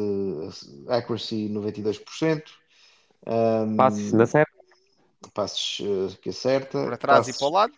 accuracy 0.89 1.49
92%. 1.49 2.43
Um, 3.27 3.77
Passes 3.77 4.13
na 4.13 4.27
série. 4.27 4.47
passes 5.35 5.81
uh, 5.81 6.17
que 6.21 6.29
acerta. 6.31 6.85
Para 6.85 6.97
trás 6.97 7.19
passes, 7.21 7.37
e 7.37 7.39
para 7.39 7.49
o 7.49 7.51
lado. 7.53 7.73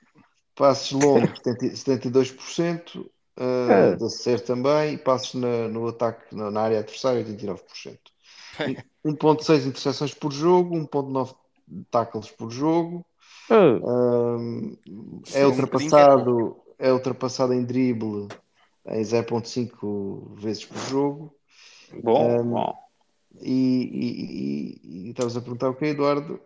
passes 0.54 0.92
longos 0.92 1.30
70 1.44 1.74
72%. 1.76 2.98
Uh, 2.98 3.70
É. 3.70 3.96
de 3.96 4.04
acerto 4.04 4.46
também. 4.48 4.94
E 4.94 4.98
passes 4.98 5.34
na- 5.34 5.68
no 5.68 5.88
ataque 5.88 6.34
na, 6.34 6.50
na 6.50 6.60
área 6.60 6.78
adversária 6.80 7.24
89%. 7.24 7.98
1.6 9.04 9.66
interseções 9.66 10.12
por 10.12 10.30
jogo, 10.32 10.76
1.9 10.76 11.34
tackles 11.90 12.30
por 12.30 12.50
jogo. 12.50 13.04
Um, 13.50 14.76
Sim, 15.24 15.38
é 15.38 15.46
um 15.46 15.50
ultrapassado, 15.50 16.56
é 16.78 16.92
ultrapassado 16.92 17.52
em 17.54 17.64
drible 17.64 18.28
em 18.86 19.02
0.5 19.02 20.34
vezes 20.36 20.64
por 20.64 20.78
jogo. 20.78 21.34
Bom, 22.02 22.40
Um, 22.40 22.44
bom. 22.50 22.74
E, 23.40 23.50
e, 23.52 25.00
e, 25.04 25.06
e 25.06 25.10
estavas 25.10 25.36
a 25.36 25.40
perguntar 25.40 25.68
o 25.70 25.74
quê, 25.74 25.86
Eduardo? 25.86 26.40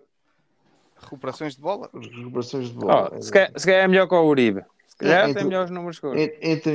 Recuperações 1.00 1.54
de 1.56 1.60
bola. 1.60 1.90
Recuperações 1.92 2.68
de 2.68 2.74
bola. 2.74 3.10
Oh, 3.16 3.20
se, 3.22 3.30
calhar, 3.30 3.52
se 3.56 3.66
calhar 3.66 3.84
é 3.84 3.88
melhor 3.88 4.06
que 4.08 4.14
o 4.14 4.26
Uribe. 4.26 4.62
Se 4.86 4.96
calhar 4.96 5.18
É, 5.18 5.22
tem 5.24 5.30
então- 5.32 5.44
melhores 5.44 5.70
números 5.70 5.98
que 5.98 6.06
o 6.06 6.10
Uribe. 6.10 6.34
En- 6.40 6.52
Entre, 6.52 6.72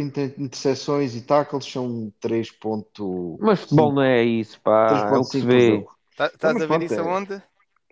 entre 0.00 0.34
interseções 0.38 1.14
e 1.16 1.22
tackles 1.22 1.64
são 1.64 2.12
3. 2.20 2.50
mas 3.40 3.60
futebol 3.60 3.92
não 3.92 4.02
é 4.02 4.22
isso, 4.22 4.60
pá. 4.60 4.88
É 5.12 5.16
o 5.16 5.22
que 5.22 5.24
se 5.24 5.38
3.5 5.40 5.42
por 5.42 5.46
vê. 5.46 5.86
Tá- 6.16 6.26
Estás 6.26 6.54
Mas 6.54 6.62
a 6.62 6.66
ver 6.66 6.68
pronto, 6.68 6.84
isso 6.84 6.94
é. 6.94 6.96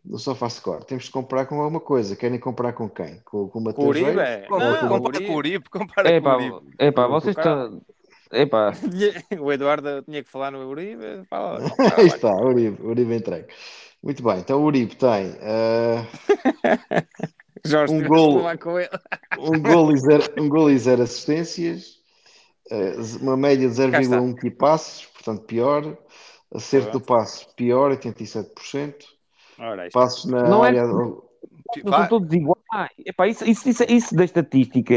No 0.04 0.18
SofaScore. 0.18 0.84
Temos 0.84 1.04
de 1.04 1.10
comparar 1.12 1.46
com 1.46 1.60
alguma 1.60 1.80
coisa. 1.80 2.16
Querem 2.16 2.38
comparar 2.38 2.72
com 2.72 2.88
quem? 2.88 3.20
Com, 3.24 3.48
com 3.48 3.58
o 3.58 3.62
O 3.62 3.64
Mateus 3.64 3.86
Uribe 3.88 4.10
Reis? 4.10 4.18
é. 4.18 4.40
Com- 4.48 4.58
Não, 4.58 4.88
compara 4.88 4.94
o 4.94 4.98
com 4.98 5.04
o 5.04 5.06
Uribe. 5.08 5.30
Uribe, 5.32 5.70
compara 5.70 6.08
com 6.08 6.14
o 6.14 6.16
Epá, 6.18 6.36
Uribe. 6.36 6.74
epá, 6.78 7.06
vocês 7.06 7.36
estão. 7.36 7.80
Epá, 8.32 8.72
O 9.40 9.52
Eduardo 9.52 10.02
tinha 10.02 10.24
que 10.24 10.30
falar 10.30 10.50
no 10.50 10.66
Uribe. 10.68 11.24
Fala, 11.30 11.58
não, 11.62 11.66
Aí 11.78 11.90
fala, 11.90 12.02
está, 12.06 12.34
Uribe, 12.34 12.82
Uribe 12.82 13.14
entregue. 13.14 13.46
Muito 14.02 14.22
bem, 14.24 14.38
então 14.40 14.60
o 14.60 14.64
Uribe 14.64 14.96
tem 14.96 15.36
ah, 15.42 16.04
Jorge, 17.64 17.94
Um 17.94 18.02
gol. 18.08 18.32
que 18.32 18.38
falar 18.42 18.58
com 18.58 18.78
ele. 18.80 18.88
um, 19.38 19.62
gol 19.62 19.92
e 19.92 19.98
zero, 20.00 20.24
um 20.40 20.48
gol 20.48 20.68
e 20.70 20.78
zero 20.78 21.02
assistências, 21.02 21.98
ah, 22.72 22.94
uma 23.20 23.36
média 23.36 23.68
de 23.68 23.76
Cá 23.90 24.00
está. 24.00 24.16
0,1 24.16 24.34
key 24.40 24.50
passes, 24.50 25.06
portanto 25.06 25.42
pior. 25.44 25.96
Acerto 26.54 26.98
do 26.98 27.00
passe 27.00 27.46
pior, 27.56 27.92
87%. 27.96 28.94
Ora. 29.62 29.88
Passos 29.92 30.24
na 30.30 30.42
Não 30.42 30.64
é- 30.64 30.68
área. 30.68 30.86
não 30.86 31.22
Vai- 31.84 32.00
são 32.00 32.08
todos 32.08 32.32
iguais. 32.32 32.60
Epá, 33.06 33.28
isso, 33.28 33.44
isso, 33.44 33.68
isso, 33.68 33.84
isso 33.88 34.14
da 34.14 34.24
estatística 34.24 34.94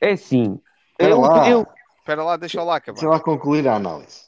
é 0.00 0.10
assim. 0.12 0.60
Espera 0.92 1.10
Eu- 1.12 1.20
lá. 1.20 1.48
eu- 1.50 1.66
Espera 1.98 2.24
lá, 2.24 2.36
deixa 2.36 2.62
lá 2.62 2.76
acabar. 2.76 2.94
Deixa 2.94 3.08
lá 3.08 3.20
concluir 3.20 3.66
a 3.68 3.74
análise. 3.76 4.22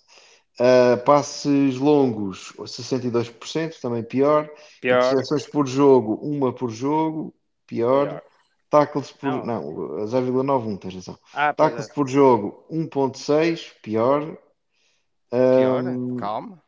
Ah, 0.60 0.96
passes 1.04 1.76
longos, 1.78 2.52
62%, 2.66 3.80
também 3.80 4.02
pior. 4.02 4.48
Pior. 4.80 4.98
Interseções 4.98 5.46
por 5.46 5.66
jogo, 5.66 6.14
uma 6.22 6.52
por 6.52 6.70
jogo, 6.70 7.34
pior. 7.66 8.08
Pior. 8.08 8.22
Tackles 8.70 9.12
por. 9.12 9.28
Não. 9.44 9.44
Não, 9.44 10.06
0,91, 10.06 10.76
tens 10.78 10.94
razão. 10.94 11.18
Ah, 11.34 11.52
Tackles 11.52 11.88
é. 11.90 11.92
por 11.92 12.08
jogo, 12.08 12.64
1.6, 12.70 13.72
pior. 13.82 14.36
Pior, 15.30 15.86
Ahm, 15.86 16.16
calma. 16.16 16.62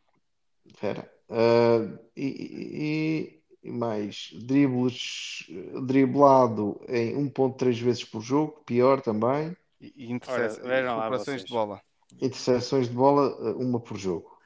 espera. 0.66 1.10
Ah, 1.30 1.98
e, 2.16 2.26
e- 2.26 3.44
e 3.64 3.70
mais 3.70 4.28
dribles, 4.44 5.46
driblado 5.86 6.80
em 6.88 7.16
1.3 7.16 7.78
vezes 7.78 8.04
por 8.04 8.20
jogo, 8.20 8.62
pior 8.66 9.00
também. 9.00 9.56
E, 9.80 9.92
e 9.96 10.12
de 11.44 11.50
bola. 11.50 11.80
Interseções 12.20 12.88
de 12.88 12.94
bola, 12.94 13.36
ah, 13.40 13.56
uma 13.56 13.80
por 13.80 13.96
jogo, 13.96 14.36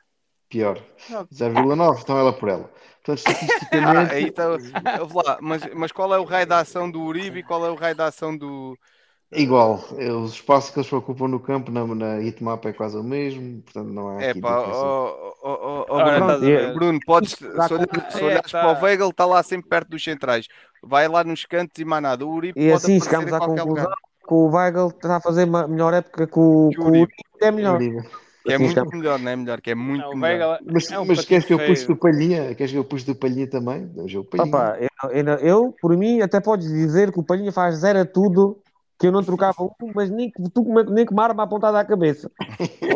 pior. 0.49 0.83
Não. 1.11 1.27
0,9, 1.33 2.03
então 2.03 2.17
ela 2.17 2.33
por 2.33 2.49
ela. 2.49 2.71
Portanto, 3.05 3.25
Ah, 3.73 4.05
estatisticamente, 4.05 5.01
ouve 5.01 5.15
lá, 5.15 5.39
mas, 5.41 5.75
mas 5.75 5.93
qual 5.93 6.15
é 6.15 6.19
o 6.19 6.25
raio 6.25 6.47
da 6.47 6.61
ação 6.61 6.91
do 6.91 7.01
Uribe 7.03 7.41
e 7.41 7.43
qual 7.43 7.65
é 7.67 7.71
o 7.71 7.75
raio 7.75 7.95
da 7.95 8.07
ação 8.07 8.37
do. 8.37 8.79
Igual. 9.33 9.85
Os 10.23 10.33
espaços 10.33 10.71
que 10.71 10.79
eles 10.81 10.93
ocupam 10.93 11.29
no 11.29 11.39
campo 11.41 11.71
na, 11.71 11.87
na 11.87 12.21
heatmap 12.23 12.65
é 12.67 12.73
quase 12.73 12.97
o 12.97 13.03
mesmo, 13.03 13.63
portanto, 13.63 13.89
não 13.89 14.09
há 14.09 14.23
É 14.23 14.31
aqui 14.31 14.41
pá, 14.41 14.59
ó, 14.61 15.33
ó, 15.43 15.85
ó, 15.89 15.95
Ora, 15.95 16.73
Bruno, 16.75 16.99
podes, 17.07 17.33
se, 17.33 17.45
Dá 17.49 17.67
olhar, 17.71 17.87
com- 17.87 18.11
se 18.11 18.21
É, 18.21 18.25
olhares 18.25 18.51
tá. 18.53 18.61
para 18.61 18.79
o 18.79 18.83
Weigl, 18.85 19.09
está 19.11 19.25
lá 19.27 19.43
sempre 19.43 19.69
perto 19.69 19.89
dos 19.91 20.03
centrais. 20.05 20.47
Vai 20.83 21.09
lá 21.09 21.25
nos 21.25 21.45
cantos 21.45 21.79
e 21.81 21.85
mais 21.85 22.03
nada. 22.03 22.25
O 22.25 22.31
Uribe 22.35 22.59
E 22.61 22.71
pode 22.71 22.77
assim 22.85 23.01
chegamos 23.01 23.33
à 23.33 23.39
qualquer 23.39 23.63
conclusão 23.63 23.85
lugar. 23.85 23.97
que 24.27 24.35
o 24.35 24.47
Weigl 24.49 24.89
está 24.89 25.17
a 25.17 25.21
fazer 25.21 25.45
uma 25.45 25.67
melhor 25.67 25.93
época 25.95 26.27
que 26.27 26.39
o, 26.39 26.71
Que 26.71 26.81
o 26.81 26.85
o 26.85 26.89
Uribe. 26.89 27.13
É 27.41 27.51
melhor. 27.51 27.79
Que 27.79 28.53
é 28.53 28.55
Assim 28.55 28.65
muito 28.65 28.97
melhor, 28.97 29.19
não 29.19 29.31
é 29.31 29.37
melhor, 29.37 29.61
que 29.61 29.71
é 29.71 29.75
muito 29.75 30.03
Não, 30.03 30.13
o 30.13 30.17
melhor. 30.17 30.59
Weigl 30.61 30.73
Mas, 30.73 30.91
é 30.91 30.99
um 30.99 31.05
mas 31.05 31.25
queres 31.25 31.45
que 31.45 31.53
eu 31.53 31.59
puxe 31.59 31.87
do. 31.87 31.97
Palhinha? 31.97 32.55
Queres 32.55 32.73
que 32.73 32.79
eu 32.79 32.85
puxe 32.85 33.05
do 33.05 33.15
Palhinha 33.15 33.47
também? 33.51 33.91
Hoje 33.97 34.17
é 34.17 34.21
o 34.21 34.25
Palhinha. 34.25 34.49
Opa, 34.49 34.79
eu, 34.81 35.11
eu, 35.11 35.35
eu, 35.39 35.75
por 35.83 35.95
mim, 35.97 36.23
até 36.23 36.41
podes 36.41 36.67
dizer 36.69 37.13
que 37.13 37.19
o 37.21 37.23
Palhinha 37.23 37.53
faz 37.53 37.75
zero 37.77 37.99
a 38.01 38.05
tudo, 38.07 38.59
que 38.99 39.07
eu 39.07 39.13
não 39.13 39.23
trocava 39.23 39.63
um, 39.63 39.71
mas 39.95 40.11
nem 40.11 40.31
que, 40.31 40.43
tu, 40.51 40.65
nem 40.91 41.07
que 41.07 41.13
uma 41.13 41.25
arma 41.25 41.45
apontada 41.45 41.79
à 41.79 41.85
cabeça. 41.85 42.31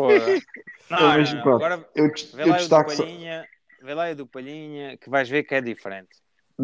Não, 0.89 1.53
Agora 1.53 1.85
eu, 1.95 2.07
vê 2.33 2.43
eu 2.43 2.47
lá 2.47 2.53
o 2.55 2.57
do 2.57 2.57
destaco 2.59 2.91
só. 2.91 3.03
Palhinha. 3.03 3.45
Vê 3.81 3.93
lá 3.93 4.11
o 4.11 4.15
do 4.15 4.27
Palhinha 4.27 4.97
que 4.97 5.09
vais 5.09 5.29
ver 5.29 5.43
que 5.43 5.55
é 5.55 5.61
diferente. 5.61 6.09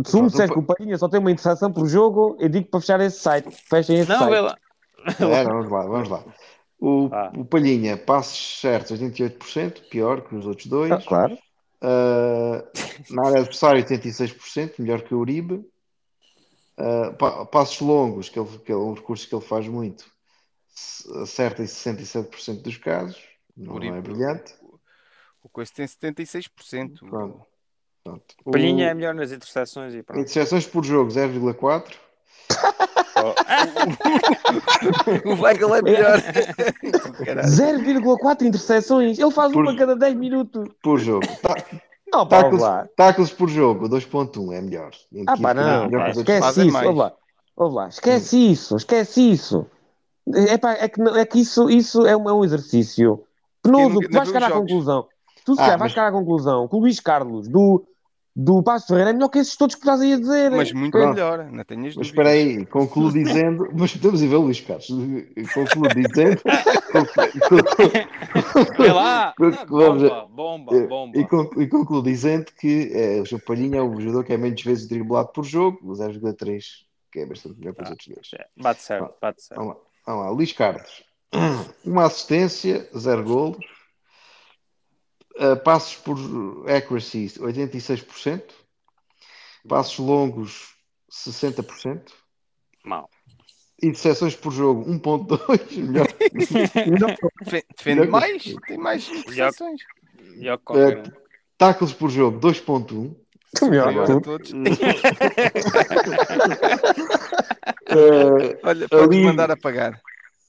Se 0.05 0.21
disseres 0.21 0.51
o 0.51 0.53
que 0.53 0.59
o 0.59 0.63
Palhinha 0.63 0.97
só 0.97 1.07
tem 1.09 1.19
uma 1.19 1.31
interseção 1.31 1.71
por 1.71 1.87
jogo, 1.87 2.37
eu 2.39 2.47
digo 2.49 2.67
para 2.67 2.79
fechar 2.79 2.99
esse 3.01 3.19
site. 3.19 3.49
Fechem 3.67 3.99
esse 3.99 4.09
Não, 4.09 4.19
site. 4.19 4.29
vê 4.29 4.39
lá. 4.41 4.57
É, 5.07 5.43
vamos 5.43 5.69
lá, 5.69 5.81
vamos 5.83 6.09
lá. 6.09 6.23
O, 6.79 7.09
Ah. 7.11 7.31
o 7.35 7.43
Palhinha, 7.45 7.97
passos 7.97 8.59
certos 8.61 9.01
88%, 9.01 9.89
pior 9.89 10.21
que 10.21 10.35
os 10.35 10.45
outros 10.45 10.67
dois. 10.67 10.91
Ah, 10.91 11.01
claro. 11.05 11.37
Ah, 11.81 12.63
na 13.09 13.25
área 13.27 13.39
adversária, 13.39 13.81
86%, 13.83 14.73
melhor 14.79 15.01
que 15.01 15.15
o 15.15 15.19
Uribe. 15.19 15.65
Ah, 16.79 17.11
pa- 17.11 17.45
passos 17.45 17.81
longos, 17.81 18.29
que, 18.29 18.39
ele, 18.39 18.57
que 18.59 18.71
é 18.71 18.75
um 18.75 18.93
recurso 18.93 19.27
que 19.27 19.35
ele 19.35 19.43
faz 19.43 19.67
muito, 19.67 20.05
acerta 21.21 21.61
em 21.61 21.65
67% 21.65 22.61
dos 22.61 22.77
casos. 22.77 23.21
Não, 23.57 23.73
Uribe. 23.75 23.97
é 23.97 24.01
brilhante. 24.01 24.55
O 25.43 25.49
coisa 25.49 25.71
tem 25.75 25.85
76%. 25.85 26.99
Pronto. 26.99 27.41
Pronto. 28.03 28.23
O 28.45 28.51
Palhinha 28.51 28.89
é 28.89 28.93
O- 28.93 28.95
melhor 28.95 29.13
nas 29.13 29.31
interseções 29.31 29.93
e 29.93 30.01
pronto. 30.01 30.21
Interseções 30.21 30.65
por 30.65 30.83
jogo, 30.85 31.11
0,4. 31.11 31.93
O 35.25 35.41
Weigl 35.41 35.75
é 35.75 35.81
melhor. 35.81 36.19
Caralho. 37.25 37.47
0,4 37.49 38.41
interseções. 38.45 39.19
Ele 39.19 39.31
faz 39.31 39.51
Por- 39.51 39.63
uma 39.63 39.73
a 39.73 39.77
cada 39.77 39.95
10 39.95 40.15
minutos. 40.15 40.67
Por 40.81 40.99
jogo. 40.99 41.25
Ta- 41.41 41.55
Não, 42.11 42.27
lá. 42.59 42.87
tackles 42.95 43.31
por 43.31 43.49
jogo, 43.49 43.87
2.1 43.87 44.53
é 44.53 44.61
melhor. 44.61 44.91
Ah, 45.27 45.37
pá, 45.37 45.53
não. 45.53 45.85
Melhor 45.85 46.05
pá, 46.05 46.09
esquece 46.11 46.67
isso. 46.67 46.77
Ouve 46.85 46.97
lá. 46.99 47.13
Ouve 47.55 47.75
lá. 47.75 47.87
Esquece 47.87 48.51
isso. 48.51 48.75
Esquece 48.77 49.31
isso. 49.31 49.65
É, 50.33 50.57
pá, 50.57 50.73
é, 50.73 50.87
que, 50.87 51.01
é 51.01 51.25
que 51.25 51.39
isso, 51.39 51.69
isso 51.69 52.05
é, 52.05 52.15
um, 52.15 52.29
é 52.29 52.33
um 52.33 52.43
exercício 52.43 53.23
penoso. 53.63 53.99
Tu 54.01 54.11
vais 54.11 54.27
chegar 54.27 54.43
à 54.43 54.51
conclusão. 54.51 55.07
Tu 55.45 55.55
se 55.55 55.61
Ah, 55.61 55.67
mas- 55.69 55.79
vais 55.79 55.91
chegar 55.91 56.07
à 56.07 56.11
conclusão 56.11 56.67
que 56.67 56.75
o 56.75 56.79
Luís 56.79 56.99
Carlos 56.99 57.47
do, 57.47 57.83
do 58.35 58.61
Passo 58.61 58.87
Ferreira 58.87 59.09
é 59.09 59.13
melhor 59.13 59.29
que 59.29 59.39
esses 59.39 59.55
todos 59.55 59.75
que 59.75 59.81
estás 59.81 60.01
aí 60.01 60.13
a 60.13 60.17
dizer. 60.19 60.51
Mas 60.51 60.71
muito 60.71 60.91
Pronto. 60.91 61.13
melhor, 61.15 61.49
não 61.51 61.63
tenhas 61.63 61.95
Mas 61.95 62.07
espera 62.07 62.29
aí, 62.29 62.65
concluo 62.65 63.11
dizendo. 63.11 63.67
Mas 63.73 63.95
estamos 63.95 64.21
a 64.21 64.27
ver 64.27 64.35
o 64.35 64.41
Luís 64.41 64.61
Carlos. 64.61 64.87
Concluo 65.53 65.89
dizendo. 65.89 66.41
Vê 68.77 68.91
lá. 68.91 69.29
Ah. 69.29 69.65
Bomba, 69.65 70.25
bomba, 70.25 70.87
bomba. 70.87 71.17
E, 71.17 71.25
conclu- 71.27 71.61
e 71.61 71.67
concluo 71.67 72.01
dizendo 72.03 72.51
que 72.59 72.91
é, 72.93 73.21
o 73.21 73.25
João 73.25 73.41
Palhinha 73.41 73.79
é 73.79 73.81
o 73.81 73.99
jogador 73.99 74.23
que 74.23 74.33
é 74.33 74.37
menos 74.37 74.61
vezes 74.63 74.87
driblado 74.87 75.29
por 75.29 75.43
jogo, 75.43 75.79
o 75.83 75.93
0,3, 75.93 76.63
que 77.11 77.19
é 77.19 77.25
bastante 77.25 77.59
melhor 77.59 77.75
que 77.75 77.83
os 77.83 77.89
outros 77.89 78.07
dois. 78.07 78.29
É, 78.33 78.47
Bate 78.57 78.81
certo, 78.81 79.13
bate 79.21 79.41
certo. 79.41 79.59
Vamos 79.59 79.75
lá, 79.75 79.81
vamos 80.05 80.23
lá. 80.25 80.29
Luís 80.31 80.53
Carlos, 80.53 81.03
uma 81.85 82.05
assistência, 82.05 82.89
zero 82.97 83.23
golos. 83.23 83.65
Uh, 85.37 85.55
passos 85.63 85.95
por 85.95 86.17
accuracy 86.69 87.27
86%, 87.39 88.43
passos 89.69 89.97
longos 90.05 90.75
60%, 91.09 92.11
Mal. 92.83 93.09
Decepções 93.79 94.35
por 94.35 94.51
jogo 94.51 94.83
1.2, 94.89 95.77
melhor. 95.77 96.07
Defe- 96.33 97.63
Defende 97.77 98.07
mais? 98.07 98.43
Tem 98.67 98.77
mais 98.77 99.07
interseções. 99.09 99.81
Melhor 100.35 100.57
que 100.57 100.63
qualquer 100.65 100.97
um. 100.99 101.03
tackles 101.57 101.93
por 101.93 102.09
jogo 102.09 102.39
2.1, 102.39 103.15
Superior 103.57 104.11
a 104.11 104.19
todos. 104.21 104.51
uh, 104.51 104.53
Olha, 108.63 108.87
podes 108.89 109.07
Ali- 109.17 109.23
mandar 109.23 109.51
apagar. 109.51 109.99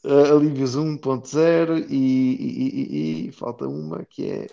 uh, 0.05 0.37
alívios 0.37 0.76
1.0 0.76 1.87
e, 1.89 1.95
e- 1.95 1.97
e- 1.97 3.28
e 3.28 3.33
falta 3.33 3.66
uma 3.66 4.05
que 4.09 4.31
é 4.31 4.47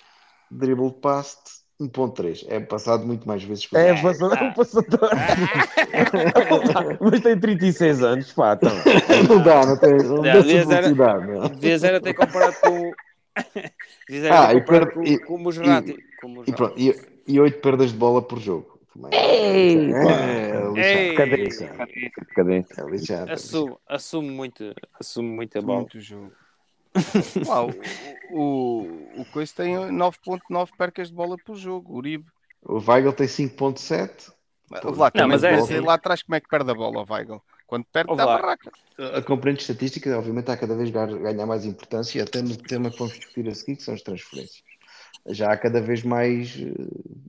dribble 0.51 0.91
past 0.93 1.39
1.3. 1.79 2.45
É 2.49 2.59
passado 2.59 3.05
muito 3.05 3.27
mais 3.27 3.43
vezes 3.43 3.67
por 3.67 3.77
É, 3.79 3.95
jogo. 3.95 4.07
passador, 4.07 4.43
um 4.43 4.53
passador. 4.53 5.09
Mas 6.99 7.21
tem 7.21 7.39
36 7.39 8.03
anos, 8.03 8.31
pá. 8.33 8.53
Então. 8.53 8.71
Não 9.29 9.43
dá, 9.43 9.65
não 9.65 9.77
tem, 9.77 9.97
não 9.97 10.15
Não, 10.15 10.21
dá. 10.23 11.47
Devias 11.49 11.83
era 11.83 12.01
ter 12.01 12.13
comparado 12.13 12.55
com. 12.61 12.91
Devias 14.09 14.25
era 14.25 14.47
Ah, 14.47 14.53
e 14.53 14.59
comparado 14.61 14.91
com, 14.91 15.03
e- 15.03 15.19
com 15.19 15.33
o 15.33 15.35
o 15.35 15.39
Musrati. 15.39 15.97
E 16.47 16.51
pronto, 16.51 16.73
e, 16.77 16.95
e 17.27 17.39
8 17.39 17.59
perdas 17.61 17.91
de 17.91 17.97
bola 17.97 18.21
por 18.21 18.39
jogo. 18.39 18.77
Ei, 19.11 19.91
é, 19.93 21.13
Cadência. 21.13 21.69
Cadência. 22.35 22.81
É 22.81 22.89
lixado. 22.89 23.31
assume, 23.31 23.75
assume 23.87 24.29
muito, 24.31 24.73
muita 25.35 25.61
bola. 25.61 25.79
Muito 25.81 25.99
jogo. 25.99 26.31
Uau, 27.47 27.69
o, 28.31 28.41
o, 28.41 29.21
o 29.21 29.25
Coisa 29.31 29.53
tem 29.55 29.75
9.9 29.75 30.69
percas 30.77 31.09
de 31.09 31.13
bola 31.13 31.37
por 31.45 31.55
jogo. 31.55 31.93
O 31.93 31.97
Uribe. 31.97 32.25
O 32.63 32.79
Weigl 32.79 33.13
tem 33.13 33.27
5.7. 33.27 34.31
Lá, 34.69 35.11
Não, 35.15 35.27
mas 35.29 35.43
é 35.43 35.55
assim. 35.55 35.79
lá 35.79 35.93
atrás 35.93 36.21
como 36.21 36.35
é 36.35 36.41
que 36.41 36.49
perde 36.49 36.69
a 36.71 36.73
bola, 36.73 37.01
o 37.01 37.13
Weigl. 37.13 37.41
Quando 37.65 37.85
perde, 37.85 38.15
dá 38.15 38.25
barraca. 38.25 38.71
A 38.97 39.21
componente 39.21 39.61
estatística, 39.61 40.17
obviamente, 40.17 40.43
está 40.43 40.53
a 40.53 40.57
cada 40.57 40.75
vez 40.75 40.89
ganhar 40.89 41.45
mais 41.45 41.65
importância, 41.65 42.23
até 42.23 42.41
no 42.41 42.55
tema 42.55 42.89
que 42.89 42.97
vamos 42.97 43.13
discutir 43.13 43.47
a 43.49 43.53
seguir, 43.53 43.75
que 43.75 43.83
são 43.83 43.93
as 43.93 44.01
transferências. 44.01 44.63
Já 45.27 45.51
há 45.51 45.57
cada 45.57 45.81
vez 45.81 46.03
mais 46.03 46.57
eh, 46.57 46.73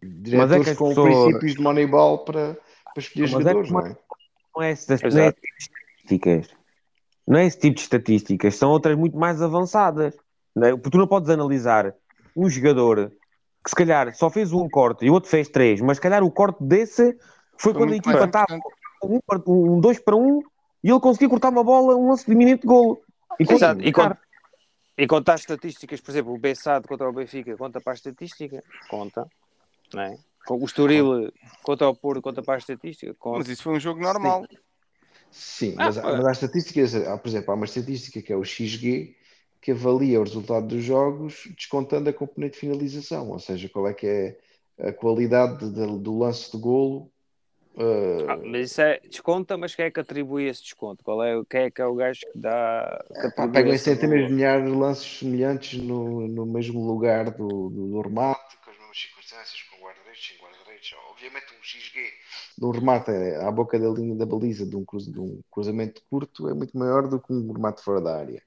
diretores 0.03 0.65
que 0.65 0.71
as 0.71 0.77
com 0.79 0.95
princípios 0.95 1.55
de 1.55 1.61
Moneyball 1.61 2.25
para, 2.25 2.57
para 2.85 3.01
escolher 3.03 3.23
Mas 3.23 3.31
é 3.31 3.33
jogadores, 3.33 3.69
que 3.69 3.75
não 3.75 3.81
é? 3.81 3.83
Não 3.85 4.63
é, 4.63 4.75
não 5.13 5.23
é 5.23 5.35
estatísticas. 6.09 6.58
Não 7.29 7.39
é 7.39 7.45
esse 7.47 7.59
tipo 7.59 7.75
de 7.77 7.83
estatísticas. 7.83 8.55
São 8.57 8.71
outras 8.71 8.97
muito 8.97 9.19
mais 9.19 9.43
avançadas. 9.43 10.17
Não 10.57 10.67
é? 10.67 10.71
Porque 10.73 10.91
tu 10.91 10.99
não 10.99 11.07
podes 11.07 11.29
analisar 11.29 11.95
um 12.35 12.49
jogador 12.49 13.13
que 13.63 13.69
se 13.71 13.77
calhar 13.77 14.15
só 14.15 14.31
fez 14.31 14.51
um 14.53 14.67
corte 14.69 15.05
e 15.05 15.11
o 15.11 15.13
outro 15.13 15.29
fez 15.29 15.49
três, 15.49 15.81
mas 15.83 15.99
se 15.99 16.01
calhar 16.01 16.23
o 16.25 16.31
corte 16.31 16.63
desse 16.65 17.13
foi, 17.59 17.73
Foi 17.73 17.75
quando 17.75 17.93
a 17.93 17.97
equipa 17.97 18.25
estava 18.25 18.57
um, 19.05 19.21
para- 19.21 19.43
um 19.47 19.79
dois 19.81 19.99
para 19.99 20.17
um 20.17 20.41
e 20.83 20.91
ele 20.91 21.01
conseguia 21.01 21.29
cortar 21.29 21.51
uma 21.51 21.63
bola, 21.63 21.95
um 21.97 22.09
lance 22.09 22.25
de 22.25 22.33
iminente 22.33 22.67
golo. 22.67 23.03
E 23.39 23.43
Exato. 23.53 23.83
E, 23.83 23.93
con- 23.93 24.17
e 24.97 25.07
contar 25.07 25.35
estatísticas, 25.35 26.01
por 26.01 26.11
exemplo, 26.13 26.33
o 26.33 26.39
Bessado 26.39 26.89
contra 26.89 27.09
o 27.09 27.13
Benfica 27.13 27.57
conta 27.57 27.81
para 27.81 27.93
a 27.93 27.95
estatística? 27.95 28.63
Conta. 28.89 29.27
Não 29.93 30.03
é? 30.03 30.17
O 30.49 30.65
Estoril 30.65 31.31
contra 31.63 31.89
o 31.89 31.95
Porto 31.95 32.23
conta 32.23 32.43
para 32.43 32.55
a 32.55 32.59
estatística? 32.59 33.13
Conta. 33.19 33.39
Mas 33.41 33.49
isso 33.49 33.65
foi 33.65 33.75
um 33.75 33.81
jogo 33.81 34.01
normal. 34.01 34.47
Sim, 34.49 34.57
Ah, 35.77 35.85
mas, 35.85 35.99
há- 35.99 36.03
pá. 36.03 36.13
mas 36.13 36.27
há 36.27 36.33
estatísticas, 36.33 36.95
há, 36.95 37.17
por 37.19 37.29
exemplo, 37.29 37.51
há 37.53 37.55
uma 37.55 37.65
estatística 37.67 38.23
que 38.23 38.33
é 38.33 38.37
o 38.37 38.45
XG 38.45 39.17
que 39.61 39.73
avalia 39.73 40.21
o 40.21 40.25
resultado 40.25 40.67
dos 40.69 40.83
jogos 40.85 41.49
descontando 41.57 42.09
a 42.09 42.13
componente 42.13 42.55
de 42.55 42.61
finalização, 42.61 43.31
ou 43.31 43.39
seja, 43.39 43.69
qual 43.69 43.89
é 43.89 43.95
que 43.95 44.07
é 44.07 44.39
a 44.89 44.93
qualidade 44.93 45.71
de- 45.71 45.99
do 45.99 46.19
lance 46.19 46.51
de 46.53 46.59
golo. 46.59 47.11
eh, 47.79 48.25
Ah, 48.29 48.37
mas 48.37 48.71
isso 48.73 48.81
é 48.81 49.01
desconta, 49.01 49.57
mas 49.57 49.75
quem 49.75 49.85
é 49.87 49.91
que 49.91 50.01
atribui 50.01 50.47
esse 50.49 50.63
desconto? 50.63 51.05
Qual 51.05 51.23
é, 51.23 51.33
quem 51.49 51.61
é 51.63 51.71
que 51.71 51.81
é 51.81 51.87
o 51.87 51.95
gajo 51.95 52.21
que 52.21 52.39
dá. 52.39 53.05
Que 53.09 53.15
Pá, 53.15 53.45
atribui 53.45 53.53
pegam 53.53 53.79
centenas 53.79 54.27
de 54.29 54.33
milhares 54.35 54.65
de 54.71 54.77
lances 54.77 55.19
semelhantes 55.19 55.81
no, 55.83 56.27
no 56.29 56.47
mesmo 56.47 56.85
lugar 56.87 57.31
do, 57.31 57.71
do, 57.71 57.89
do 57.89 58.01
remate, 58.01 58.57
com 58.65 58.71
as 58.71 58.79
mesmas 58.79 58.99
circunstâncias, 59.01 59.63
com 59.71 59.85
guarda-redes, 59.85 60.27
sem 60.27 60.37
guarda-redes. 60.39 60.93
Obviamente, 61.11 61.47
um 61.59 61.63
XG 61.63 62.01
de 62.59 62.65
um 62.65 62.71
remate 62.71 63.11
à 63.11 63.51
boca 63.53 63.79
da 63.79 63.89
linha 63.89 64.17
da 64.17 64.27
baliza 64.27 64.67
de 64.67 64.77
um, 64.77 64.85
de 64.85 65.21
um 65.21 65.41
cruzamento 65.49 66.03
curto 66.11 66.49
é 66.49 66.55
muito 66.55 66.77
maior 66.77 67.07
do 67.07 67.21
que 67.21 67.33
um 67.33 67.53
remate 67.53 67.83
fora 67.83 68.01
da 68.01 68.17
área. 68.17 68.43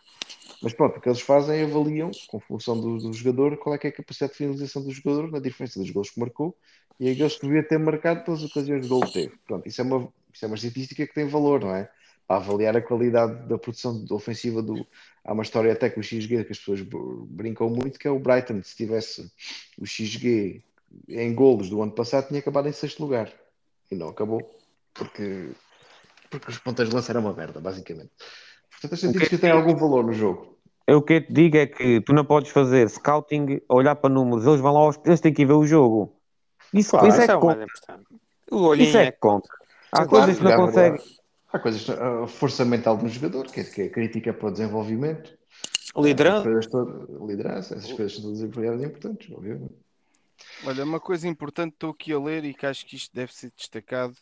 Mas 0.61 0.73
pronto, 0.73 0.97
o 0.97 1.01
que 1.01 1.07
eles 1.07 1.21
fazem 1.21 1.61
é 1.61 1.63
avaliam, 1.63 2.11
com 2.27 2.39
função 2.39 2.79
do, 2.79 2.97
do 2.97 3.13
jogador, 3.13 3.57
qual 3.57 3.73
é, 3.73 3.77
que 3.77 3.87
é 3.87 3.89
a 3.89 3.93
capacidade 3.93 4.33
de 4.33 4.37
finalização 4.37 4.83
do 4.83 4.91
jogador 4.91 5.31
na 5.31 5.39
diferença 5.39 5.79
dos 5.79 5.89
gols 5.89 6.09
que 6.09 6.19
marcou 6.19 6.55
e 6.99 7.09
aqueles 7.09 7.35
que 7.37 7.47
devia 7.47 7.63
ter 7.63 7.79
marcado 7.79 8.23
pelas 8.25 8.43
ocasiões 8.43 8.83
de 8.83 8.89
gol 8.89 9.01
que 9.01 9.13
teve. 9.13 9.33
Pronto, 9.47 9.67
isso 9.67 9.79
é 9.79 9.83
uma, 9.83 10.13
isso 10.33 10.45
é 10.45 10.47
uma 10.47 10.55
estatística 10.55 11.07
que 11.07 11.13
tem 11.13 11.25
valor, 11.25 11.61
não 11.61 11.73
é? 11.73 11.89
Para 12.27 12.35
avaliar 12.35 12.75
a 12.75 12.81
qualidade 12.81 13.47
da 13.47 13.57
produção 13.57 14.05
ofensiva 14.11 14.61
do. 14.61 14.85
Há 15.23 15.33
uma 15.33 15.43
história 15.43 15.71
até 15.71 15.89
com 15.89 16.01
o 16.01 16.03
XG 16.03 16.43
que 16.43 16.51
as 16.51 16.59
pessoas 16.59 16.81
br- 16.81 17.23
brincam 17.27 17.69
muito, 17.69 17.97
que 17.97 18.07
é 18.07 18.11
o 18.11 18.19
Brighton, 18.19 18.61
se 18.61 18.75
tivesse 18.75 19.31
o 19.79 19.85
XG 19.85 20.61
em 21.07 21.33
golos 21.33 21.69
do 21.69 21.81
ano 21.81 21.91
passado, 21.91 22.27
tinha 22.27 22.39
acabado 22.39 22.67
em 22.67 22.73
sexto 22.73 22.99
lugar. 22.99 23.31
E 23.91 23.95
não 23.95 24.09
acabou, 24.09 24.57
porque, 24.93 25.51
porque 26.29 26.49
os 26.49 26.57
pontas 26.59 26.87
de 26.89 26.95
lança 26.95 27.11
eram 27.11 27.21
uma 27.21 27.33
merda, 27.33 27.59
basicamente. 27.59 28.11
Portanto, 28.71 28.91
a 28.93 28.95
estatística 28.95 29.37
tem 29.37 29.51
algum 29.51 29.75
valor 29.75 30.05
no 30.05 30.13
jogo. 30.13 30.57
Eu 30.87 30.97
o 30.97 31.01
que 31.01 31.13
eu 31.13 31.25
te 31.25 31.31
digo 31.33 31.57
é 31.57 31.67
que 31.67 32.01
tu 32.01 32.13
não 32.13 32.25
podes 32.25 32.51
fazer 32.51 32.89
scouting, 32.89 33.61
olhar 33.69 33.95
para 33.95 34.09
números, 34.09 34.45
eles 34.45 34.59
vão 34.59 34.73
lá, 34.73 34.79
aos- 34.79 34.99
eles 35.05 35.19
têm 35.21 35.33
que 35.33 35.43
ir 35.43 35.45
ver 35.45 35.53
o 35.53 35.65
jogo. 35.65 36.15
Isso, 36.73 36.91
Claro, 36.91 37.07
isso 37.07 37.21
é 37.21 37.25
que 37.27 37.31
é 37.31 37.37
conta. 37.37 37.65
Isso 38.77 38.97
é 38.97 39.05
é 39.07 39.11
que 39.11 39.19
conta. 39.19 39.49
Há 39.91 40.05
Claro, 40.05 40.07
coisas 40.09 40.37
que 40.37 40.43
não 40.43 40.55
conseguem. 40.55 41.01
Há 41.53 41.59
coisas, 41.59 41.89
a 41.89 42.27
força 42.27 42.63
mental 42.63 42.95
do 42.95 43.09
jogador, 43.09 43.45
que 43.47 43.59
é, 43.59 43.63
que 43.65 43.81
é 43.81 43.89
crítica 43.89 44.33
para 44.33 44.47
o 44.47 44.51
desenvolvimento. 44.51 45.37
Essas 45.93 46.05
liderança. 46.05 46.43
coisas 46.43 46.69
liderança, 47.27 47.75
essas 47.75 47.91
coisas 47.91 48.13
são 48.15 48.23
todas 48.49 48.81
importantes, 48.81 49.29
obviamente. 49.35 49.75
Olha, 50.65 50.83
uma 50.83 50.99
coisa 50.99 51.27
importante 51.27 51.73
estou 51.73 51.91
aqui 51.91 52.13
a 52.13 52.19
ler 52.19 52.45
e 52.45 52.53
que 52.53 52.65
acho 52.65 52.85
que 52.85 52.95
isto 52.95 53.13
deve 53.15 53.33
ser 53.33 53.51
destacado 53.55 54.13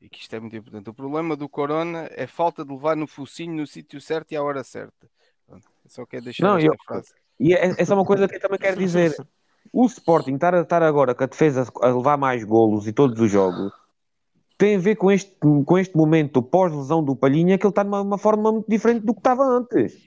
e 0.00 0.08
que 0.08 0.20
isto 0.20 0.34
é 0.34 0.40
muito 0.40 0.54
importante. 0.56 0.88
O 0.88 0.94
problema 0.94 1.36
do 1.36 1.48
Corona 1.48 2.08
é 2.12 2.26
falta 2.26 2.64
de 2.64 2.72
levar 2.72 2.96
no 2.96 3.06
focinho 3.06 3.54
no 3.54 3.66
sítio 3.66 4.00
certo 4.00 4.32
e 4.32 4.36
à 4.36 4.42
hora 4.42 4.62
certa. 4.62 5.08
Pronto, 5.46 5.64
só 5.86 6.06
quero 6.06 6.24
deixar 6.24 6.44
Não, 6.46 6.56
esta 6.58 6.68
eu- 6.70 6.76
frase. 6.86 7.12
E 7.38 7.54
é- 7.54 7.74
essa 7.76 7.92
é 7.92 7.96
uma 7.96 8.04
coisa 8.04 8.28
que 8.28 8.36
eu 8.36 8.40
também 8.40 8.58
quero 8.58 8.78
dizer. 8.78 9.14
O 9.72 9.84
Sporting 9.86 10.34
estar, 10.34 10.54
a- 10.54 10.60
estar 10.60 10.82
agora 10.82 11.14
com 11.14 11.24
a 11.24 11.26
defesa 11.26 11.66
a 11.82 11.88
levar 11.88 12.16
mais 12.16 12.44
golos 12.44 12.86
e 12.86 12.92
todos 12.92 13.18
os 13.20 13.30
jogos 13.30 13.72
tem 14.56 14.76
a 14.76 14.78
ver 14.78 14.94
com 14.96 15.10
este, 15.10 15.34
com 15.64 15.78
este 15.78 15.96
momento 15.96 16.42
pós-lesão 16.42 17.02
do 17.02 17.16
Palhinha 17.16 17.56
que 17.58 17.64
ele 17.66 17.70
está 17.70 17.82
numa 17.82 18.00
uma 18.00 18.18
forma 18.18 18.52
muito 18.52 18.68
diferente 18.68 19.04
do 19.04 19.12
que 19.14 19.20
estava 19.20 19.42
antes. 19.42 19.98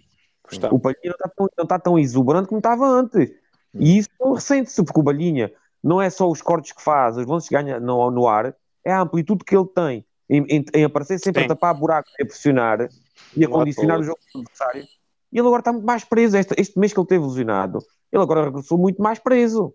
Está. 0.51 0.69
O 0.73 0.79
Palhinha 0.79 0.99
não 1.05 1.11
está, 1.15 1.29
tão, 1.29 1.49
não 1.57 1.63
está 1.63 1.79
tão 1.79 1.99
exuberante 1.99 2.47
como 2.47 2.59
estava 2.59 2.85
antes. 2.85 3.31
E 3.75 3.97
isso 3.97 4.09
ressente-se, 4.33 4.83
porque 4.83 4.99
o 4.99 5.03
Palhinha 5.03 5.51
não 5.83 6.01
é 6.01 6.09
só 6.09 6.29
os 6.29 6.41
cortes 6.41 6.71
que 6.71 6.81
faz, 6.81 7.17
os 7.17 7.25
lances 7.25 7.49
que 7.49 7.55
ganha 7.55 7.79
no, 7.79 8.09
no 8.09 8.27
ar, 8.27 8.55
é 8.85 8.91
a 8.91 9.01
amplitude 9.01 9.43
que 9.43 9.55
ele 9.55 9.67
tem 9.67 10.05
em, 10.29 10.45
em- 10.49 10.65
em 10.73 10.83
aparecer 10.83 11.19
sempre 11.19 11.41
Sim. 11.41 11.45
a 11.45 11.49
tapar 11.49 11.73
buracos 11.73 12.11
e 12.19 12.23
a 12.23 12.25
pressionar 12.25 12.87
e 13.35 13.43
a 13.45 13.47
lado 13.49 13.59
condicionar 13.59 13.97
o 13.97 14.01
o 14.01 14.03
jogo 14.03 14.19
do 14.33 14.39
adversário. 14.41 14.83
E 15.31 15.37
ele 15.39 15.47
agora 15.47 15.61
está 15.61 15.73
muito 15.73 15.85
mais 15.85 16.03
preso. 16.03 16.37
Este, 16.37 16.53
este 16.57 16.77
mês 16.79 16.93
que 16.93 16.99
ele 16.99 17.07
teve 17.07 17.25
lesionado, 17.25 17.79
ele 18.11 18.21
agora 18.23 18.45
regressou 18.45 18.77
muito 18.77 19.01
mais 19.01 19.17
preso. 19.19 19.73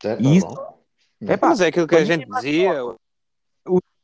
Tá, 0.00 0.16
tá 0.16 0.22
E 0.22 0.36
isso-. 0.36 0.74
É 1.26 1.36
pá, 1.36 1.48
Mas 1.48 1.60
é 1.60 1.66
aquilo 1.66 1.86
que 1.88 1.96
a 1.96 2.04
gente 2.04 2.26
dizia. 2.26 2.72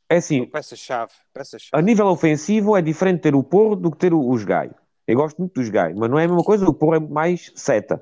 é 0.08 0.16
assim, 0.16 0.44
Peça-chave. 0.46 1.12
Peça-chave. 1.32 1.70
a 1.72 1.80
nível 1.82 2.06
ofensivo 2.06 2.76
é 2.76 2.82
diferente 2.82 3.20
ter 3.20 3.34
o 3.34 3.42
Porro 3.44 3.76
do 3.76 3.90
que 3.90 3.96
ter 3.98 4.12
o- 4.12 4.28
os 4.28 4.42
Gai. 4.44 4.70
Eu 5.06 5.16
gosto 5.16 5.38
muito 5.38 5.54
dos 5.54 5.68
Gai, 5.68 5.92
mas 5.94 6.10
não 6.10 6.18
é 6.18 6.24
a 6.24 6.28
mesma 6.28 6.42
coisa, 6.42 6.68
o 6.68 6.74
Porro 6.74 6.94
é 6.94 7.00
mais 7.00 7.52
seta. 7.54 8.00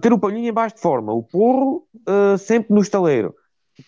Ter 0.00 0.12
o 0.12 0.18
Palhinha 0.18 0.48
em 0.48 0.52
baixo 0.52 0.76
de 0.76 0.80
forma, 0.82 1.12
o 1.12 1.22
Porro 1.22 1.86
eh, 2.06 2.36
sempre 2.38 2.72
no 2.74 2.80
estaleiro. 2.80 3.34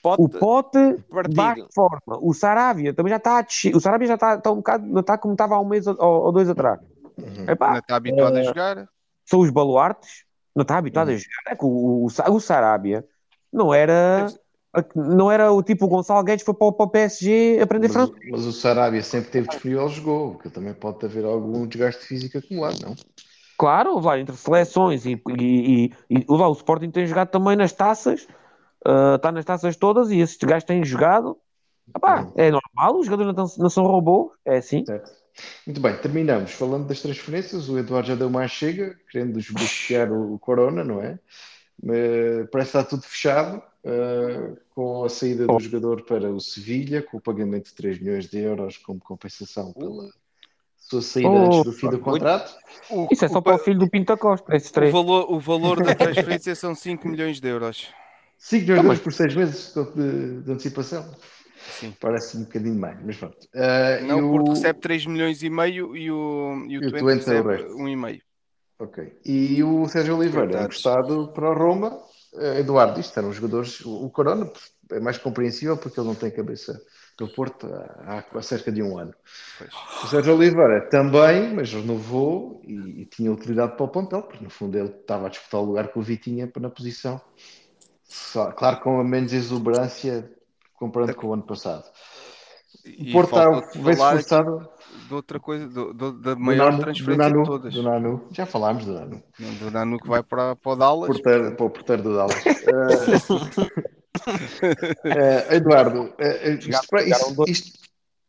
Pote, 0.03 0.23
O 0.23 0.29
Pote 0.29 0.79
partido. 1.11 1.35
baixo 1.37 1.67
de 1.69 1.75
forma. 1.75 2.19
O 2.21 2.33
Sarabia 2.35 2.93
também 2.95 3.11
já 3.11 3.17
está 3.19 3.39
a 3.39 3.43
descer. 3.43 3.77
O 3.77 3.81
Sarabia 3.81 4.09
já 4.09 4.15
está, 4.15 4.35
está 4.35 4.51
um 4.51 4.57
bocado, 4.57 4.87
não 4.87 5.01
está 5.01 5.17
como 5.19 5.35
estava 5.35 5.55
há 5.55 5.61
um 5.61 5.69
mês 5.69 5.87
ou, 5.87 5.97
ou 6.01 6.33
dois 6.33 6.49
atrás. 6.49 6.81
Uhum. 7.17 7.49
Epá, 7.49 7.67
Ainda 7.69 7.79
está 7.81 7.97
habituado 7.97 8.37
a 8.37 8.41
eh, 8.41 8.45
jogar. 8.45 8.89
são 9.25 9.41
os 9.41 9.51
baluartes, 9.51 10.25
não 10.57 10.63
está 10.63 10.79
habituado 10.79 11.11
a 11.11 11.17
jogar. 11.17 11.43
É 11.49 11.55
que 11.55 11.65
o, 11.65 11.69
o, 11.69 12.07
o 12.07 12.41
Sarabia 12.41 13.05
não 13.53 13.73
era, 13.73 14.27
não 14.97 15.31
era 15.31 15.53
o 15.53 15.63
tipo 15.63 15.85
o 15.85 15.89
Gonçalo 15.89 16.25
Guedes 16.25 16.45
foi 16.45 16.55
para, 16.55 16.67
o- 16.67 16.73
para 16.73 16.87
o 16.87 16.91
PSG 16.91 17.61
aprender 17.63 17.87
Mas, 17.89 17.95
francês. 17.95 18.31
mas 18.33 18.47
o 18.47 18.53
Sarabia 18.53 19.03
sempre 19.03 19.31
teve 19.31 19.49
disponível, 19.49 19.89
jogou, 19.91 20.39
que 20.39 20.49
também 20.51 20.75
pode 20.75 21.05
haver 21.07 21.25
algum 21.25 21.67
desgaste 21.69 22.05
físico 22.05 22.39
acumulado, 22.39 22.81
não? 22.83 22.97
Claro, 23.57 24.01
vai 24.01 24.21
entre 24.21 24.37
seleções 24.37 25.07
e, 25.07 25.21
e, 25.39 25.85
e, 25.85 25.93
e 26.11 26.25
lá, 26.29 26.49
o 26.49 26.53
Sporting 26.53 26.91
tem 26.91 27.07
jogado 27.07 27.29
também 27.29 27.57
nas 27.57 27.73
taças, 27.73 28.27
ah, 28.85 29.15
está 29.17 29.33
nas 29.33 29.45
taças 29.45 29.77
todas 29.77 30.11
e 30.11 30.19
esses 30.19 30.37
gajos 30.39 30.65
têm 30.65 30.85
jogado. 30.85 31.39
Epá, 31.95 32.31
é 32.35 32.51
normal, 32.51 32.99
os 32.99 33.07
jogadores 33.07 33.57
não, 33.59 33.69
são 33.71 33.85
robôs, 33.85 34.33
é 34.45 34.57
assim. 34.59 34.85
Certo. 34.85 35.11
Muito 35.67 35.81
bem, 35.81 35.97
terminamos 35.97 36.53
falando 36.53 36.87
das 36.87 37.01
transferências. 37.01 37.69
O 37.69 37.79
Eduardo 37.79 38.09
já 38.09 38.15
deu 38.15 38.31
mais 38.31 38.51
chega, 38.51 38.97
querendo 39.11 39.35
desbloquear 39.35 40.13
o 40.13 40.39
Corona, 40.39 40.85
não 40.85 41.01
é? 41.03 41.19
Uh, 41.83 42.47
parece 42.53 42.69
está 42.69 42.85
tudo 42.85 43.03
fechado 43.03 43.61
uh, 43.85 44.57
com 44.71 45.05
a 45.05 45.09
saída 45.09 45.47
do 45.47 45.59
jogador 45.59 46.05
para 46.05 46.31
o 46.31 46.41
Sevilha, 46.41 47.03
com 47.03 47.17
o 47.17 47.21
pagamento 47.21 47.67
de 47.67 47.75
3 47.75 47.99
milhões 47.99 48.29
de 48.29 48.39
euros 48.39 48.79
como 48.79 49.01
compensação 49.01 49.73
pela 49.73 50.09
sua 50.89 51.03
saída 51.03 51.29
Oh, 51.29 51.47
antes 51.47 51.65
do 51.65 51.73
fim 51.73 51.89
do 51.89 51.99
contrato. 51.99 52.55
O, 52.91 53.09
Isso 53.11 53.25
é 53.25 53.29
só 53.29 53.39
o, 53.39 53.43
para 53.43 53.55
o 53.57 53.59
filho 53.59 53.79
do 53.79 53.89
Pinta 53.89 54.17
Costa, 54.17 54.55
esses 54.55 54.71
o 54.71 54.73
três. 54.73 54.93
valor, 54.93 55.27
o 55.33 55.39
valor 55.41 55.83
da 55.83 55.95
transferência 55.97 56.55
são 56.55 56.75
5 56.75 57.09
milhões 57.09 57.41
de 57.41 57.49
euros. 57.49 57.89
5 58.39 58.63
milhões 58.63 58.81
de 58.81 58.87
euros 58.87 59.01
por 59.01 59.13
6 59.13 59.35
meses 59.35 59.75
de, 59.75 60.43
de 60.43 60.53
antecipação. 60.53 61.15
Sim. 61.81 61.95
Parece 61.99 62.37
um 62.37 62.43
bocadinho 62.43 62.75
mais, 62.79 62.99
mas 63.03 63.17
pronto. 63.17 63.39
Uh, 63.55 64.07
Não, 64.07 64.19
o 64.29 64.33
Porto 64.33 64.49
o- 64.49 64.55
recebe 64.55 64.81
3 64.81 65.07
milhões 65.07 65.43
e 65.43 65.49
meio 65.49 65.97
e 65.97 66.11
o, 66.11 66.57
e 66.67 66.79
o 66.79 66.83
E 66.83 66.87
o 66.87 66.91
Twente 66.91 66.99
Twente 66.99 67.31
é 67.31 67.41
o 67.41 67.47
recebe 67.49 67.63
resto. 67.63 67.79
1,5. 67.79 68.21
Ok. 68.81 69.19
E 69.25 69.63
o 69.63 69.89
Sérgio 69.89 70.19
Oliveira 70.19 70.61
é 70.61 70.65
emprestado 70.65 71.29
para 71.33 71.49
o 71.51 71.55
Roma. 71.55 71.99
Eh, 72.37 72.61
Eduardo, 72.61 73.01
isto 73.01 73.17
eram 73.19 73.33
jogadores. 73.33 73.81
O 73.81 74.05
o 74.05 74.11
Corona 74.11 74.51
é 74.91 75.01
mais 75.01 75.17
compreensível 75.17 75.77
porque 75.79 75.99
ele 75.99 76.09
não 76.09 76.15
tem 76.15 76.31
cabeça 76.31 76.79
do 77.17 77.29
Porto 77.29 77.67
há, 78.07 78.25
há 78.35 78.43
cerca 78.43 78.73
de 78.73 78.83
um 78.83 78.99
ano. 78.99 79.15
Pois. 79.59 79.71
O 80.03 80.07
Sérgio 80.09 80.35
Oliveira 80.35 80.89
também, 80.91 81.55
mas 81.55 81.73
renovou 81.73 82.61
e, 82.65 83.03
e 83.03 83.07
tinha 83.07 83.31
utilidade 83.33 83.77
para 83.77 83.85
o 83.85 83.89
plantel, 83.89 84.23
porque 84.23 84.43
no 84.43 84.51
fundo 84.51 84.77
ele 84.77 84.89
estava 84.89 85.27
a 85.27 85.31
disputar 85.31 85.61
o 85.61 85.65
lugar 85.65 85.89
com 85.89 86.01
o 86.01 86.03
Vitinha 86.03 86.51
na 86.61 86.69
posição. 86.71 87.21
Só- 88.03 88.51
claro, 88.53 88.81
com 88.81 89.01
a 89.01 89.05
menos 89.05 89.33
exuberância 89.33 90.31
comparando 90.75 91.15
com 91.15 91.29
o 91.29 91.35
ano 91.35 91.43
passado. 91.45 91.85
O 92.85 92.89
E 92.89 93.13
Porto 93.13 93.29
está 93.31 93.45
faltou-te 93.45 93.79
bem 93.79 93.97
falar 93.97 94.17
esforçado. 94.17 94.69
de 95.09 95.15
outra 95.15 95.41
coisa, 95.41 95.67
do- 95.69 95.95
do- 95.95 96.13
da 96.21 96.37
maior 96.37 96.71
Nanu- 96.73 96.83
transferência 96.83 97.15
do 97.25 97.31
Nanu, 97.31 97.43
de 97.43 97.49
todas. 97.49 97.75
do 97.75 97.83
Nanu. 97.83 98.29
Já 98.31 98.45
falámos 98.45 98.85
do 98.85 98.93
Nanu. 98.93 99.23
Do 99.61 99.71
Nanu 99.71 99.99
que 99.99 100.09
vai 100.09 100.23
para, 100.23 100.55
para 100.57 100.73
o 100.73 100.77
Dallas. 100.77 101.07
Porteiro, 101.09 101.57
para 101.57 101.65
o 101.67 101.71
porteiro 101.71 102.03
do 102.03 102.17
Dallas. 102.17 102.45
Eduardo, 105.51 106.15
eh, 106.19 106.59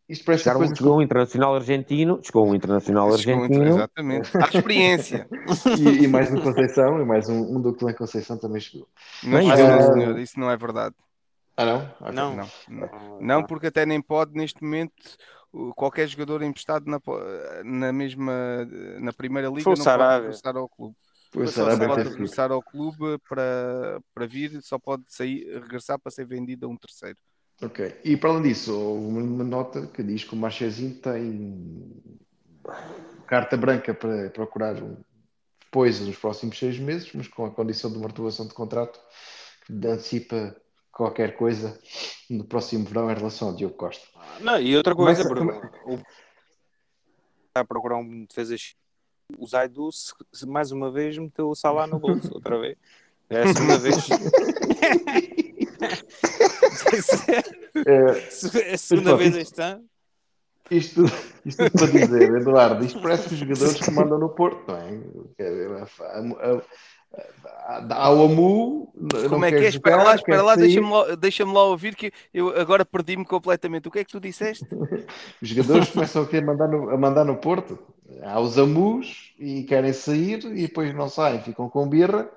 isto, 0.07 0.23
parece 0.23 0.43
Chegaram, 0.43 0.59
coisa 0.59 0.75
chegou 0.75 0.97
um 0.97 1.01
internacional 1.01 1.55
argentino, 1.55 2.19
chegou 2.21 2.47
um 2.47 2.53
internacional 2.53 3.17
Chegou 3.17 3.43
argentino. 3.43 3.67
Exatamente. 3.69 4.29
À 4.37 4.45
experiência. 4.45 5.27
e, 5.79 6.03
e 6.03 6.07
mais 6.07 6.31
um 6.31 6.39
Conceição, 6.39 7.01
e 7.01 7.05
mais 7.05 7.27
um, 7.27 7.55
um 7.55 7.61
do 7.61 7.73
Clã 7.73 7.91
Conceição 7.91 8.37
também 8.37 8.61
chegou. 8.61 8.87
Não, 9.23 9.39
Bem, 9.39 9.51
eh, 9.51 9.81
senhor, 9.81 10.19
isso 10.19 10.39
não 10.39 10.51
é 10.51 10.55
verdade. 10.55 10.93
Ah, 11.57 11.65
não? 11.65 11.77
Ok. 12.01 12.13
Não. 12.13 12.35
Não, 12.35 12.49
não. 12.69 13.21
Não, 13.21 13.43
porque 13.43 13.67
até 13.67 13.85
nem 13.85 13.99
pode 14.01 14.33
neste 14.33 14.61
momento 14.61 14.93
qualquer 15.75 16.07
jogador 16.07 16.43
emprestado 16.43 16.85
na, 16.85 16.99
na 17.63 17.93
mesma 17.93 18.67
na 18.99 19.13
primeira 19.13 19.47
liga 19.47 19.63
Foi 19.63 19.73
o 19.73 19.77
não 19.77 19.83
pode 19.83 20.59
ao 20.59 20.69
clube. 20.69 20.95
Pois 21.35 21.49
Só 21.51 21.65
Sarabia 21.65 21.87
pode 21.89 22.09
regressar 22.09 22.49
ao 22.49 22.63
clube 22.63 23.17
para, 23.27 23.99
para 24.13 24.25
vir, 24.25 24.61
só 24.61 24.79
pode 24.79 25.03
sair, 25.07 25.45
regressar 25.61 25.99
para 25.99 26.09
ser 26.09 26.25
vendido 26.25 26.65
a 26.65 26.69
um 26.69 26.77
terceiro. 26.77 27.17
Ok. 27.61 27.99
E 28.05 28.15
para 28.15 28.29
além 28.29 28.43
disso, 28.43 28.73
houve 28.73 29.05
uma- 29.05 29.21
uma 29.21 29.43
nota 29.43 29.85
que 29.87 30.01
diz 30.01 30.23
que 30.23 30.33
o 30.33 30.37
Marchezinho 30.37 30.95
tem 30.95 32.01
carta 33.27 33.57
branca 33.57 33.93
para 33.93 34.29
procurar 34.29 34.81
um- 34.81 34.95
depois 35.65 35.99
nos 35.99 36.15
próximos 36.17 36.57
seis 36.57 36.79
meses, 36.79 37.11
mas 37.13 37.27
com 37.27 37.45
a 37.45 37.51
condição 37.51 37.91
de 37.91 37.97
uma 37.97 38.07
renovação 38.07 38.47
de 38.47 38.53
contrato 38.53 38.97
que 39.65 39.73
antecipa 39.73 40.55
qualquer 40.89 41.35
coisa 41.35 41.77
no 42.29 42.45
próximo 42.45 42.85
verão 42.85 43.11
em 43.11 43.15
relação 43.15 43.49
ao 43.49 43.55
Diogo 43.57 43.75
Costa. 43.75 44.07
Não, 44.39 44.57
e 44.57 44.75
outra 44.77 44.95
coisa, 44.95 45.21
Começa- 45.27 45.59
Bruno, 45.59 45.71
o... 45.85 45.95
está 47.47 47.59
a 47.59 47.65
procurar 47.65 47.97
um 47.97 48.23
defesa 48.25 48.57
X. 48.57 48.73
O 49.37 49.47
Zaidu, 49.47 49.89
mais 50.47 50.71
uma 50.71 50.91
vez, 50.91 51.17
meteu 51.17 51.49
o 51.49 51.55
Salah 51.55 51.87
no 51.87 51.97
bolso, 51.99 52.33
outra 52.33 52.59
vez. 52.59 52.77
É 53.29 53.41
a 53.41 53.53
segunda 53.53 53.77
vez. 53.79 53.95
É, 57.85 58.69
é 58.69 58.73
a 58.73 58.77
segunda 58.77 59.15
vez 59.17 59.35
isto- 59.35 59.41
este 59.41 59.61
ano. 59.61 59.85
Isto, 60.71 61.03
isto 61.45 61.63
tudo 61.69 61.77
para 61.77 61.87
dizer, 61.91 62.35
Eduardo, 62.37 62.83
isto 62.85 62.99
parece 63.01 63.27
os 63.33 63.37
jogadores 63.39 63.79
que 63.79 63.91
mandam 63.91 64.17
no 64.17 64.29
Porto, 64.29 64.63
não 64.71 64.77
é? 64.77 64.99
Quer 65.37 65.49
dizer, 65.51 65.71
a- 65.71 65.83
a- 65.83 66.61
a- 67.67 67.85
Há 67.89 68.09
o 68.13 68.25
Amu, 68.25 68.93
Como 69.29 69.45
é 69.45 69.51
que 69.51 69.65
é? 69.65 69.67
Espera 69.69 69.97
lá, 69.97 70.15
espera 70.15 70.41
lá, 70.41 70.55
deixa-me 70.55 70.89
lá, 70.91 71.15
deixa 71.15 71.45
lá 71.45 71.63
ouvir 71.63 71.95
que 71.95 72.11
eu 72.33 72.49
agora 72.59 72.85
perdi-me 72.85 73.25
completamente. 73.25 73.87
O 73.87 73.91
que 73.91 73.99
é 73.99 74.03
que 74.05 74.11
tu 74.11 74.19
disseste? 74.19 74.65
Os 75.41 75.49
jogadores 75.49 75.89
começam 75.89 76.23
a, 76.23 76.41
mandar 76.41 76.67
no, 76.67 76.89
a 76.89 76.97
mandar 76.97 77.25
no 77.25 77.37
Porto. 77.37 77.77
Há 78.23 78.39
os 78.39 78.57
amus 78.57 79.33
e 79.39 79.63
querem 79.63 79.91
sair 79.91 80.43
e 80.45 80.67
depois 80.67 80.93
não 80.93 81.09
saem, 81.09 81.41
ficam 81.41 81.67
com 81.69 81.87
birra, 81.89 82.29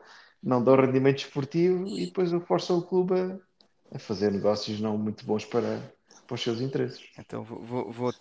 não 0.42 0.62
dão 0.62 0.74
rendimento 0.76 1.18
esportivo 1.18 1.86
e 1.98 2.06
depois 2.06 2.30
forçam 2.46 2.78
o 2.78 2.82
clube 2.82 3.14
a, 3.14 3.96
a 3.96 3.98
fazer 3.98 4.32
negócios 4.32 4.80
não 4.80 4.96
muito 4.96 5.24
bons 5.24 5.44
para, 5.44 5.78
para 6.26 6.34
os 6.34 6.40
seus 6.42 6.60
interesses. 6.60 7.02
Então 7.18 7.42
vou, 7.44 7.62
vou, 7.62 7.92
vou- 7.92 8.14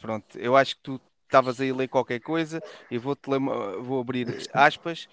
pronto. 0.00 0.38
Eu 0.38 0.56
acho 0.56 0.76
que 0.76 0.82
tu 0.82 1.00
estavas 1.24 1.60
aí 1.60 1.70
a 1.70 1.74
ler 1.74 1.88
qualquer 1.88 2.20
coisa 2.20 2.60
e 2.90 2.98
vou-te 2.98 3.28
ler, 3.30 3.38
vou 3.82 4.00
abrir 4.00 4.26
aspas. 4.52 5.06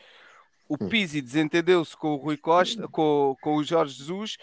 O 0.70 0.78
Pizzi 0.78 1.22
desentendeu-se 1.22 1.96
com 1.96 2.14
o 2.14 2.18
Rui 2.18 2.38
Costa, 2.38 2.88
com, 2.88 3.36
com 3.42 3.56
o 3.56 3.64
Jorge 3.64 3.96
Jesus 3.96 4.38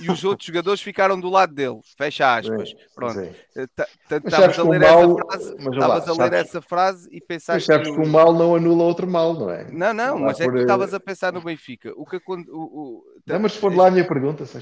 e 0.00 0.10
os 0.10 0.24
outros 0.24 0.46
jogadores 0.46 0.80
ficaram 0.80 1.20
do 1.20 1.28
lado 1.30 1.54
dele. 1.54 1.80
Fecha 1.96 2.36
aspas. 2.36 2.74
Pronto. 2.94 3.14
Sim. 3.14 3.30
Eh, 3.56 3.66
ta- 3.74 3.86
Mas 4.10 4.24
Estavas 4.32 4.58
a 4.58 4.62
ler 4.64 4.80
mal- 4.80 5.00
essa 5.02 5.14
frase, 5.14 5.56
mas 5.60 5.76
lá, 5.76 6.12
a 6.22 6.24
ler 6.24 6.32
essa 6.34 6.62
frase 6.62 7.08
e 7.10 7.14
Mas 7.14 7.26
pensaste 7.26 7.66
sabes 7.66 7.88
que 7.90 8.00
o 8.00 8.06
mal 8.08 8.32
não 8.32 8.56
anula 8.56 8.82
outro 8.84 9.06
mal, 9.06 9.34
não 9.34 9.50
é? 9.50 9.70
Não, 9.70 9.92
não, 9.94 10.18
Não 10.18 10.26
mas 10.26 10.40
é 10.40 10.44
por, 10.44 10.52
que 10.54 10.58
eh, 10.58 10.62
estavas 10.62 10.92
a 10.94 11.00
pensar 11.00 11.32
no 11.32 11.40
Benfica. 11.42 11.92
O 11.96 12.04
que 12.04 12.16
acon- 12.16 12.44
o, 12.48 12.58
o, 12.62 13.04
Não, 13.26 13.38
mas 13.38 13.52
responde 13.52 13.76
lá 13.76 13.86
a 13.86 13.90
minha 13.90 14.06
pergunta, 14.06 14.44
se 14.44 14.56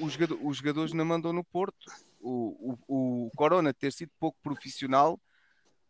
os, 0.00 0.12
jogador- 0.12 0.38
os 0.42 0.56
jogadores 0.58 0.92
não 0.92 1.04
mandam 1.04 1.32
no 1.32 1.42
Porto. 1.44 1.86
O, 2.20 2.76
o, 2.88 3.26
o 3.26 3.30
Corona 3.36 3.74
ter 3.74 3.92
sido 3.92 4.10
pouco 4.18 4.38
profissional 4.42 5.18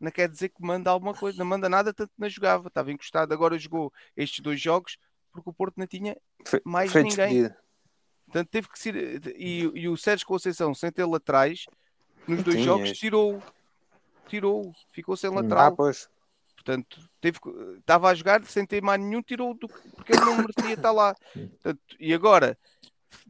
não 0.01 0.11
quer 0.11 0.29
dizer 0.29 0.49
que 0.51 0.61
manda 0.63 0.91
alguma 0.91 1.15
coisa, 1.15 1.39
não 1.39 1.47
manda 1.47 1.69
nada, 1.69 1.93
tanto 1.95 2.13
não 2.19 2.29
jogava, 2.29 2.69
estava 2.69 2.93
encostado. 2.93 3.33
Agora 3.33 3.59
jogou 3.59 3.93
estes 4.17 4.41
dois 4.41 4.61
jogos 4.61 4.97
porque 5.33 5.51
o 5.51 5.53
Porto 5.53 5.75
não 5.77 5.87
tinha 5.87 6.17
Foi, 6.47 6.61
mais 6.65 6.93
foi 6.93 7.03
ninguém. 7.03 7.17
despedido. 7.29 7.55
Portanto, 8.27 8.49
teve 8.49 8.69
que 8.69 8.79
ser. 8.79 8.95
E, 9.37 9.61
e 9.75 9.89
o 9.89 9.97
Sérgio 9.97 10.27
Conceição, 10.27 10.75
sem 10.75 10.91
ter 10.91 11.05
laterais, 11.05 11.67
nos 12.27 12.43
dois 12.43 12.57
Tinhas. 12.57 12.65
jogos 12.67 12.93
tirou. 12.93 13.43
Tirou, 14.29 14.73
ficou 14.93 15.17
sem 15.17 15.31
Ah, 15.31 15.35
lateral. 15.35 15.77
pois. 15.77 16.09
Portanto, 16.55 16.99
teve, 17.21 17.39
estava 17.79 18.09
a 18.09 18.15
jogar 18.15 18.43
sem 18.45 18.65
ter 18.65 18.83
mais 18.83 18.99
nenhum, 18.99 19.21
tirou 19.23 19.53
do, 19.53 19.69
porque 19.69 20.13
ele 20.13 20.25
não 20.25 20.39
merecia 20.39 20.73
estar 20.75 20.93
lá. 20.93 21.15
Portanto, 21.35 21.81
e 22.01 22.15
agora 22.15 22.57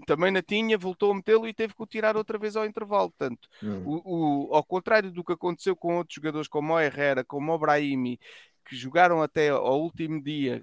também 0.06 0.30
na 0.30 0.42
tinha, 0.42 0.76
voltou 0.78 1.12
a 1.12 1.14
metê-lo 1.14 1.46
e 1.46 1.54
teve 1.54 1.74
que 1.74 1.82
o 1.82 1.86
tirar 1.86 2.16
outra 2.16 2.38
vez 2.38 2.56
ao 2.56 2.64
intervalo. 2.66 3.10
Portanto, 3.10 3.48
Hum. 3.62 3.82
o, 3.84 4.48
o- 4.50 4.54
ao 4.54 4.64
contrário 4.64 5.10
do 5.10 5.24
que 5.24 5.32
aconteceu 5.32 5.74
com 5.76 5.96
outros 5.98 6.14
jogadores 6.16 6.48
como 6.48 6.72
o 6.74 6.80
Herrera, 6.80 7.24
como 7.24 7.52
o 7.52 7.58
Brahimi, 7.58 8.18
que 8.64 8.74
jogaram 8.76 9.22
até 9.22 9.50
ao 9.50 9.80
último 9.80 10.22
dia, 10.22 10.62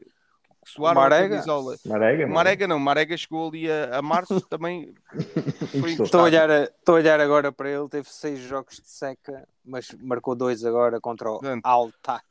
que 0.63 0.69
suaram 0.71 1.01
a 1.01 1.03
Marega? 1.03 1.29
camisola. 1.35 1.75
Marega, 1.85 2.25
não 2.25 2.31
é? 2.31 2.35
Marega 2.35 2.67
não, 2.67 2.79
Marega 2.79 3.17
chegou 3.17 3.47
ali 3.49 3.71
a, 3.71 3.97
a 3.97 4.01
março 4.01 4.39
também 4.49 4.93
foi 5.79 5.91
Estou. 5.91 6.05
Estou 6.05 6.19
a, 6.21 6.23
olhar, 6.23 6.49
a- 6.51 6.63
estou 6.63 6.95
a 6.95 6.97
olhar 6.99 7.19
agora 7.19 7.51
para 7.51 7.69
ele, 7.69 7.87
teve 7.89 8.09
seis 8.09 8.39
jogos 8.39 8.75
de 8.75 8.87
seca, 8.87 9.47
mas 9.65 9.91
marcou 9.99 10.35
dois 10.35 10.63
agora 10.63 10.99
contra 11.01 11.29
o 11.31 11.39
Portanto, 11.39 11.65
Altai. 11.65 12.21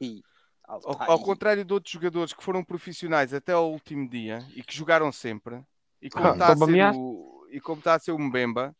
Ao, 0.64 0.80
Altai. 0.90 1.06
ao 1.08 1.18
contrário 1.20 1.64
de 1.64 1.72
outros 1.72 1.92
jogadores 1.92 2.32
que 2.32 2.44
foram 2.44 2.62
profissionais 2.62 3.34
até 3.34 3.52
ao 3.52 3.70
último 3.72 4.08
dia 4.08 4.44
e 4.54 4.62
que 4.62 4.74
jogaram 4.76 5.10
sempre, 5.10 5.60
e 6.00 6.08
como 6.10 6.26
Ah, 6.28 6.32
está 6.32 6.52
a 6.52 6.56
ser 6.56 6.94
o, 6.94 7.46
e 7.50 7.60
como 7.60 7.78
está 7.78 7.94
a 7.94 7.98
ser 7.98 8.12
o 8.12 8.18
Mbemba, 8.18 8.74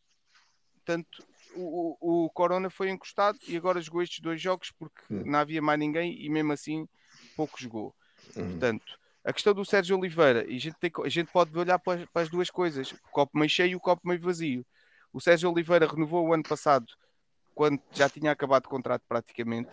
portanto, 0.75 1.23
o, 1.55 1.97
o, 1.99 2.25
o 2.25 2.29
Corona 2.29 2.69
foi 2.69 2.89
encostado 2.89 3.37
e 3.47 3.55
agora 3.57 3.81
jogou 3.81 4.01
estes 4.01 4.19
dois 4.19 4.41
jogos 4.41 4.71
porque 4.71 5.01
Hum. 5.09 5.23
não 5.25 5.39
havia 5.39 5.61
mais 5.61 5.79
ninguém 5.79 6.19
e 6.23 6.29
mesmo 6.29 6.53
assim 6.53 6.87
pouco 7.35 7.59
jogou. 7.59 7.93
Hum. 8.35 8.51
Portanto, 8.51 8.99
a 9.23 9.31
questão 9.33 9.53
do 9.53 9.63
Sérgio 9.65 9.97
Oliveira, 9.97 10.45
e 10.49 10.55
a 10.55 10.59
gente, 10.59 10.77
tem 10.79 10.91
a 11.03 11.09
gente 11.09 11.31
pode 11.31 11.55
olhar 11.57 11.77
para 11.77 12.01
as, 12.01 12.09
para 12.09 12.21
as 12.23 12.29
duas 12.29 12.49
coisas, 12.49 12.91
o 12.91 12.97
copo 13.11 13.37
meio 13.37 13.49
cheio 13.49 13.71
e 13.71 13.75
o 13.75 13.79
copo 13.79 14.07
meio 14.07 14.19
vazio. 14.21 14.65
O 15.13 15.19
Sérgio 15.19 15.51
Oliveira 15.51 15.85
renovou 15.85 16.25
o 16.27 16.33
ano 16.33 16.43
passado, 16.43 16.87
quando 17.53 17.81
já 17.91 18.09
tinha 18.09 18.31
acabado 18.31 18.65
o 18.65 18.69
contrato 18.69 19.03
praticamente. 19.07 19.69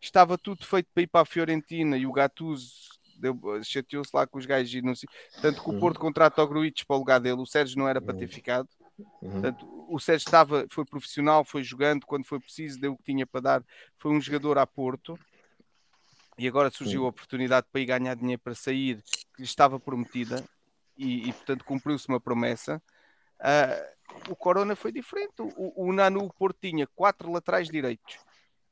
Estava 0.00 0.38
tudo 0.38 0.64
feito 0.64 0.88
para 0.94 1.02
ir 1.02 1.06
para 1.08 1.20
a 1.22 1.26
Fiorentina 1.26 1.98
e 1.98 2.06
o 2.06 2.12
Gattuso 2.12 2.98
deu- 3.20 3.62
chateou-se 3.62 4.10
lá 4.14 4.26
com 4.26 4.38
os 4.38 4.46
gajos 4.46 4.72
e 4.74 4.82
não 4.82 4.94
sei. 4.94 5.08
Tanto 5.40 5.62
que 5.62 5.68
o 5.68 5.72
Uhum. 5.74 5.80
Porto 5.80 6.00
contrata 6.00 6.42
o 6.42 6.46
Gruitch 6.48 6.84
para 6.84 6.96
o 6.96 6.98
lugar 6.98 7.20
dele. 7.20 7.40
O 7.40 7.46
Sérgio 7.46 7.78
não 7.78 7.88
era 7.88 8.00
para 8.00 8.14
ter 8.14 8.26
ficado. 8.28 8.68
Uhum. 9.22 9.30
Portanto, 9.30 9.86
o 9.88 9.98
Sérgio 9.98 10.26
estava, 10.26 10.66
foi 10.70 10.84
profissional, 10.84 11.44
foi 11.44 11.62
jogando 11.62 12.04
quando 12.06 12.24
foi 12.24 12.40
preciso, 12.40 12.80
deu 12.80 12.92
o 12.92 12.96
que 12.96 13.04
tinha 13.04 13.26
para 13.26 13.40
dar. 13.40 13.64
Foi 13.98 14.10
um 14.12 14.20
jogador 14.20 14.58
a 14.58 14.66
Porto. 14.66 15.18
E 16.38 16.48
agora 16.48 16.70
surgiu 16.70 17.04
a 17.04 17.08
oportunidade 17.08 17.66
para 17.70 17.80
ir 17.82 17.86
ganhar 17.86 18.14
dinheiro 18.14 18.40
para 18.42 18.54
sair, 18.54 19.02
que 19.34 19.42
lhe 19.42 19.44
estava 19.44 19.78
prometida, 19.78 20.42
e, 20.96 21.28
e, 21.28 21.32
portanto 21.34 21.64
cumpriu-se 21.66 22.08
uma 22.08 22.18
promessa. 22.18 22.82
Ah, 23.38 23.90
o 24.26 24.34
Corona 24.34 24.74
foi 24.74 24.90
diferente. 24.90 25.34
O, 25.38 25.88
o 25.88 25.92
Nanu 25.92 26.24
o 26.24 26.32
Porto 26.32 26.56
tinha 26.60 26.86
quatro 26.86 27.30
laterais 27.30 27.68
direitos. 27.68 28.18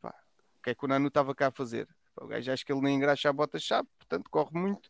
Pá, 0.01 0.15
o 0.59 0.63
que 0.63 0.71
é 0.71 0.75
que 0.75 0.85
o 0.85 0.89
Nanu 0.89 1.09
estava 1.09 1.35
cá 1.35 1.49
a 1.49 1.51
fazer? 1.51 1.87
O 2.21 2.27
gajo 2.27 2.53
acho 2.53 2.65
que 2.65 2.73
ele 2.73 2.81
nem 2.81 2.97
engraxa 2.97 3.29
a 3.29 3.33
bota-chave, 3.33 3.89
portanto 3.99 4.29
corre 4.31 4.59
muito. 4.59 4.89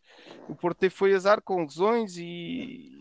O 0.49 0.55
Porto 0.55 0.91
foi 0.91 1.14
azar 1.14 1.41
com 1.43 1.62
lesões 1.62 2.16
e 2.16 3.01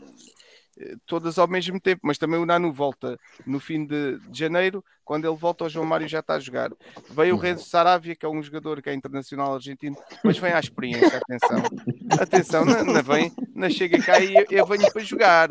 eh, 0.79 0.95
todas 1.05 1.39
ao 1.39 1.47
mesmo 1.47 1.79
tempo, 1.79 2.01
mas 2.03 2.17
também 2.17 2.39
o 2.39 2.45
Nanu 2.45 2.71
volta 2.71 3.17
no 3.45 3.59
fim 3.59 3.85
de, 3.85 4.19
de 4.29 4.39
janeiro, 4.39 4.83
quando 5.03 5.25
ele 5.25 5.35
volta 5.35 5.65
o 5.65 5.69
João 5.69 5.85
Mário 5.85 6.07
já 6.07 6.19
está 6.19 6.35
a 6.35 6.39
jogar. 6.39 6.71
Veio 7.09 7.35
o 7.35 7.37
Renzo 7.37 7.65
Saravia, 7.65 8.15
que 8.15 8.25
é 8.25 8.29
um 8.29 8.43
jogador 8.43 8.81
que 8.81 8.89
é 8.89 8.93
internacional 8.93 9.55
argentino, 9.55 9.95
mas 10.23 10.37
vem 10.37 10.53
à 10.53 10.59
experiência, 10.59 11.17
atenção. 11.17 11.63
Atenção, 12.19 12.65
não, 12.65 12.83
não 12.85 13.03
vem, 13.03 13.31
não 13.55 13.69
chega 13.69 14.01
cá 14.03 14.19
e 14.19 14.35
eu, 14.35 14.45
eu 14.49 14.65
venho 14.65 14.91
para 14.91 15.03
jogar. 15.03 15.49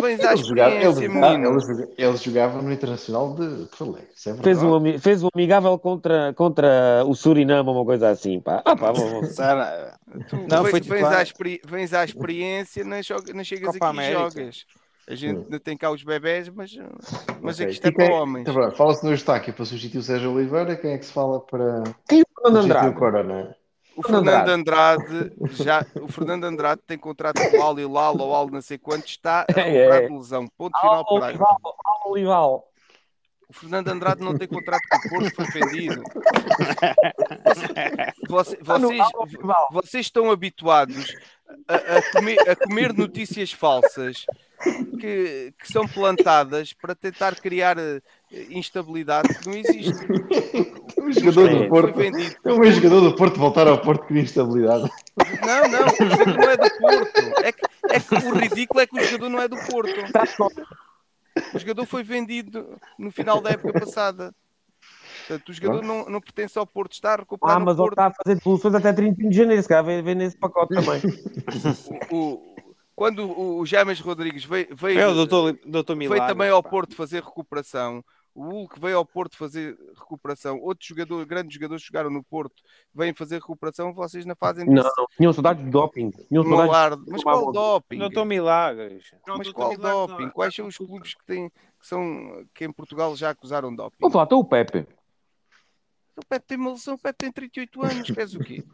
Vens 0.00 0.20
à 0.20 0.32
Ele 0.32 0.42
jogava, 0.42 0.70
ele, 0.74 0.84
experiência, 0.88 1.12
jogava- 1.14 1.34
ele 1.34 1.60
joga- 1.60 1.88
ele 1.96 2.16
jogava 2.16 2.62
no 2.62 2.72
Internacional 2.72 3.34
de 3.34 3.66
Porto 3.76 3.96
é 3.98 4.02
Fez 4.42 4.60
verdade. 4.60 4.66
um, 4.66 4.98
fez 4.98 5.22
um 5.22 5.28
amigável 5.34 5.78
contra, 5.78 6.32
contra 6.34 7.04
o 7.06 7.14
Suriname 7.14 7.68
ou 7.68 7.74
uma 7.76 7.84
coisa 7.84 8.08
assim, 8.10 8.40
pá. 8.40 8.62
Ah, 8.64 8.74
pá, 8.76 8.92
vou- 8.92 9.08
vou- 9.08 9.24
Sara, 9.30 9.94
Tu 10.28 10.36
Não, 10.48 10.62
vens, 10.64 10.80
titular. 10.80 11.12
à 11.18 11.22
experi- 11.22 11.60
vens 11.66 11.92
à 11.94 12.04
experiência, 12.04 12.84
não, 12.84 13.02
joga- 13.02 13.32
não 13.32 13.44
chegas 13.44 13.72
Copa 13.72 13.88
aqui 13.88 13.96
e 13.96 14.00
América. 14.00 14.20
jogas. 14.30 14.64
A 15.06 15.14
gente 15.14 15.50
não 15.50 15.58
tem 15.58 15.76
cá 15.76 15.90
os 15.90 16.02
bebés, 16.02 16.48
mas, 16.48 16.74
mas 17.42 17.60
Ok. 17.60 17.66
aqui 17.66 17.80
é 17.84 17.88
E 17.88 17.92
quem- 17.92 18.06
para 18.06 18.14
homens. 18.14 18.44
Tá 18.46 18.70
Fala-se 18.70 19.04
no 19.04 19.10
Eustáquio 19.12 19.52
para 19.52 19.64
substituir 19.64 19.98
o 19.98 20.02
Sérgio 20.02 20.32
Oliveira. 20.32 20.76
Quem 20.76 20.92
é 20.92 20.98
que 20.98 21.04
se 21.04 21.12
fala 21.12 21.40
para 21.40 21.82
Quem 22.08 22.20
é 22.20 22.22
o 22.22 22.42
Fernando 22.42 22.62
substituir 22.62 22.84
o 22.84 22.88
Andrade? 22.88 22.94
Corona? 22.98 23.56
O 23.96 24.02
Fernando 24.02 24.48
Andrade, 24.48 25.32
já, 25.52 25.86
o 26.00 26.08
Fernando 26.08 26.44
Andrade 26.44 26.80
tem 26.86 26.98
contrato 26.98 27.40
com 27.50 27.58
o 27.58 27.62
Al 27.62 27.78
Hilal 27.78 28.16
ou 28.18 28.34
Al 28.34 28.50
não 28.50 28.60
sei 28.60 28.78
quanto, 28.78 29.06
está 29.06 29.42
a 29.42 29.46
É, 29.48 29.52
recuperar 29.62 30.02
é. 30.02 30.08
de 30.08 30.14
lesão. 30.14 30.48
Ponto 30.56 30.78
final 30.80 30.94
Al 30.96 31.04
para 31.04 31.26
aí. 31.26 31.38
Al 31.38 32.10
Olival. 32.10 32.68
O 33.48 33.52
Fernando 33.52 33.88
Andrade 33.88 34.22
não 34.22 34.36
tem 34.36 34.48
contrato 34.48 34.82
com 34.88 34.96
o 34.96 35.10
Porto, 35.10 35.34
foi 35.36 35.44
vendido. 35.60 36.02
Vocês, 38.28 38.68
Olival. 38.68 39.68
vocês 39.70 40.06
estão 40.06 40.30
habituados 40.30 41.14
a, 41.68 41.74
a 41.76 42.12
comer, 42.12 42.38
a 42.48 42.56
comer 42.56 42.92
notícias 42.92 43.52
falsas 43.52 44.24
que, 44.98 45.52
que 45.58 45.72
são 45.72 45.86
plantadas 45.86 46.72
para 46.72 46.94
tentar 46.94 47.34
criar 47.36 47.78
eh, 47.78 48.00
instabilidade 48.50 49.28
que 49.38 49.48
não 49.48 49.56
existe. 49.56 50.06
Um 51.04 51.12
jogador 51.12 51.48
do 51.50 51.68
Porto. 51.68 52.00
É 52.00 52.52
um 52.52 52.64
jogador 52.70 53.00
do 53.00 53.14
Porto 53.16 53.38
voltar 53.38 53.68
ao 53.68 53.78
Porto 53.78 54.06
cria 54.06 54.22
instabilidade. 54.22 54.90
Não, 55.46 55.68
não, 55.68 55.86
o 55.86 56.10
jogador 56.10 56.36
não 56.36 56.50
é 56.50 56.56
do 56.56 56.70
Porto. 56.78 57.20
É 57.44 57.52
que, 57.52 57.62
é 57.90 58.00
que 58.00 58.14
o 58.14 58.34
ridículo 58.34 58.80
é 58.80 58.86
que 58.86 58.98
o 58.98 59.04
jogador 59.04 59.28
não 59.28 59.40
é 59.42 59.48
do 59.48 59.56
Porto. 59.66 59.94
O 61.54 61.58
jogador 61.58 61.86
foi 61.86 62.02
vendido 62.02 62.78
no 62.98 63.10
final 63.10 63.40
da 63.40 63.50
época 63.50 63.80
passada. 63.80 64.34
Portanto, 65.26 65.48
o 65.48 65.52
jogador 65.52 65.82
não, 65.82 66.04
não 66.08 66.20
pertence 66.20 66.58
ao 66.58 66.66
Porto, 66.66 66.92
está 66.92 67.14
a 67.14 67.16
recuperar 67.16 67.56
Ah, 67.56 67.60
mas 67.60 67.68
ele 67.78 67.78
Porto. 67.78 67.92
está 67.92 68.06
a 68.06 68.12
fazer 68.12 68.34
devoluções 68.36 68.74
até 68.74 68.92
31 68.92 69.30
de 69.30 69.36
janeiro, 69.36 69.62
se 69.62 69.68
calhar 69.68 69.84
vem, 69.84 70.02
vem 70.02 70.14
nesse 70.14 70.36
pacote 70.36 70.74
também. 70.74 71.00
O- 72.10 72.16
o- 72.34 72.54
quando 72.94 73.20
o, 73.26 73.58
o 73.60 73.66
James 73.66 73.98
Rodrigues 74.00 74.44
veio, 74.44 74.68
veio, 74.72 75.00
é 75.00 75.08
o 75.08 75.14
doutor, 75.14 75.58
doutor 75.66 75.96
veio 75.96 76.14
também 76.26 76.48
ao. 76.50 76.62
Porto 76.62 76.94
fazer 76.94 77.22
recuperação, 77.24 78.04
o 78.34 78.42
Hulk 78.42 78.80
veio 78.80 78.96
ao 78.96 79.06
Porto 79.06 79.36
fazer 79.36 79.78
recuperação, 79.96 80.58
outros 80.60 80.88
jogadores, 80.88 81.26
grandes 81.26 81.54
jogadores 81.54 81.82
que 81.82 81.88
jogaram 81.88 82.10
no 82.10 82.22
Porto, 82.22 82.62
vêm 82.92 83.14
fazer 83.14 83.36
recuperação, 83.36 83.94
vocês 83.94 84.26
não 84.26 84.34
fazem 84.34 84.66
Não, 84.66 84.82
disso. 84.82 85.06
tinham 85.16 85.32
saudades 85.32 85.64
de 85.64 85.70
doping. 85.70 86.10
Tinham 86.10 86.42
saudades 86.42 86.68
alarde. 86.74 87.04
Mas 87.06 87.22
qual 87.22 87.52
doping? 87.52 87.98
Doutor 87.98 88.24
Milagres. 88.24 89.10
Mas 89.26 89.52
qual 89.52 89.76
doping? 89.76 90.30
Quais 90.30 90.54
são 90.54 90.66
os 90.66 90.76
clubes 90.76 91.14
que 91.14 91.24
têm 91.24 91.48
que 91.48 91.86
são 91.86 92.44
que 92.52 92.64
em 92.64 92.72
Portugal 92.72 93.14
já 93.14 93.30
acusaram 93.30 93.74
doping? 93.74 93.98
Vou 94.00 94.10
falar, 94.10 94.24
estou 94.24 94.40
o 94.40 94.44
Pepe. 94.44 94.86
O 96.16 96.26
Pepe 96.26 96.46
tem 96.46 96.58
uma 96.58 96.70
lesão, 96.72 96.94
o 96.94 96.98
Pepe 96.98 97.18
tem 97.18 97.32
38 97.32 97.82
anos, 97.84 98.10
queres 98.10 98.34
o 98.34 98.40
quê? 98.40 98.64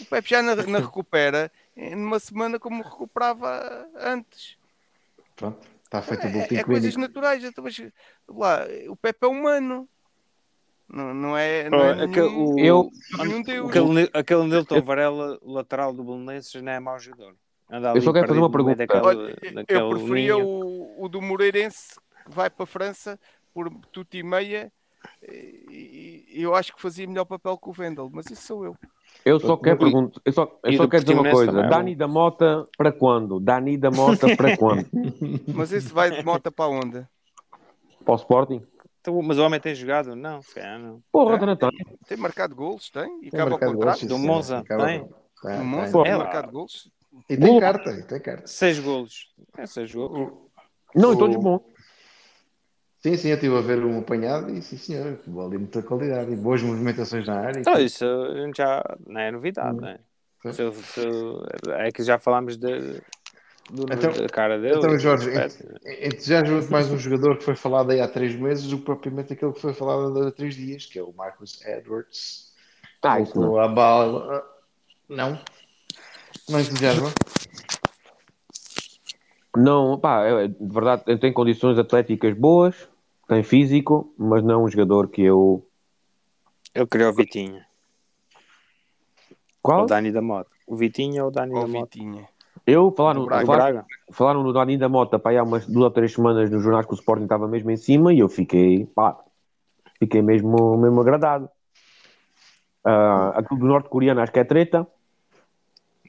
O 0.00 0.04
Pepe 0.06 0.30
já 0.30 0.42
não, 0.42 0.54
não 0.54 0.80
recupera 0.80 1.50
em 1.76 1.94
numa 1.96 2.18
semana 2.18 2.58
como 2.58 2.82
recuperava 2.82 3.88
antes. 3.96 4.56
Pronto, 5.36 5.66
está 5.92 6.00
feito 6.02 6.26
o 6.26 6.30
boletim 6.30 6.54
É, 6.54 6.58
é 6.60 6.64
coisas 6.64 6.96
naturais. 6.96 7.44
Então, 7.44 7.62
mas, 7.62 7.78
lá, 8.26 8.66
o 8.88 8.96
Pepe 8.96 9.26
é 9.26 9.28
humano. 9.28 9.86
Não, 10.88 11.14
não 11.14 11.36
é, 11.36 11.70
não 11.70 11.78
é 11.84 12.06
o- 12.22 12.58
Eu- 12.58 12.90
Deus. 13.42 13.70
Aquele, 13.70 14.10
aquele 14.12 14.44
Nilton 14.44 14.82
Varela, 14.82 15.38
lateral 15.42 15.92
do 15.92 16.02
Belenenses, 16.04 16.60
não 16.62 16.72
é 16.72 16.80
mau 16.80 16.98
jogador. 16.98 17.34
Anda 17.70 17.92
Eu 17.94 18.02
só 18.02 18.12
quero 18.12 18.28
fazer 18.28 18.38
uma 18.38 18.50
pergunta. 18.50 18.76
daquele 18.76 19.64
eu 19.68 19.88
preferia 19.90 20.36
o, 20.36 21.02
o 21.04 21.08
do 21.08 21.22
Moreirense 21.22 21.98
que 22.24 22.30
vai 22.30 22.50
para 22.50 22.64
a 22.64 22.66
França 22.66 23.18
por 23.54 23.70
tudo 23.90 24.08
e 24.12 24.22
meia. 24.22 24.70
E, 25.26 26.26
e 26.34 26.42
eu 26.42 26.54
acho 26.54 26.74
que 26.74 26.80
fazia 26.80 27.06
melhor 27.06 27.24
papel 27.24 27.56
que 27.56 27.68
o 27.68 27.72
Vendel, 27.72 28.10
mas 28.12 28.26
isso 28.26 28.42
sou 28.42 28.64
eu. 28.64 28.76
Eu 29.24 29.38
só 29.38 29.56
quero 29.56 29.78
perguntar, 29.78 30.20
eu 30.24 30.32
só, 30.32 30.58
eu 30.64 30.72
só 30.74 30.88
quero 30.88 31.04
dizer 31.04 31.18
uma 31.18 31.30
coisa. 31.30 31.52
também 31.52 31.70
Dani 31.70 31.94
da 31.94 32.08
Mota 32.08 32.68
para 32.76 32.90
quando? 32.90 33.38
Dani 33.38 33.76
da 33.78 33.90
Mota 33.90 34.34
para 34.36 34.56
quando? 34.58 34.86
Mas 35.54 35.72
esse 35.72 35.92
vai 35.92 36.10
de 36.10 36.24
moto 36.24 36.50
para 36.50 36.68
onde? 36.68 37.06
Para 38.04 38.12
o 38.14 38.16
Sporting? 38.16 38.62
Então, 39.00 39.20
Mas 39.22 39.38
o 39.38 39.44
homem 39.44 39.60
tem 39.60 39.74
jogado? 39.74 40.16
Não, 40.16 40.40
calhar 40.54 40.78
não. 40.78 41.00
Porra, 41.12 41.36
É? 41.36 41.46
não 41.46 41.56
tem. 41.56 41.70
Tem 42.06 42.16
marcado 42.16 42.54
gols, 42.56 42.90
tem? 42.90 43.18
E 43.22 43.30
Tem 43.30 43.40
acaba 43.40 43.56
o 43.56 43.58
contrato. 43.58 44.06
Do. 44.06 44.18
Monza, 44.18 44.64
tem? 44.66 45.06
Tem, 45.42 45.58
No 45.58 45.64
Monza 45.64 45.92
tem. 45.92 46.02
tem 46.02 46.12
É 46.12 46.16
marcado 46.16 46.50
gols. 46.52 46.90
E 47.28 47.36
tem 47.36 47.60
carta, 47.60 47.90
e 47.90 48.02
tem 48.04 48.20
carta. 48.20 48.46
Seis 48.46 48.78
golos. 48.80 49.28
É 49.56 49.66
seis 49.66 49.92
golos. 49.94 50.32
Não, 50.94 51.10
O- 51.10 51.14
e 51.14 51.18
todos 51.18 51.36
bons. 51.36 51.60
Sim, 53.02 53.16
sim, 53.16 53.28
eu 53.30 53.34
estive 53.34 53.56
a 53.56 53.60
ver 53.60 53.84
um 53.84 53.98
apanhado 53.98 54.50
e 54.50 54.62
sim, 54.62 54.76
senhor, 54.76 55.16
futebol 55.16 55.50
de 55.50 55.58
muita 55.58 55.82
qualidade 55.82 56.32
e 56.32 56.36
boas 56.36 56.62
movimentações 56.62 57.26
na 57.26 57.40
área. 57.40 57.58
Então, 57.60 57.74
isso 57.80 58.04
já 58.56 58.80
não 59.06 59.20
é 59.20 59.30
novidade, 59.32 59.76
não 59.76 59.88
é? 59.88 59.98
Se 60.52 60.72
se 60.72 61.00
é 61.70 61.90
que 61.90 62.02
já 62.04 62.16
falámos 62.18 62.56
de, 62.56 62.78
do, 63.70 63.92
Então- 63.92 64.12
da 64.12 64.28
cara 64.28 64.58
dele. 64.60 64.76
Então, 64.78 64.96
Jorge, 64.98 65.30
aspecto. 65.30 65.74
entusiasma 66.00 66.54
muito 66.54 66.70
mais 66.70 66.90
um 66.92 66.98
jogador 66.98 67.38
que 67.38 67.44
foi 67.44 67.56
falado 67.56 67.90
aí 67.90 68.00
há 68.00 68.06
três 68.06 68.36
meses 68.36 68.68
do 68.68 68.78
que 68.78 68.84
propriamente 68.84 69.32
aquele 69.32 69.52
que 69.52 69.60
foi 69.60 69.72
falado 69.74 70.16
há 70.26 70.30
três 70.30 70.54
dias, 70.54 70.86
que 70.86 70.96
é 70.98 71.02
o 71.02 71.12
Marcus 71.12 71.60
Edwards. 71.66 72.52
Ah, 73.02 73.20
isso 73.20 73.58
à 73.58 73.66
bala. 73.66 74.44
Não. 75.08 75.36
Não 76.48 76.60
entusiasma? 76.60 77.10
Não, 79.56 79.98
pá, 79.98 80.24
é- 80.24 80.48
de 80.48 80.56
verdade, 80.72 81.02
ele 81.06 81.18
tem 81.18 81.32
condições 81.32 81.78
atléticas 81.78 82.34
boas, 82.36 82.88
tem 83.28 83.42
físico, 83.42 84.12
mas 84.18 84.42
não 84.42 84.54
é 84.54 84.58
um 84.58 84.68
jogador 84.68 85.08
que 85.08 85.22
eu. 85.22 85.66
Eu 86.74 86.86
queria 86.86 87.10
o 87.10 87.14
Vitinho. 87.14 87.60
Qual? 89.60 89.84
O 89.84 89.86
Dani 89.86 90.10
da 90.10 90.22
Mota. 90.22 90.50
O 90.66 90.76
Vitinho 90.76 91.24
ou 91.24 91.28
o 91.28 91.32
Dani 91.32 91.54
da 91.54 91.66
Mota? 91.66 91.84
Vitinha. 91.96 92.28
Eu, 92.66 92.92
falaram, 92.96 93.24
Braga. 93.26 93.46
Falaram, 93.46 93.84
falaram 94.12 94.42
no 94.42 94.52
Dani 94.52 94.78
da 94.78 94.88
Mota, 94.88 95.18
pá, 95.18 95.32
há 95.36 95.42
umas 95.42 95.66
duas 95.66 95.84
ou 95.84 95.90
três 95.90 96.12
semanas 96.12 96.50
nos 96.50 96.62
jornais 96.62 96.86
que 96.86 96.92
o 96.92 96.94
Sporting 96.94 97.24
estava 97.24 97.48
mesmo 97.48 97.70
em 97.70 97.76
cima 97.76 98.12
e 98.12 98.20
eu 98.20 98.28
fiquei, 98.28 98.86
pá, 98.86 99.18
fiquei 99.98 100.22
mesmo, 100.22 100.76
mesmo 100.76 101.00
agradado. 101.00 101.48
Ah, 102.84 103.32
aquilo 103.36 103.60
do 103.60 103.66
norte-coreano 103.66 104.20
acho 104.20 104.32
que 104.32 104.38
é 104.38 104.44
treta. 104.44 104.86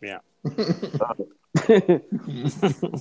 Yeah. 0.01 0.23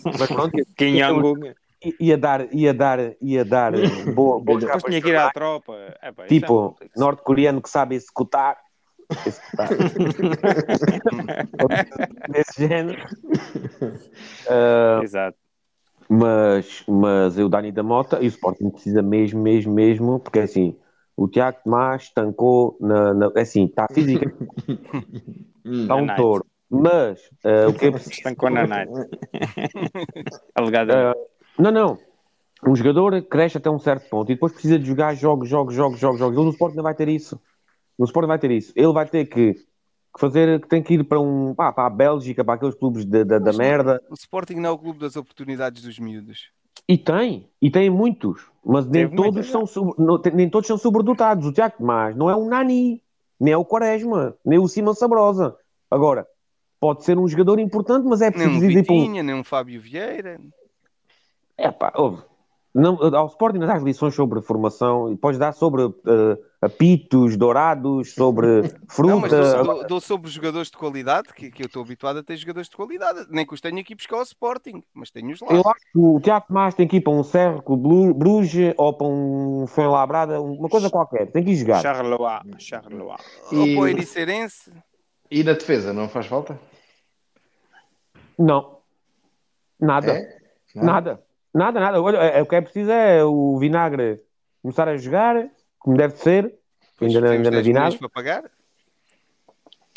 Mas 0.05 0.29
pronto, 0.29 0.57
Kim 0.77 0.97
Jong-un. 0.97 1.55
Ia 2.01 2.17
dar, 2.19 2.53
ia 2.55 2.73
dar, 2.75 2.99
ia 3.21 3.45
dar 3.45 3.73
boa, 4.15 4.41
boas 4.41 4.65
Depois 4.65 4.83
tinha 4.85 5.01
que 5.03 5.09
ir 5.09 5.17
à 5.17 5.31
tropa. 5.31 5.75
É, 6.01 6.13
pá, 6.13 6.25
é 6.25 6.29
Tipo, 6.29 6.77
muito- 6.81 6.99
norte-coreano 6.99 7.61
que 7.63 7.69
sabe 7.71 7.95
executar. 7.97 8.57
executar. 9.27 9.69
Desse 12.29 12.67
género. 12.69 12.99
Ah, 14.49 15.01
Exato. 15.03 15.37
mas, 16.09 16.85
mas 16.89 17.39
eu, 17.39 17.49
Dani 17.49 17.73
da 17.73 17.83
Mota, 17.83 18.19
e 18.21 18.27
o 18.27 18.29
Sporting 18.29 18.71
precisa 18.71 19.03
mesmo, 19.03 19.41
mesmo, 19.43 19.73
mesmo, 19.73 20.21
porque 20.21 20.41
assim, 20.41 20.77
o 21.17 21.29
Tiago 21.29 21.59
Tomás 21.65 22.03
estancou 22.05 22.77
na, 22.81 23.15
na- 23.15 23.33
assim, 23.37 23.65
está 23.67 23.87
física, 23.93 24.33
está 25.65 25.97
um 25.97 26.07
touro. 26.17 26.47
Mas 26.71 27.21
ah, 27.45 27.69
o 27.69 27.75
que 27.75 27.87
é 27.87 27.91
preciso. 27.91 28.13
Estancou 28.15 28.49
na 28.51 28.67
night. 28.67 28.91
Alegadamente. 30.55 31.19
Não, 31.59 31.71
não. 31.71 31.99
Um 32.67 32.77
jogador 32.77 33.21
cresce 33.23 33.59
até 33.59 33.69
um 33.69 33.79
certo 33.79 34.09
ponto 34.09 34.31
e 34.31 34.35
depois 34.35 34.53
precisa 34.53 34.79
de 34.79 34.87
jogar 34.87 35.15
jogos, 35.15 35.49
jogos, 35.49 35.75
jogos, 35.75 35.99
jogos, 35.99 36.19
jogos. 36.19 36.37
Ele 36.37 36.47
no 36.47 36.53
Sport 36.53 36.75
não 36.75 36.83
vai 36.83 36.95
ter 36.95 37.09
isso. 37.09 37.41
No 37.99 38.05
Sport 38.05 38.23
não 38.23 38.29
vai 38.29 38.39
ter 38.39 38.51
isso. 38.51 38.73
Ele 38.77 38.93
vai 38.93 39.07
ter 39.07 39.27
que, 39.27 39.57
fazer, 40.19 40.61
que 40.61 40.69
tem 40.69 40.83
que 40.83 40.95
ir 40.95 41.05
para 41.05 41.19
um, 41.21 41.55
pá, 41.55 41.73
para 41.73 41.87
a 41.87 41.91
Bélgica, 41.91 42.45
para 42.45 42.55
aqueles 42.55 42.75
clubes 42.75 43.05
da, 43.05 43.25
da, 43.25 43.39
da 43.39 43.53
merda. 43.53 44.01
O 44.09 44.15
Sporting 44.15 44.55
não 44.55 44.71
é 44.71 44.73
o 44.73 44.79
clube 44.79 45.01
das 45.01 45.17
oportunidades 45.17 45.83
dos 45.83 45.99
miúdos. 45.99 46.51
E 46.89 46.99
tem, 46.99 47.49
e 47.61 47.71
tem 47.71 47.89
muitos, 47.89 48.45
mas 48.65 48.87
nem 48.87 49.09
todos, 49.09 49.49
são 49.49 49.65
não, 49.97 50.21
nem 50.35 50.49
todos 50.49 50.67
são 50.67 50.77
sobredotados. 50.77 51.47
O 51.47 51.53
Tiago 51.53 51.77
Tomás 51.79 52.17
não 52.17 52.29
é 52.29 52.37
um 52.37 52.49
Nani, 52.49 53.03
nem 53.39 53.55
é 53.55 53.57
o 53.57 53.65
Quaresma, 53.65 54.37
nem 54.45 54.59
o 54.59 54.69
Simão 54.69 54.95
Sabrosa. 54.95 55.57
Agora, 55.91 56.27
pode 56.81 57.05
ser 57.05 57.19
um 57.19 57.29
jogador 57.29 57.61
importante, 57.61 58.07
mas 58.07 58.21
é 58.21 58.31
Nem 58.31 58.33
preciso 58.33 58.67
um 58.67 58.71
ir 58.71 58.85
para 58.85 58.95
um, 58.95 58.99
Vitinha, 58.99 59.23
nem 59.23 59.35
um 59.35 59.45
Fábio 59.45 59.81
Vieira. 59.81 60.41
É 61.57 61.71
pá, 61.71 61.93
ouve. 61.97 62.23
Não, 62.75 62.97
ao 63.15 63.27
Sporting 63.27 63.59
dás 63.59 63.83
lições 63.83 64.15
sobre 64.15 64.41
formação 64.41 65.13
e 65.13 65.17
podes 65.17 65.39
dar 65.39 65.53
sobre 65.53 65.83
eh, 65.85 66.39
apitos 66.63 67.37
dourados 67.37 68.15
sobre 68.15 68.47
Não, 68.63 69.21
mas 69.21 69.31
fruta. 69.31 69.63
dou, 69.63 69.65
dou- 69.75 69.87
dou 69.89 70.01
sobre 70.01 70.31
jogadores 70.31 70.71
de 70.71 70.79
qualidade, 70.79 71.35
que, 71.35 71.51
que 71.51 71.63
eu 71.63 71.67
estou 71.67 71.83
habituado 71.83 72.17
a 72.21 72.23
ter 72.23 72.35
jogadores 72.39 72.71
de 72.71 72.75
qualidade. 72.77 73.27
Nem 73.29 73.47
que 73.47 73.53
os 73.53 73.61
tenha 73.61 73.79
aqui 73.79 73.95
buscar 73.95 74.17
ao 74.17 74.23
Sporting, 74.23 74.83
mas 74.95 75.11
tenho-os 75.11 75.43
lá. 75.43 75.49
Eu 75.53 75.61
acho 75.61 75.81
que 75.93 75.99
o 75.99 76.19
Tiago 76.19 76.47
Tomás 76.49 76.75
tem 76.75 76.89
que 76.89 76.97
ir 76.97 77.03
para 77.03 77.13
um 77.13 77.23
Cerco 77.23 77.77
Blu- 77.77 78.15
Bruges 78.15 78.73
ou 78.79 78.95
para 78.95 79.07
um 79.07 79.67
Fuenlabrada, 79.67 80.41
uma 80.41 80.71
coisa 80.71 80.89
qualquer. 80.89 81.31
Tem 81.31 81.45
que 81.45 81.51
ir 81.51 81.57
jogar. 81.57 81.83
Charleroi, 81.83 82.41
Charleroi. 82.59 83.17
Ou 83.53 83.67
E- 83.67 83.75
para 83.75 83.83
o 83.83 83.87
Ericerense. 83.87 84.73
E 85.31 85.45
na 85.45 85.53
defesa, 85.53 85.93
não 85.93 86.09
faz 86.09 86.25
falta? 86.25 86.59
Não. 88.39 88.79
Nada. 89.79 90.13
É? 90.17 90.39
Não? 90.75 90.85
Nada. 90.85 91.23
Nada, 91.55 91.79
nada. 91.81 92.01
Olha, 92.03 92.17
é- 92.19 92.39
é 92.39 92.43
o 92.43 92.47
que 92.47 92.55
é 92.57 92.61
preciso 92.61 92.91
é 92.91 93.25
o 93.25 93.59
Vinagre 93.59 94.21
começar 94.63 94.89
a 94.89 94.97
jogar, 94.97 95.37
como 95.79 95.97
deve 95.97 96.17
ser. 96.17 96.55
Pois 96.99 97.15
Ainda, 97.15 97.31
ainda 97.31 97.51
não 97.51 97.57
10 97.57 97.67
vi 97.67 97.73
milhões 97.73 97.95
nada. 97.95 97.99
para 97.99 98.09
pagar. 98.09 98.43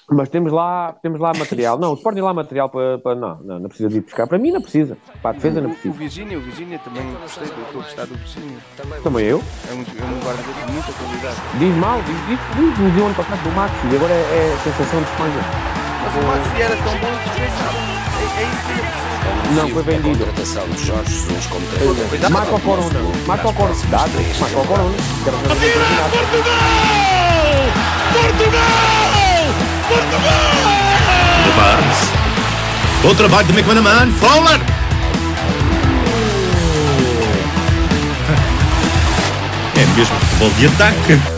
Mas 0.07 0.29
temos 0.29 0.51
lá, 0.51 0.93
temos 1.01 1.19
lá 1.19 1.31
material. 1.33 1.79
Não, 1.79 1.91
o 1.91 1.93
Sporting 1.95 2.21
lá 2.21 2.31
material 2.31 2.69
para, 2.69 2.99
para- 2.99 3.15
não, 3.15 3.37
não, 3.41 3.59
não 3.59 3.67
precisa 3.69 3.89
de 3.89 3.97
ir 3.97 4.01
buscar. 4.01 4.27
Para 4.27 4.37
mim 4.37 4.51
não 4.51 4.61
precisa. 4.61 4.95
Para 5.19 5.31
a 5.31 5.33
defesa 5.33 5.59
não 5.61 5.69
O, 5.69 5.71
o 5.71 5.75
precisa. 5.75 5.93
Virgínia, 5.97 6.37
o 6.37 6.41
Virgínia 6.41 6.77
também 6.79 7.11
gostei, 7.13 7.43
eu 7.47 7.47
estou 7.63 7.81
a 7.81 7.83
gostar 7.83 8.05
do 8.05 8.13
Virgínia. 8.15 8.57
Também 9.03 9.25
eu. 9.25 9.39
É 9.67 9.73
um, 9.73 9.81
é 9.81 10.05
um 10.05 10.19
guarda-redes 10.23 10.65
de 10.65 10.71
muita 10.73 10.93
qualidade. 10.93 11.35
Diz 11.57 11.75
mal, 11.77 12.01
diz, 12.03 12.17
diz, 12.27 12.39
diz, 12.55 12.77
diz 12.93 13.01
o 13.01 13.05
ano 13.05 13.15
passado 13.15 13.43
do 13.43 13.51
Maxi 13.55 13.87
e 13.87 13.95
agora 13.95 14.13
é, 14.13 14.17
é 14.19 14.53
a 14.53 14.57
sensação 14.59 15.01
de 15.01 15.09
Espanha. 15.09 15.41
Mas 16.05 16.13
o 16.13 16.27
Maxi 16.27 16.61
era 16.61 16.75
tão 16.77 16.93
bom 17.01 17.09
e 17.09 17.23
dispensaram. 17.25 17.79
É, 17.81 18.41
é 18.41 18.43
isso 18.45 18.61
que 18.61 18.71
ele 18.73 18.81
precisa. 18.85 19.05
Não, 19.55 19.69
foi 19.69 19.83
vendido. 19.83 20.24
Contratação 20.45 20.69
de 20.69 20.85
Jorge 20.85 21.11
Jesus 21.11 21.45
como 21.47 21.65
treinador 21.67 22.07
Cuidado. 22.07 22.31
Marca 22.31 22.55
o 22.55 22.59
Corona. 22.59 22.99
Marca 23.25 23.47
o 23.47 23.53
Corona. 23.53 23.79
Dá, 23.89 23.97
marca 24.39 24.59
o 24.59 24.65
Corona. 24.65 24.95
Campeonato. 25.25 26.11
Portugal! 28.13 28.61
Portugal! 29.87 30.31
The 31.43 31.51
Barnes. 31.55 31.97
Bom 33.01 33.15
trabalho 33.15 33.47
de 33.47 33.53
McManaman. 33.53 34.11
Fowler. 34.13 34.61
É 39.75 39.85
mesmo 39.97 40.19
futebol 40.19 40.49
de 40.51 40.67
ataque. 40.67 41.34